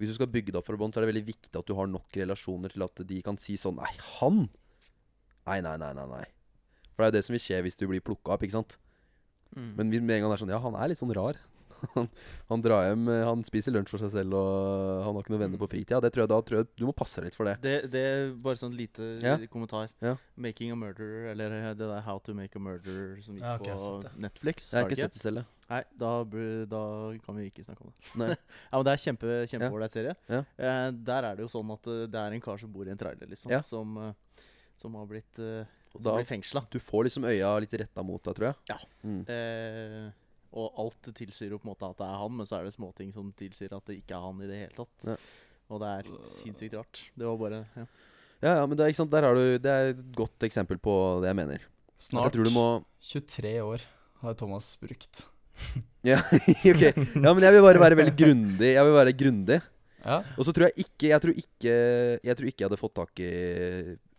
Hvis 0.00 0.14
du 0.14 0.16
skal 0.16 0.30
bygge 0.32 0.54
det 0.54 0.60
opp 0.60 0.68
fra 0.70 0.78
bånn, 0.80 0.92
så 0.94 1.00
er 1.00 1.04
det 1.04 1.12
veldig 1.12 1.26
viktig 1.26 1.52
at 1.52 1.68
du 1.68 1.74
har 1.76 1.90
nok 1.90 2.16
relasjoner 2.16 2.72
til 2.72 2.86
at 2.86 3.02
de 3.04 3.18
kan 3.24 3.36
si 3.40 3.58
sånn 3.60 3.76
Nei, 3.76 3.90
han! 4.16 4.46
Nei, 5.44 5.58
nei, 5.66 5.76
nei, 5.82 5.90
nei. 5.98 6.06
nei. 6.08 6.24
For 6.94 7.04
det 7.04 7.06
er 7.06 7.12
jo 7.12 7.16
det 7.18 7.24
som 7.26 7.36
vil 7.36 7.42
skje 7.44 7.58
hvis 7.66 7.76
du 7.76 7.84
blir 7.90 8.04
plukka 8.04 8.32
opp, 8.32 8.46
ikke 8.46 8.56
sant? 8.56 8.78
Mm. 9.52 9.72
Men 9.76 9.92
med 9.92 10.14
en 10.16 10.24
gang 10.24 10.32
det 10.32 10.38
er 10.38 10.42
sånn 10.44 10.54
Ja, 10.54 10.62
han 10.64 10.78
er 10.78 10.92
litt 10.92 11.00
sånn 11.00 11.12
rar. 11.16 11.36
Han, 11.94 12.08
han 12.50 12.62
drar 12.64 12.84
hjem, 12.88 13.06
eh, 13.08 13.24
han 13.26 13.42
spiser 13.46 13.72
lunsj 13.74 13.90
for 13.94 14.02
seg 14.02 14.10
selv, 14.14 14.34
og 14.36 15.04
han 15.06 15.14
har 15.16 15.22
ikke 15.24 15.32
noen 15.34 15.42
venner 15.46 15.60
på 15.62 15.68
fritida. 15.70 16.00
Det 16.04 16.10
tror 16.14 16.24
jeg, 16.24 16.30
da 16.32 16.38
tror 16.46 16.58
jeg 16.60 16.68
du 16.76 16.84
må 16.88 16.94
passe 16.96 17.20
deg 17.20 17.30
litt 17.30 17.36
for 17.38 17.48
det. 17.48 17.54
Det, 17.64 17.74
det 17.92 18.02
er 18.08 18.32
bare 18.44 18.60
sånn 18.60 18.76
lite 18.76 19.10
Ja. 19.22 19.36
kommentar. 19.52 19.88
Ja. 20.04 20.16
'Making 20.36 20.72
a 20.72 20.76
Murderer', 20.76 21.30
eller 21.32 21.56
det 21.74 21.78
der 21.78 22.02
'How 22.04 22.18
to 22.24 22.34
make 22.34 22.56
a 22.56 22.60
murderer' 22.60 23.22
som 23.24 23.34
gikk 23.36 23.42
Ja, 23.44 23.56
okay, 23.56 23.74
på. 23.74 24.12
Netflix. 24.20 24.70
Jeg 24.72 24.82
har 24.82 24.90
ikke 24.90 25.00
sett 25.04 25.12
det 25.16 25.22
selv, 25.22 25.36
jeg. 25.42 25.46
Nei, 25.70 25.82
da, 25.96 26.24
da 26.66 26.82
kan 27.24 27.36
vi 27.36 27.50
ikke 27.50 27.62
snakke 27.64 27.84
om 27.86 27.92
det. 27.94 28.36
Ja, 28.72 28.76
men 28.78 28.84
Det 28.84 28.92
er 28.92 29.04
kjempe 29.04 29.34
kjempeålreit 29.52 29.92
serie. 29.94 30.16
Ja. 30.28 30.40
Eh, 30.58 30.90
der 30.92 31.24
er 31.30 31.36
det 31.36 31.44
jo 31.46 31.50
sånn 31.52 31.70
at 31.72 31.86
eh, 31.86 32.06
det 32.10 32.18
er 32.18 32.32
en 32.34 32.40
kar 32.42 32.58
som 32.58 32.72
bor 32.72 32.86
i 32.88 32.90
en 32.90 32.98
trailer, 32.98 33.28
liksom. 33.30 33.50
Ja. 33.54 33.62
Som, 33.62 33.96
eh, 33.98 34.12
som 34.76 34.94
har 34.98 35.06
blitt, 35.06 35.38
eh, 35.38 35.64
som 35.92 36.02
da, 36.02 36.16
blir 36.18 36.26
fengsla. 36.26 36.64
du 36.70 36.78
får 36.82 37.04
liksom 37.06 37.24
øya 37.30 37.52
litt 37.62 37.72
retta 37.72 38.02
mot 38.02 38.22
deg, 38.22 38.34
tror 38.34 38.46
jeg. 38.50 38.56
Ja. 38.70 38.78
Mm. 39.04 39.22
Eh, 39.28 40.10
og 40.50 40.80
alt 40.82 41.10
tilsier 41.14 41.52
jo 41.54 41.60
på 41.60 41.68
en 41.68 41.72
måte 41.72 41.86
at 41.86 41.98
det 42.00 42.06
er 42.08 42.20
han, 42.22 42.34
men 42.38 42.48
så 42.48 42.58
er 42.58 42.66
det 42.66 42.74
småting 42.74 43.12
som 43.14 43.30
tilsier 43.38 43.74
at 43.76 43.86
det 43.86 44.00
ikke 44.00 44.16
er 44.16 44.24
han 44.26 44.42
i 44.42 44.48
det 44.50 44.62
hele 44.64 44.76
tatt. 44.76 45.08
Ja. 45.12 45.16
Og 45.70 45.82
det 45.82 45.90
er 45.90 46.08
sinnssykt 46.26 46.74
rart. 46.74 47.02
Det 47.14 47.28
var 47.28 47.38
bare 47.38 47.60
ja. 47.78 47.86
Ja, 48.40 48.54
ja, 48.56 48.64
men 48.64 48.72
det 48.72 48.84
er, 48.84 48.92
ikke 48.92 49.02
sant, 49.02 49.12
der 49.12 49.26
har 49.28 49.36
du 49.36 49.58
Det 49.60 49.68
er 49.70 49.90
et 49.92 50.00
godt 50.16 50.46
eksempel 50.48 50.78
på 50.80 50.94
det 51.20 51.28
jeg 51.28 51.38
mener. 51.38 51.66
Snart 52.00 52.30
jeg 52.30 52.38
tror 52.38 52.48
du 52.48 52.54
må 52.54 52.68
23 53.04 53.52
år 53.60 53.84
har 54.22 54.36
Thomas 54.40 54.72
brukt. 54.80 55.26
ja, 56.10 56.18
ok. 56.72 56.84
ja, 56.88 57.34
men 57.34 57.44
jeg 57.44 57.54
vil 57.56 57.66
bare 57.66 57.82
være 57.84 57.98
veldig 58.00 58.16
grundig. 58.16 58.72
Jeg 58.72 58.86
vil 58.88 58.96
være 58.96 59.16
grundig. 59.22 59.60
Ja. 60.00 60.22
Og 60.40 60.48
så 60.48 60.54
tror 60.56 60.70
jeg 60.70 60.86
ikke 60.86 61.10
Jeg 61.10 61.20
tror 61.20 61.34
ikke 61.36 61.72
Jeg 62.24 62.36
tror 62.38 62.46
ikke 62.48 62.62
jeg 62.62 62.68
hadde 62.70 62.78
fått 62.80 62.94
tak 62.96 63.20
i 63.20 63.32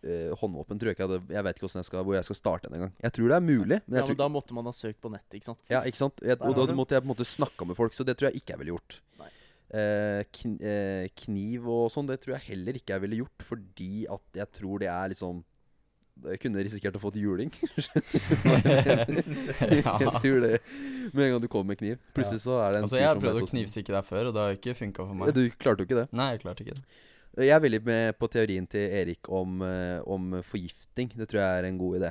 eh, 0.02 0.32
håndvåpen. 0.40 0.80
Tror 0.80 0.90
jeg, 0.90 0.98
ikke 0.98 1.08
hadde, 1.08 1.20
jeg 1.34 1.46
vet 1.46 1.60
ikke 1.60 1.70
jeg 1.72 1.88
skal, 1.88 2.04
hvor 2.06 2.18
jeg 2.18 2.28
skal 2.28 2.38
starte 2.38 2.68
den 2.68 2.80
engang. 2.80 2.94
Jeg 3.02 3.16
tror 3.18 3.32
det 3.32 3.38
er 3.38 3.46
mulig, 3.46 3.78
men 3.86 3.96
ja, 3.96 4.00
jeg 4.00 4.02
men 4.02 4.10
tror 4.10 4.20
da 4.22 4.28
måtte 4.32 4.58
man 4.58 4.68
ha 4.70 4.74
søkt 4.76 5.00
på 5.02 5.12
nettet, 5.12 5.38
ikke 5.38 5.50
sant? 5.52 5.62
Ja, 5.72 5.84
ikke 5.88 6.00
sant? 6.00 6.22
Jeg, 6.24 6.38
og 6.40 6.58
da 6.58 6.66
du. 6.68 6.74
måtte 6.78 6.96
jeg 6.96 7.04
på 7.04 7.10
en 7.10 7.14
måte 7.14 7.28
snakka 7.28 7.68
med 7.68 7.78
folk, 7.78 7.96
så 7.96 8.06
det 8.06 8.18
tror 8.18 8.30
jeg 8.30 8.42
ikke 8.42 8.56
jeg 8.56 8.62
ville 8.64 8.76
gjort. 8.76 9.00
Eh, 9.72 10.20
kn 10.36 10.58
eh, 10.60 11.06
kniv 11.16 11.64
og 11.72 11.86
sånn, 11.88 12.04
det 12.10 12.18
tror 12.20 12.34
jeg 12.34 12.44
heller 12.50 12.76
ikke 12.76 12.92
jeg 12.92 13.02
ville 13.06 13.22
gjort, 13.22 13.44
fordi 13.46 14.04
at 14.04 14.42
jeg 14.42 14.52
tror 14.58 14.82
det 14.82 14.90
er 14.92 15.14
liksom 15.14 15.40
Jeg 16.22 16.42
kunne 16.42 16.60
risikert 16.60 16.98
å 16.98 17.00
få 17.00 17.08
til 17.14 17.24
juling. 17.24 17.48
Jeg 19.72 20.10
tror 20.20 20.42
det 20.44 20.50
Med 21.16 21.22
en 21.24 21.30
gang 21.32 21.40
du 21.40 21.48
kommer 21.48 21.72
med 21.72 21.80
kniv. 21.80 21.96
Plutselig 22.12 22.42
så 22.44 22.58
er 22.60 22.76
det 22.76 22.82
en 22.82 22.84
Altså, 22.84 22.98
jeg 23.00 23.08
har 23.08 23.16
prøvd 23.22 23.40
å 23.40 23.48
knivstikke 23.48 23.94
deg 23.96 24.04
før, 24.04 24.28
og 24.28 24.36
det 24.36 24.44
har 24.44 24.58
ikke 24.58 24.76
funka 24.76 25.06
for 25.08 25.18
meg. 25.18 25.32
Du 25.32 25.40
klarte 25.56 25.82
jo 25.82 25.88
ikke 25.88 26.02
det. 26.02 26.06
Nei, 26.12 26.28
jeg 26.34 26.44
klarte 26.44 26.66
ikke 26.66 26.76
det. 26.76 26.84
Jeg 27.40 27.54
er 27.56 27.62
veldig 27.64 27.80
med 27.86 28.16
på 28.20 28.28
teorien 28.28 28.66
til 28.68 28.92
Erik 28.92 29.28
om, 29.32 29.62
eh, 29.64 30.00
om 30.04 30.34
forgifting. 30.44 31.12
Det 31.16 31.28
tror 31.30 31.40
jeg 31.40 31.58
er 31.62 31.68
en 31.70 31.78
god 31.80 31.98
idé. 32.00 32.10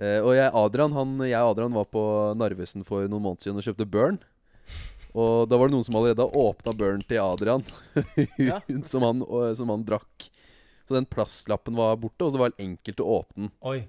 Eh, 0.00 0.20
og 0.24 0.32
jeg, 0.38 0.48
Adrian, 0.56 0.94
han, 0.96 1.10
jeg 1.28 1.36
og 1.42 1.50
Adrian 1.52 1.74
var 1.76 1.84
på 1.92 2.04
Narvesen 2.40 2.86
for 2.88 3.04
noen 3.04 3.22
måneder 3.26 3.44
siden 3.44 3.60
og 3.60 3.66
kjøpte 3.66 3.88
Burn. 3.92 4.18
Og 5.12 5.44
da 5.50 5.58
var 5.60 5.68
det 5.68 5.76
noen 5.76 5.84
som 5.84 5.98
allerede 6.00 6.24
har 6.24 6.38
åpna 6.40 6.72
Burn 6.72 7.02
til 7.04 7.20
Adrian, 7.20 7.64
Ja. 8.40 8.62
som, 8.88 9.04
han, 9.04 9.20
som 9.58 9.68
han 9.68 9.84
drakk. 9.84 10.30
Så 10.88 10.96
den 10.96 11.04
plastlappen 11.06 11.76
var 11.76 11.98
borte, 12.00 12.24
og 12.24 12.32
så 12.32 12.40
var 12.40 12.54
det 12.54 12.64
enkelt 12.64 13.02
å 13.04 13.10
åpne 13.20 13.44
den. 13.46 13.52
Oi. 13.68 13.82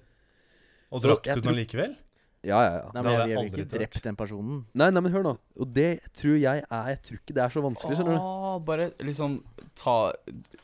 Og 0.93 1.01
drakk 1.01 1.25
du 1.31 1.39
den 1.47 1.55
likevel? 1.57 1.95
Ja, 2.43 2.57
ja, 2.59 2.71
ja. 2.75 2.87
Nei, 2.93 3.01
men 3.05 3.11
jeg 3.13 3.29
jeg 3.29 3.37
ville 3.39 3.49
ikke 3.63 3.71
drept 3.71 4.01
den 4.03 4.15
personen. 4.19 4.65
Nei, 4.75 4.89
nei, 4.91 4.99
men 5.05 5.11
hør 5.13 5.23
nå. 5.23 5.31
Og 5.63 5.69
det 5.73 6.01
tror 6.13 6.35
jeg 6.41 6.63
er 6.69 6.87
Jeg 6.91 6.99
tror 7.05 7.17
ikke 7.21 7.33
det 7.37 7.43
er 7.45 7.53
så 7.53 7.61
vanskelig, 7.63 7.95
skjønner 7.99 8.17
du. 8.17 8.19
Åh, 8.19 8.57
bare 8.67 8.87
liksom 8.99 9.37
ta 9.79 9.95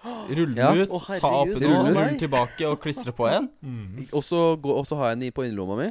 Rulle 0.04 0.56
den 0.56 0.58
Ja. 0.60 0.74
ut, 0.76 0.90
Å, 0.90 1.00
ta 1.20 1.30
opp 1.40 1.48
herregud. 1.48 1.62
den, 1.62 1.72
Rulle 1.72 2.04
den. 2.10 2.20
tilbake 2.20 2.68
og 2.68 2.82
klistre 2.84 3.14
på 3.16 3.30
igjen. 3.32 3.50
Mm. 3.64 4.10
Og 4.12 4.24
så 4.28 4.58
gå- 4.60 4.76
og 4.76 4.86
så 4.86 4.98
har 5.00 5.10
jeg 5.14 5.20
den 5.20 5.28
i 5.30 5.32
på 5.32 5.46
innerlomma 5.48 5.78
mi. 5.80 5.90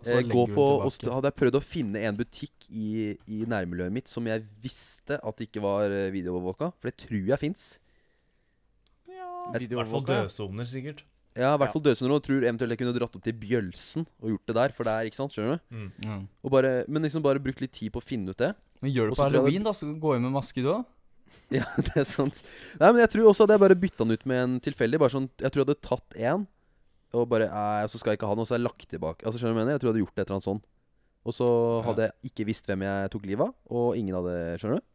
Så 0.00 0.12
Eh, 0.14 0.22
legger 0.22 0.32
gå 0.32 0.46
du 0.46 0.54
på, 0.54 0.64
og 0.64 0.92
tilbake. 0.92 0.92
st 0.96 1.12
hadde 1.12 1.28
jeg 1.28 1.36
prøvd 1.42 1.56
å 1.58 1.62
finne 1.62 1.96
en 2.08 2.16
butikk 2.16 2.68
i, 2.70 3.18
i 3.28 3.44
nærmiljøet 3.44 3.92
mitt 3.92 4.08
som 4.08 4.24
jeg 4.24 4.46
visste 4.62 5.18
at 5.22 5.36
ikke 5.44 5.60
var 5.60 5.90
eh, 5.90 6.10
videoovervåka. 6.14 6.72
For 6.80 6.88
det 6.88 6.96
tror 7.04 7.26
jeg 7.34 7.38
fins. 7.38 7.78
I 9.08 9.66
hvert 9.66 9.88
fall 9.88 10.04
dødsoner, 10.04 10.64
sikkert. 10.68 11.02
Ja, 11.38 11.52
i 11.54 11.60
hvert 11.62 11.70
fall 11.70 11.84
ja. 11.86 11.94
og 12.10 12.22
tror 12.26 12.42
eventuelt 12.42 12.74
jeg 12.74 12.80
kunne 12.80 12.94
dratt 12.96 13.14
opp 13.14 13.24
til 13.24 13.36
Bjølsen 13.38 14.06
og 14.18 14.32
gjort 14.32 14.50
det 14.50 14.56
der. 14.58 14.74
For 14.74 14.88
det 14.88 14.94
er, 14.94 15.08
ikke 15.10 15.20
sant, 15.20 15.34
skjønner 15.34 15.58
du? 15.58 15.66
Mm. 15.70 15.88
Mm. 16.04 16.22
Og 16.42 16.54
bare, 16.54 16.72
men 16.90 17.06
liksom 17.06 17.22
bare 17.24 17.42
brukt 17.42 17.62
litt 17.62 17.74
tid 17.76 17.94
på 17.94 18.02
å 18.02 18.04
finne 18.04 18.34
ut 18.34 18.40
det. 18.40 18.52
Men 18.82 18.94
gjør 18.94 19.10
det 19.10 19.18
på 19.18 19.26
halloween, 19.26 19.66
da, 19.66 19.74
så 19.76 19.88
gå 19.88 20.16
inn 20.16 20.26
med 20.26 20.34
maske, 20.34 20.64
du 20.64 20.72
òg. 20.74 20.86
Ja, 21.54 21.64
det 21.80 21.94
er 21.96 22.04
sant. 22.04 22.36
Nei, 22.76 22.90
men 22.92 23.00
jeg 23.00 23.10
tror 23.14 23.30
også 23.30 23.46
at 23.46 23.54
jeg 23.54 23.62
bare 23.62 23.76
bytta 23.80 24.04
den 24.04 24.18
ut 24.18 24.24
med 24.28 24.40
en 24.42 24.56
tilfeldig. 24.64 24.98
Bare 25.00 25.14
sånn, 25.14 25.30
Jeg 25.40 25.48
tror 25.52 25.62
jeg 25.62 25.68
hadde 25.68 25.86
tatt 25.86 26.16
én, 26.18 26.44
og 27.16 27.24
bare 27.30 27.46
Nei, 27.48 27.86
så 27.88 28.00
skal 28.00 28.12
jeg 28.12 28.20
ikke 28.20 28.28
ha 28.28 28.36
noe, 28.36 28.48
så 28.48 28.56
har 28.56 28.60
jeg 28.60 28.66
lagt 28.66 28.84
tilbake. 28.90 29.24
Altså, 29.24 29.40
skjønner 29.40 29.54
du 29.54 29.56
hva 29.56 29.62
jeg 29.62 29.68
mener? 29.68 29.78
Jeg 29.78 29.84
tror 29.84 29.88
jeg 29.88 29.94
hadde 29.94 30.04
gjort 30.04 30.18
et 30.18 30.24
eller 30.26 30.36
annet 30.36 30.48
sånn. 30.48 30.60
Og 31.28 31.36
så 31.36 31.48
hadde 31.86 32.08
jeg 32.08 32.32
ikke 32.32 32.46
visst 32.48 32.68
hvem 32.68 32.84
jeg 32.84 33.12
tok 33.14 33.24
livet 33.28 33.48
av, 33.48 33.56
og 33.78 33.96
ingen 34.00 34.18
hadde 34.18 34.36
Skjønner 34.60 34.82
du? 34.82 34.86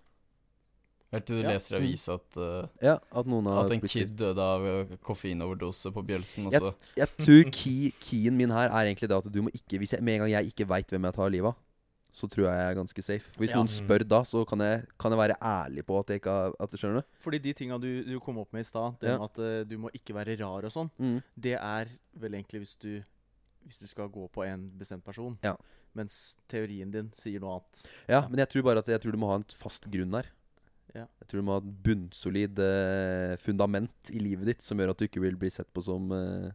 Helt 1.14 1.26
til 1.30 1.38
du 1.40 1.44
Ja. 1.46 1.52
leser 1.54 1.78
i 1.78 1.80
avisa 1.80 2.16
at, 2.18 2.38
uh, 2.38 2.68
Ja, 2.82 2.96
At 3.14 3.28
noen 3.30 3.46
har 3.46 3.66
at 3.66 3.72
en 3.76 3.82
kid 3.86 4.16
døde 4.18 4.40
av 4.42 4.62
uh, 4.66 4.96
koffeinoverdose 5.06 5.92
på 5.94 6.04
Bjølsen, 6.06 6.48
og 6.48 6.54
Ja. 6.54 6.72
Jeg 7.06 7.10
tror 7.22 7.52
key, 7.54 7.92
keyen 8.02 8.36
min 8.36 8.50
her 8.52 8.70
er 8.70 8.86
egentlig 8.90 9.08
det 9.10 9.18
at 9.18 9.32
du 9.32 9.42
må 9.46 9.50
ikke 9.54 9.78
Hvis 9.80 9.94
jeg, 9.94 10.02
med 10.04 10.16
en 10.16 10.26
gang 10.26 10.32
jeg 10.44 10.52
ikke 10.54 10.68
veit 10.68 10.88
hvem 10.90 11.04
jeg 11.06 11.14
tar 11.14 11.30
livet 11.30 11.54
av, 11.54 11.56
så 12.14 12.28
tror 12.30 12.46
jeg 12.46 12.54
jeg 12.60 12.70
er 12.70 12.76
ganske 12.78 13.02
safe. 13.04 13.32
Hvis 13.40 13.50
Ja. 13.50 13.58
noen 13.58 13.68
spør 13.68 14.04
da, 14.08 14.20
så 14.22 14.46
kan 14.46 14.60
jeg, 14.60 14.86
kan 15.00 15.12
jeg 15.12 15.18
være 15.18 15.38
ærlig 15.42 15.84
på 15.86 15.98
at 16.00 16.08
jeg 16.10 16.22
ikke 16.22 16.30
har 16.30 16.54
at, 16.60 16.70
Skjønner 16.78 17.02
du? 17.02 17.08
Fordi 17.20 17.40
de 17.42 17.54
tinga 17.54 17.80
du, 17.82 18.04
du 18.04 18.20
kom 18.20 18.38
opp 18.38 18.54
med 18.54 18.62
i 18.62 18.70
stad, 18.70 19.00
det 19.00 19.10
Ja. 19.10 19.18
med 19.18 19.30
at 19.32 19.38
uh, 19.40 19.64
du 19.70 19.78
må 19.80 19.90
ikke 19.94 20.14
være 20.14 20.38
rar 20.40 20.64
og 20.66 20.72
sånn, 20.72 20.92
det 21.40 21.56
er 21.58 21.88
vel 22.16 22.32
egentlig 22.34 22.62
hvis 22.68 22.76
du 22.80 23.04
Hvis 23.66 23.80
du 23.80 23.88
skal 23.88 24.10
gå 24.10 24.28
på 24.30 24.44
en 24.44 24.70
bestemt 24.78 25.06
person. 25.06 25.38
Ja. 25.42 25.56
Mens 25.96 26.36
teorien 26.50 26.92
din 26.92 27.14
sier 27.16 27.40
noe 27.40 27.62
annet. 27.62 27.92
Ja, 28.10 28.28
men 28.28 28.38
jeg 28.40 28.50
tror 28.50 28.62
bare 28.64 28.80
at 28.80 28.88
jeg 28.88 29.00
tror 29.00 29.12
du 29.14 29.18
må 29.18 29.30
ha 29.30 29.36
en 29.36 29.46
fast 29.56 29.90
grunn 29.90 30.12
der. 30.12 30.26
Ja. 30.94 31.08
Jeg 31.22 31.30
tror 31.30 31.42
du 31.42 31.46
må 31.48 31.56
ha 31.56 31.62
et 31.64 31.70
bunnsolid 31.86 32.60
eh, 32.62 33.34
fundament 33.42 34.12
i 34.14 34.22
livet 34.22 34.52
ditt 34.52 34.66
som 34.66 34.78
gjør 34.78 34.94
at 34.94 35.02
du 35.02 35.08
ikke 35.08 35.24
vil 35.24 35.38
bli 35.42 35.50
sett 35.54 35.72
på 35.74 35.82
som, 35.86 36.12
eh, 36.14 36.52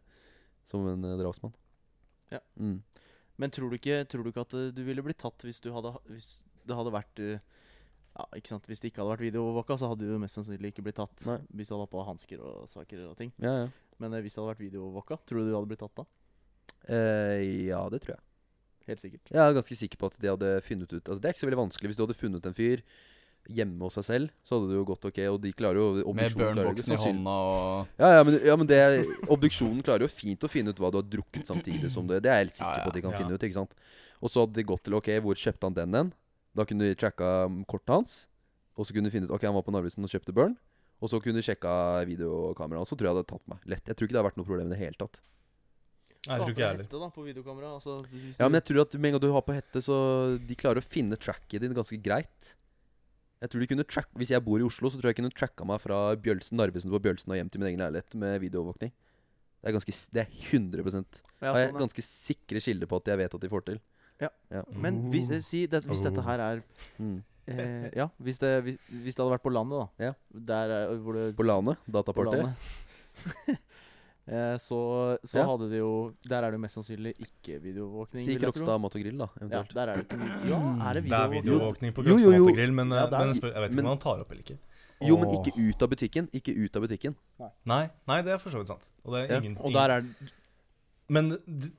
som 0.67 0.87
en 0.87 1.03
eh, 1.03 1.17
drapsmann. 1.19 1.55
Ja. 2.31 2.39
Mm. 2.55 2.79
Men 3.39 3.51
tror 3.55 3.71
du 3.71 3.79
ikke, 3.79 4.03
tror 4.07 4.23
du 4.23 4.31
ikke 4.31 4.45
at 4.47 4.55
eh, 4.55 4.69
du 4.75 4.83
ville 4.87 5.03
blitt 5.03 5.19
tatt 5.19 5.43
hvis, 5.43 5.59
du 5.63 5.71
hadde, 5.75 5.91
hvis 6.11 6.29
det 6.67 6.77
hadde 6.77 6.95
vært 6.95 7.23
eh, 7.23 7.43
ja, 8.15 8.25
ikke 8.35 8.51
sant? 8.51 8.65
Hvis 8.67 8.81
det 8.83 8.91
ikke 8.91 9.03
hadde 9.03 9.13
vært 9.13 9.25
videoovervåka, 9.27 9.77
så 9.79 9.91
hadde 9.91 10.07
du 10.07 10.17
mest 10.21 10.39
sannsynlig 10.39 10.73
ikke 10.73 10.83
blitt 10.87 10.97
tatt. 10.99 11.19
Nei. 11.27 11.37
Hvis 11.55 11.69
du 11.69 11.75
hadde 11.75 11.85
hatt 11.85 11.93
på 11.93 12.07
hansker 12.07 12.41
og 12.43 12.65
saker 12.71 13.05
og 13.11 13.19
ting. 13.19 13.31
Ja, 13.43 13.53
ja. 13.65 13.69
Men 13.99 14.15
eh, 14.15 14.23
hvis 14.23 14.35
det 14.35 14.41
hadde 14.41 14.53
vært 14.53 14.65
videoovervåka, 14.65 15.19
tror 15.27 15.43
du 15.43 15.51
du 15.51 15.55
hadde 15.57 15.71
blitt 15.71 15.83
tatt 15.83 15.99
da? 15.99 16.07
Eh, 16.89 17.43
ja, 17.69 17.83
det 17.91 18.01
tror 18.03 18.15
jeg. 18.15 18.23
Helt 18.89 19.03
sikkert. 19.03 19.29
Jeg 19.29 19.39
er 19.43 19.55
ganske 19.55 19.77
sikker 19.77 20.01
på 20.01 20.09
at 20.09 20.17
de 20.17 20.31
hadde 20.31 20.47
funnet 20.65 20.89
ut 20.89 20.97
Altså 21.03 21.21
Det 21.21 21.29
er 21.29 21.35
ikke 21.35 21.43
så 21.43 21.49
veldig 21.49 21.59
vanskelig. 21.59 21.89
Hvis 21.91 21.99
du 21.99 22.03
hadde 22.07 22.17
funnet 22.17 22.47
en 22.49 22.57
fyr 22.57 22.81
hjemme 23.49 23.81
hos 23.87 23.95
seg 23.97 24.05
selv, 24.05 24.31
så 24.45 24.55
hadde 24.57 24.69
det 24.71 24.77
jo 24.77 24.85
gått 24.87 25.05
ok. 25.09 25.19
Og 25.33 25.39
de 25.43 25.51
klarer 25.57 25.79
jo 25.81 26.13
Med 26.13 26.35
burnboxen 26.37 26.93
i 26.93 26.99
hånda 27.01 27.33
og 27.49 27.87
Ja, 28.01 28.11
ja, 28.19 28.23
men, 28.27 28.37
ja, 28.45 28.55
men 28.61 28.69
det, 28.69 28.79
obduksjonen 29.27 29.81
klarer 29.85 30.05
jo 30.05 30.11
fint 30.13 30.45
å 30.45 30.51
finne 30.51 30.69
ut 30.73 30.79
hva 30.81 30.91
du 30.93 30.99
har 31.01 31.07
drukket 31.09 31.49
samtidig 31.49 31.89
som 31.91 32.07
det. 32.09 32.21
Det 32.23 32.29
er 32.31 32.39
jeg 32.43 32.49
helt 32.49 32.57
sikker 32.59 32.71
Ja, 32.71 32.79
ja. 32.79 32.85
på 32.85 32.93
at 32.93 32.99
de 32.99 33.01
kan 33.05 33.11
Ja. 33.15 33.17
finne 33.23 33.33
ut. 33.33 33.43
ikke 33.49 33.59
sant? 33.59 33.73
Og 34.21 34.29
så 34.29 34.43
hadde 34.45 34.53
de 34.59 34.63
gått 34.69 34.83
til 34.83 34.93
ok, 34.99 35.09
hvor 35.25 35.35
kjøpte 35.35 35.63
han 35.69 35.73
den 35.73 35.93
hen? 35.95 36.13
Da 36.55 36.65
kunne 36.65 36.89
de 36.89 36.95
tracka 36.95 37.45
um, 37.45 37.63
kortet 37.65 37.93
hans. 37.95 38.27
Og 38.77 38.85
så 38.85 38.93
kunne 38.93 39.09
de 39.09 39.11
finne 39.11 39.25
ut 39.29 39.31
ok, 39.35 39.43
han 39.49 39.55
var 39.55 39.63
på 39.63 39.71
Narvesen 39.73 40.03
og 40.03 40.09
kjøpte 40.11 40.33
Burn. 40.35 40.57
Og 41.01 41.09
så 41.09 41.19
kunne 41.23 41.39
de 41.39 41.45
sjekka 41.45 42.03
videokameraet. 42.05 42.83
Og 42.83 42.87
så 42.87 42.95
tror 42.99 43.07
jeg 43.09 43.15
det 43.15 43.21
hadde 43.23 43.31
tatt 43.33 43.47
meg 43.47 43.59
lett. 43.71 43.85
Jeg 43.87 43.95
tror 43.95 44.07
ikke 44.07 44.15
det 44.17 44.21
har 44.21 44.29
vært 44.29 44.37
noe 44.39 44.47
problem 44.49 44.67
i 44.67 44.75
det 44.75 44.79
hele 44.83 44.99
tatt. 44.99 45.21
Nei, 46.27 46.35
jeg 46.35 46.41
tror 46.43 46.51
ikke 46.51 46.59
jeg 46.59 46.71
heller. 46.73 46.87
Hette, 46.89 47.11
på 47.15 47.23
videokamera. 47.23 47.69
Altså, 47.79 47.93
Ja, 48.35 48.49
men 48.49 48.59
jeg 48.59 48.65
tror 48.67 48.81
at 48.83 48.93
med 48.99 49.07
en 49.07 49.13
gang 49.15 49.23
du 49.23 49.31
har 49.31 49.41
på 49.47 49.55
hette, 49.55 49.79
så 49.85 49.95
de 50.35 50.55
klarer 50.59 50.81
å 50.83 50.83
finne 50.83 51.15
tracket 51.15 51.61
din 51.63 51.73
ganske 51.73 51.95
greit. 52.03 52.55
Jeg 53.39 53.49
tror 53.51 53.61
de 53.63 53.67
kunne 53.71 53.85
track 53.87 54.09
Hvis 54.19 54.31
jeg 54.33 54.43
bor 54.43 54.59
i 54.59 54.65
Oslo, 54.67 54.89
så 54.91 54.99
tror 54.99 55.09
jeg 55.09 55.15
jeg 55.15 55.21
kunne 55.23 55.35
tracka 55.37 55.65
meg 55.67 55.79
fra 55.83 55.99
Bjølsen, 56.19 56.57
Narvesen 56.59 56.91
på 56.91 56.99
Bjølsen 57.03 57.31
og 57.31 57.39
hjem 57.39 57.51
til 57.53 57.61
min 57.61 57.69
egen 57.71 57.79
leilighet 57.83 58.17
med 58.19 58.41
videoovervåkning. 58.43 58.91
Det 59.59 59.69
er 59.71 59.75
ganske 59.77 59.95
Det 60.15 60.21
er 60.25 60.29
100 60.51 60.83
ja, 61.41 61.53
Har 61.53 61.59
jeg 61.61 61.71
sånn, 61.71 61.79
ganske 61.85 62.03
sikre 62.05 62.59
kilder 62.63 62.87
på 62.91 62.99
at 62.99 63.11
jeg 63.11 63.21
vet 63.21 63.35
at 63.35 63.41
de 63.41 63.49
får 63.51 63.65
til. 63.69 63.79
Ja. 64.19 64.29
ja. 64.51 64.63
Men 64.75 65.05
hvis, 65.13 65.31
si 65.47 65.65
det, 65.71 65.83
hvis 65.87 66.03
dette 66.03 66.23
her 66.25 66.39
er 66.43 66.63
Mm. 66.99 67.23
eh, 67.47 67.89
Ja, 67.95 68.09
hvis 68.19 68.37
det, 68.39 68.51
hvis, 68.63 68.77
hvis 68.91 69.15
det 69.15 69.23
hadde 69.23 69.31
vært 69.37 69.43
på 69.47 69.53
landet, 69.55 69.79
da. 69.79 70.05
Ja. 70.09 70.13
Der 70.51 70.75
er, 70.75 70.95
hvor 70.99 71.13
det 71.15 71.35
På 71.35 71.43
LANet, 71.47 71.77
på 71.85 71.91
dataparty. 71.95 72.35
landet. 72.35 73.59
eh, 74.29 74.55
så 74.61 75.17
så 75.25 75.39
Ja. 75.39 75.45
hadde 75.49 75.69
det 75.71 75.79
jo 75.79 76.13
Der 76.29 76.43
er 76.43 76.51
det 76.51 76.57
jo 76.59 76.63
mest 76.63 76.75
sannsynlig 76.77 77.13
ikke 77.19 77.59
videoovervåkning. 77.61 78.25
Si. 78.25 78.35
Krokstad 78.39 78.79
Mat 78.79 78.95
og 78.95 79.01
Grill, 79.01 79.17
da, 79.17 79.27
Ja, 79.41 79.63
der 79.73 79.87
er 79.89 79.93
det 79.95 80.07
ikke 80.07 80.49
Ja, 80.49 80.59
er 80.89 80.93
det 80.93 81.03
Det 81.03 81.11
er 81.11 81.27
videoovervåkning? 81.27 81.43
videoovervåkning 81.43 81.93
på 81.93 82.03
Krokstad 82.03 82.21
jo, 82.23 82.31
jo. 82.37 82.47
Og 82.47 82.55
grill, 82.55 82.71
men, 82.71 82.89
Ja, 82.91 83.05
er- 83.05 83.11
men 83.17 83.27
jeg, 83.33 83.35
spør, 83.41 83.53
jeg 83.53 83.61
vet 83.65 83.71
ikke 83.71 83.79
om 83.79 83.93
han 83.93 83.97
tar 84.05 84.19
opp 84.21 84.31
eller 84.31 84.43
ikke. 84.43 84.57
Jo, 85.01 85.15
men 85.17 85.29
ikke 85.29 85.53
ut 85.69 85.81
av 85.81 85.89
butikken. 85.89 86.27
Ikke 86.33 86.51
ut 86.65 86.75
av 86.75 86.81
butikken. 86.83 87.15
Nei, 87.65 87.89
nei, 88.07 88.21
det 88.21 88.33
er 88.33 88.37
for 88.37 88.49
så 88.49 88.59
vidt 88.59 88.67
sant. 88.67 88.83
Og 89.05 89.13
det 89.13 89.29
er 89.31 89.33
Ja. 89.35 89.39
ingen, 89.41 89.57
Og 89.59 89.71
der 89.73 89.89
er 89.91 90.01
det 90.01 90.31
Men 91.11 91.29
det, 91.47 91.71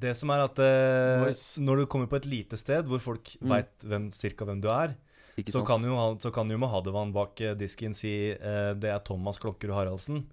det 0.00 0.16
som 0.16 0.30
er 0.30 0.40
at 0.44 0.58
eh, 0.58 1.34
når 1.60 1.76
du 1.82 1.86
kommer 1.86 2.06
på 2.08 2.16
et 2.16 2.24
lite 2.24 2.56
sted 2.56 2.86
hvor 2.86 2.98
folk 2.98 3.36
Mm. 3.42 3.48
vet 3.50 3.78
hvem, 3.84 4.10
cirka 4.14 4.46
hvem 4.46 4.62
du 4.62 4.68
er, 4.68 4.94
så 5.46 5.66
kan, 5.66 5.82
jo, 5.82 6.16
så 6.18 6.32
kan 6.32 6.48
jo 6.48 6.56
Mahadevan 6.56 7.12
bak 7.12 7.38
eh, 7.42 7.54
disken 7.54 7.92
si 7.94 8.30
eh, 8.30 8.72
det 8.74 8.88
er 8.88 8.98
Thomas 9.00 9.36
Klokkerud 9.38 9.74
Haraldsen. 9.74 10.24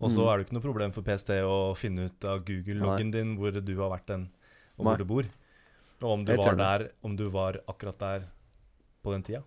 Og 0.00 0.10
så 0.10 0.22
Mm. 0.24 0.28
er 0.32 0.36
det 0.38 0.46
ikke 0.46 0.56
noe 0.56 0.62
problem 0.64 0.92
for 0.92 1.02
PST 1.02 1.30
å 1.44 1.76
finne 1.76 2.06
ut 2.08 2.24
av 2.24 2.44
Google-loggen 2.44 3.10
din 3.12 3.36
hvor 3.36 3.52
du 3.52 3.74
har 3.76 3.90
vært 3.90 4.06
den, 4.06 4.30
og 4.78 4.84
Nei. 4.84 4.92
hvor 4.94 4.98
du 4.98 5.04
bor. 5.04 5.24
Og 6.02 6.10
om 6.14 6.24
du 6.24 6.34
var 6.36 6.56
der 6.56 6.90
Om 7.04 7.16
du 7.16 7.28
var 7.28 7.58
akkurat 7.68 7.98
der 7.98 8.22
på 9.04 9.12
den 9.12 9.22
tida. 9.22 9.42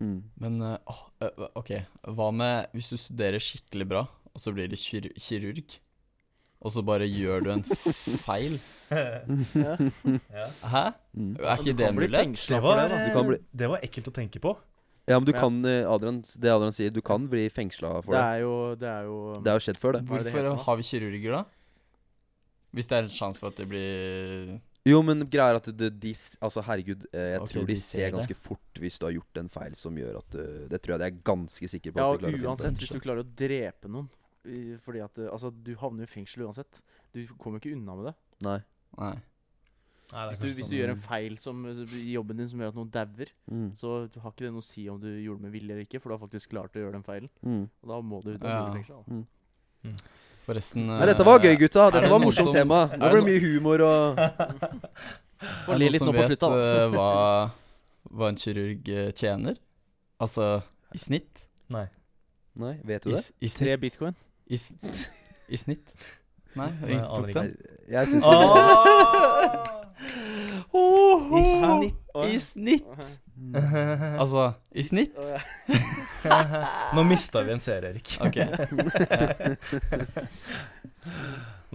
Mm. 0.00 0.22
Men 0.40 0.62
eh, 0.62 0.78
åh, 0.86 1.02
eh, 1.20 1.48
OK, 1.56 1.70
hva 2.08 2.30
med 2.32 2.68
hvis 2.74 2.88
du 2.90 2.96
studerer 2.96 3.38
skikkelig 3.38 3.88
bra, 3.88 4.02
og 4.34 4.40
så 4.40 4.52
blir 4.54 4.68
du 4.68 4.76
kir 4.76 5.10
kirurg? 5.16 5.78
Og 6.62 6.72
så 6.72 6.82
bare 6.82 7.04
gjør 7.06 7.44
du 7.44 7.50
en 7.52 7.62
feil? 8.26 8.58
ja. 8.90 9.76
Ja. 10.32 10.46
Hæ? 10.64 10.84
Mm. 11.16 11.36
Er 11.36 11.56
ikke 11.60 11.76
det 11.76 12.10
fengsla 12.16 12.56
Det, 12.56 12.62
var, 12.62 12.80
det, 12.80 12.90
da. 12.90 13.06
Du 13.06 13.12
kan 13.12 13.26
bli- 13.28 13.36
eh, 13.40 13.44
det 13.54 13.68
var 13.68 13.78
ekkelt 13.84 14.08
å 14.08 14.12
tenke 14.16 14.40
på. 14.40 14.56
Ja, 15.06 15.18
men 15.20 15.26
du 15.26 15.32
Ja. 15.32 15.40
kan 15.40 15.64
eh, 15.64 15.86
Adrian, 15.86 16.20
Det 16.20 16.50
Adrian 16.50 16.72
sier, 16.74 16.90
du 16.90 17.00
kan 17.00 17.28
bli 17.30 17.48
fengsla 17.48 18.02
for 18.02 18.12
Det 18.12 18.18
det. 18.18 18.24
er 18.26 18.40
jo 18.42 18.54
Det 18.74 18.88
er 18.90 19.02
jo 19.06 19.18
Det 19.42 19.52
har 19.52 19.60
jo 19.60 19.64
skjedd 19.66 19.78
før, 19.78 19.92
det. 19.92 20.00
Er 20.02 20.06
Hvorfor 20.10 20.64
har 20.66 20.76
vi 20.76 20.82
kirurger, 20.82 21.30
da? 21.32 21.44
Hvis 22.74 22.88
det 22.90 22.96
er 22.98 23.02
en 23.06 23.14
sjanse 23.14 23.38
for 23.38 23.48
at 23.48 23.56
det 23.56 23.68
blir 23.70 24.60
Jo, 24.86 25.02
men 25.02 25.22
greia 25.30 25.54
er 25.54 25.56
at 25.60 25.70
det, 25.76 25.92
de 26.00 26.12
Altså, 26.42 26.62
herregud, 26.62 27.06
eh, 27.12 27.32
jeg 27.36 27.40
okay, 27.40 27.52
tror 27.54 27.66
de, 27.66 27.74
de 27.74 27.80
ser 27.80 27.98
ser 28.02 28.10
ganske 28.16 28.34
fort 28.36 28.82
hvis 28.82 28.98
du 28.98 29.06
har 29.06 29.12
gjort 29.14 29.36
en 29.38 29.48
feil 29.48 29.74
som 29.78 29.94
gjør 29.96 30.18
at 30.18 30.34
eh, 30.34 30.66
Det 30.68 30.82
tror 30.82 30.94
jeg 30.96 30.98
de 30.98 31.06
er 31.06 31.22
ganske 31.22 31.68
sikre 31.70 31.92
på. 31.92 31.98
Ja, 32.02 32.10
at 32.12 32.22
og 32.26 32.46
uansett, 32.50 32.78
hvis 32.82 32.92
du 32.92 33.00
klarer 33.00 33.22
å 33.22 33.30
drepe 33.30 33.88
noen 33.88 34.10
Fordi 34.82 35.00
at 35.02 35.18
Altså, 35.30 35.50
du 35.50 35.74
havner 35.76 36.04
jo 36.04 36.10
i 36.10 36.14
fengsel 36.18 36.44
uansett. 36.46 36.82
Du 37.14 37.24
kommer 37.38 37.58
jo 37.58 37.68
ikke 37.68 37.78
unna 37.78 37.94
med 37.96 38.04
det. 38.10 38.14
Nei. 38.42 38.58
Nei. 38.98 39.14
Nei, 40.12 40.24
Hvis 40.30 40.38
du, 40.38 40.46
hvis 40.46 40.68
du 40.70 40.74
gjør 40.76 40.90
en 40.92 41.00
feil 41.02 41.36
som, 41.42 41.64
i 41.66 42.12
jobben 42.14 42.36
din 42.38 42.46
som 42.48 42.60
gjør 42.62 42.68
at 42.68 42.76
noen 42.78 42.90
dauer, 42.94 43.30
Mm. 43.50 43.72
så 43.76 44.08
har 44.22 44.30
ikke 44.30 44.44
det 44.46 44.52
noe 44.52 44.62
å 44.62 44.64
si 44.64 44.84
om 44.88 45.00
du 45.00 45.08
gjorde 45.08 45.40
det 45.40 45.46
med 45.48 45.52
vilje 45.56 45.72
eller 45.74 45.82
ikke, 45.86 46.00
for 46.00 46.08
du 46.10 46.14
har 46.16 46.22
faktisk 46.28 46.50
klart 46.52 46.76
å 46.78 46.82
gjøre 46.84 46.92
den 46.92 47.02
feilen. 47.02 47.28
Mm. 47.44 47.64
Og 47.82 47.88
da 47.90 48.00
må 48.02 48.22
du, 48.22 48.36
da 48.38 48.48
Ja. 48.48 48.60
blir 48.62 48.70
du 48.70 48.78
fengsla. 48.78 49.02
da. 49.02 49.92
Forresten 50.46 50.86
Nei, 50.86 51.06
dette 51.06 51.24
var 51.26 51.40
gøy, 51.42 51.56
gutta. 51.58 51.88
er 51.88 51.90
Dette 51.90 52.10
var 52.10 52.20
morsomt 52.22 52.52
som- 52.52 52.54
tema. 52.54 52.86
Nå 52.86 53.02
det 53.02 53.10
ble 53.10 53.20
det 53.20 53.26
mye 53.26 53.40
humor 53.42 53.80
og 53.82 54.18
Er 55.68 55.76
le 55.76 55.84
det 55.84 55.92
litt 55.92 56.02
noen 56.02 56.14
nå 56.14 56.18
på 56.20 56.22
som 56.22 56.30
vet 56.30 56.42
eh, 56.42 56.88
hva, 56.94 57.50
hva 58.14 58.28
en 58.30 58.36
kirurg 58.36 58.88
eh, 58.88 59.10
tjener? 59.12 59.56
Altså 60.20 60.62
i 60.94 60.98
snitt? 60.98 61.42
Nei. 61.68 61.88
Nei, 62.54 62.76
vet 62.84 63.02
du 63.02 63.10
I, 63.10 63.14
det? 63.18 63.24
i 63.42 63.48
Tre 63.48 63.76
bitcoin. 63.76 64.14
I, 64.48 64.54
I 65.50 65.56
snitt? 65.56 65.90
Nei, 66.56 66.70
Nei, 66.80 66.88
jeg 66.94 67.02
tok 67.02 67.28
ikke. 67.28 67.42
den. 67.42 67.50
Jeg 67.90 68.08
syns 68.08 68.22
det! 68.22 69.25
I 71.36 71.44
snitt! 71.44 72.02
I 72.26 72.40
snitt! 72.40 72.84
Altså, 74.22 74.46
i 74.72 74.80
snitt? 74.82 75.12
Nå 76.96 77.02
mista 77.04 77.42
vi 77.44 77.52
en 77.52 77.60
seer, 77.60 77.84
Erik. 77.90 78.14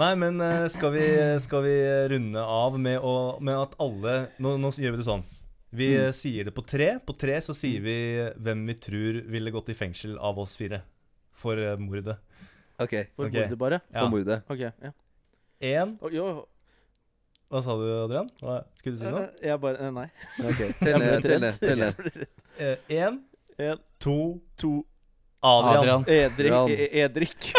Nei, 0.02 0.10
men 0.18 0.42
eh, 0.42 0.66
skal 0.74 0.94
vi, 0.96 1.04
skal 1.44 1.62
vi 1.68 1.76
runde 2.16 2.42
av 2.42 2.80
med, 2.82 2.98
å, 3.06 3.38
med 3.44 3.60
at 3.60 3.76
alle 3.84 4.16
nå, 4.42 4.56
nå 4.58 4.72
gjør 4.74 4.96
vi 4.96 5.02
det 5.04 5.08
sånn. 5.08 5.24
Vi 5.72 5.92
Mm. 5.94 6.06
eh, 6.08 6.12
sier 6.18 6.50
det 6.50 6.54
på 6.56 6.64
tre. 6.68 7.00
På 7.06 7.14
tre 7.16 7.38
så 7.46 7.54
sier 7.56 7.84
vi 7.86 7.96
hvem 8.42 8.66
vi 8.68 8.76
tror 8.82 9.22
ville 9.32 9.54
gått 9.54 9.70
i 9.72 9.78
fengsel 9.78 10.18
av 10.20 10.40
oss 10.42 10.58
fire. 10.60 10.82
For 11.38 11.56
eh, 11.62 11.78
mordet. 11.80 12.18
OK. 12.82 12.96
For 13.16 13.30
okay. 13.30 13.46
mordet, 13.46 13.58
bare. 13.62 13.82
Ja. 13.94 14.00
For 14.02 14.10
mordet. 14.12 14.42
Ok, 14.50 14.66
ja. 14.66 14.92
Én 15.62 15.94
jo, 16.12 16.26
Hva 17.52 17.60
sa 17.66 17.74
du, 17.76 17.84
Adrian? 18.06 18.30
Hva, 18.42 18.62
skulle 18.80 18.96
du 18.96 19.02
si 19.02 19.10
noe? 19.12 19.26
eh, 19.42 19.50
Jeg 19.50 19.60
bare 19.60 19.82
eh, 19.84 19.92
Nei. 19.92 20.08
Ok, 20.50 20.62
Telle, 20.80 20.80
Tell 20.80 21.00
ned. 21.04 21.26
Tell 21.28 21.42
ned. 21.44 21.60
Tell 21.60 21.84
Jeg 21.84 21.84
ned. 21.84 21.96
ble. 22.00 22.72
Én, 23.02 23.20
En, 23.62 23.78
to, 24.02 24.16
to 24.58 24.70
Adrian. 25.44 26.06
Adrian. 26.08 26.72
Edrik. 26.72 26.80
E- 26.80 27.02
Edrik. 27.04 27.52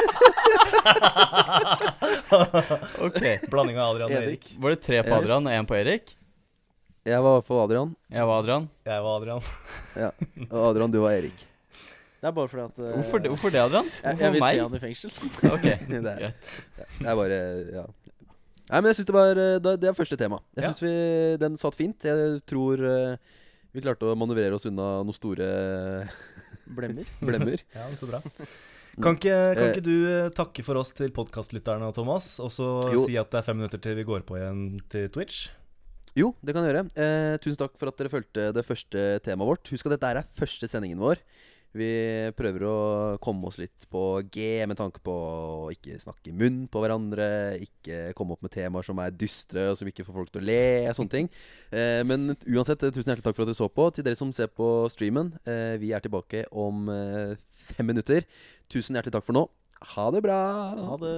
Ok. 2.99 3.21
Blanding 3.51 3.79
av 3.79 3.93
Adrian 3.95 4.09
og 4.11 4.17
Erik. 4.23 4.49
Var 4.59 4.75
det 4.75 4.81
tre 4.83 5.03
på 5.07 5.15
Adrian 5.17 5.47
og 5.47 5.53
én 5.55 5.69
på 5.69 5.77
Erik? 5.79 6.13
Jeg 7.07 7.19
var 7.25 7.41
på 7.43 7.57
Adrian, 7.59 7.95
Jeg 8.15 8.27
var 8.29 8.43
Adrian. 8.45 8.69
Jeg 8.87 9.03
var 9.03 9.17
Adrian. 9.21 9.41
ja. 9.99 10.11
og 10.51 10.69
Adrian, 10.71 10.93
du 10.95 11.01
var 11.03 11.17
Erik. 11.19 11.41
Det 12.23 12.29
er 12.31 12.35
bare 12.37 12.47
fordi 12.53 12.63
at 12.69 12.77
uh, 12.79 12.91
Hvorfor 13.01 13.19
det, 13.19 13.31
hvorfor 13.33 13.51
det 13.51 13.59
Adrian? 13.65 13.85
Jeg, 13.91 14.03
Hvorfor 14.05 14.23
jeg 14.25 14.33
vil 14.37 14.45
meg? 14.45 14.55
se 14.55 14.63
han 14.63 14.75
i 14.75 14.83
fengsel. 14.85 15.11
Ok, 15.51 15.67
Det 15.91 16.03
greit. 16.21 16.53
Det 17.01 17.09
er 17.11 17.17
bare 17.19 17.41
Ja. 17.75 17.87
Nei, 18.73 18.81
men 18.81 18.89
jeg 18.89 18.97
synes 19.01 19.11
det 19.11 19.15
var 19.19 19.37
eh, 19.43 19.59
Det 19.77 19.89
er 19.91 19.97
første 19.99 20.17
tema. 20.17 20.39
Jeg 20.57 20.65
synes 20.71 20.83
vi 20.83 20.93
den 21.43 21.59
satt 21.61 21.77
fint. 21.77 22.07
Jeg 22.09 22.41
tror 22.49 22.81
eh, 22.89 23.17
vi 23.77 23.83
klarte 23.85 24.09
å 24.09 24.17
manøvrere 24.17 24.57
oss 24.57 24.65
unna 24.69 25.03
noen 25.05 25.17
store 25.17 25.49
Blemmer. 26.77 27.09
blemmer. 27.21 27.61
Ja, 27.77 27.89
så 27.99 28.09
bra. 28.09 28.23
Kan 29.03 29.17
ikke, 29.17 29.33
kan 29.57 29.63
Eh. 29.65 29.71
ikke 29.73 29.85
du 29.85 29.95
eh, 30.09 30.29
takke 30.37 30.65
for 30.65 30.77
oss 30.81 30.93
til 30.97 31.13
podkastlytterne, 31.17 31.89
Thomas, 31.97 32.35
og 32.45 32.51
så 32.53 32.67
si 33.07 33.17
at 33.21 33.31
det 33.33 33.41
er 33.41 33.47
fem 33.47 33.57
minutter 33.61 33.81
til 33.81 33.97
vi 33.97 34.05
går 34.09 34.25
på 34.29 34.37
igjen 34.41 34.65
til 34.93 35.09
Twitch? 35.15 35.47
Jo, 36.17 36.35
det 36.45 36.53
kan 36.53 36.65
jeg 36.67 36.75
gjøre. 36.75 36.83
Eh, 37.01 37.37
tusen 37.41 37.57
takk 37.63 37.79
for 37.81 37.89
at 37.89 37.97
dere 37.97 38.13
fulgte 38.13 38.51
det 38.53 38.65
første 38.69 39.05
temaet 39.25 39.49
vårt. 39.49 39.71
Husk 39.73 39.89
at 39.89 39.95
dette 39.97 40.11
er 40.13 40.27
første 40.37 40.69
sendingen 40.69 41.01
vår. 41.01 41.23
Vi 41.73 41.89
prøver 42.37 42.65
å 42.69 42.77
komme 43.23 43.49
oss 43.49 43.57
litt 43.63 43.87
på 43.93 44.21
G 44.33 44.61
med 44.69 44.77
tanke 44.77 45.01
på 45.05 45.13
å 45.13 45.71
ikke 45.73 45.97
snakke 46.03 46.29
i 46.29 46.37
munn 46.37 46.67
på 46.69 46.83
hverandre. 46.83 47.29
Ikke 47.65 48.13
komme 48.19 48.37
opp 48.37 48.45
med 48.45 48.53
temaer 48.53 48.85
som 48.85 49.01
er 49.01 49.15
dystre 49.17 49.71
og 49.71 49.79
som 49.81 49.89
ikke 49.89 50.05
får 50.05 50.19
folk 50.19 50.35
til 50.35 50.43
å 50.43 50.49
le. 50.51 50.61
Sånne 50.97 51.15
ting. 51.15 51.31
Eh, 51.73 52.03
men 52.05 52.35
uansett, 52.45 52.85
tusen 52.85 53.15
hjertelig 53.15 53.25
takk 53.25 53.39
for 53.39 53.47
at 53.47 53.53
dere 53.53 53.61
så 53.63 53.71
på. 53.73 53.89
Til 53.97 54.07
dere 54.07 54.21
som 54.21 54.35
ser 54.37 54.53
på 54.53 54.69
streamen, 54.93 55.33
eh, 55.49 55.79
vi 55.81 55.95
er 55.97 56.05
tilbake 56.05 56.45
om 56.53 56.93
eh, 56.93 57.35
fem 57.73 57.89
minutter. 57.89 58.29
Tusen 58.73 58.99
hjertelig 58.99 59.17
takk 59.17 59.29
for 59.29 59.39
nå. 59.39 59.47
Ha 59.97 60.11
det 60.15 60.23
bra. 60.23 60.43
Ha 60.77 61.01
det. 61.01 61.17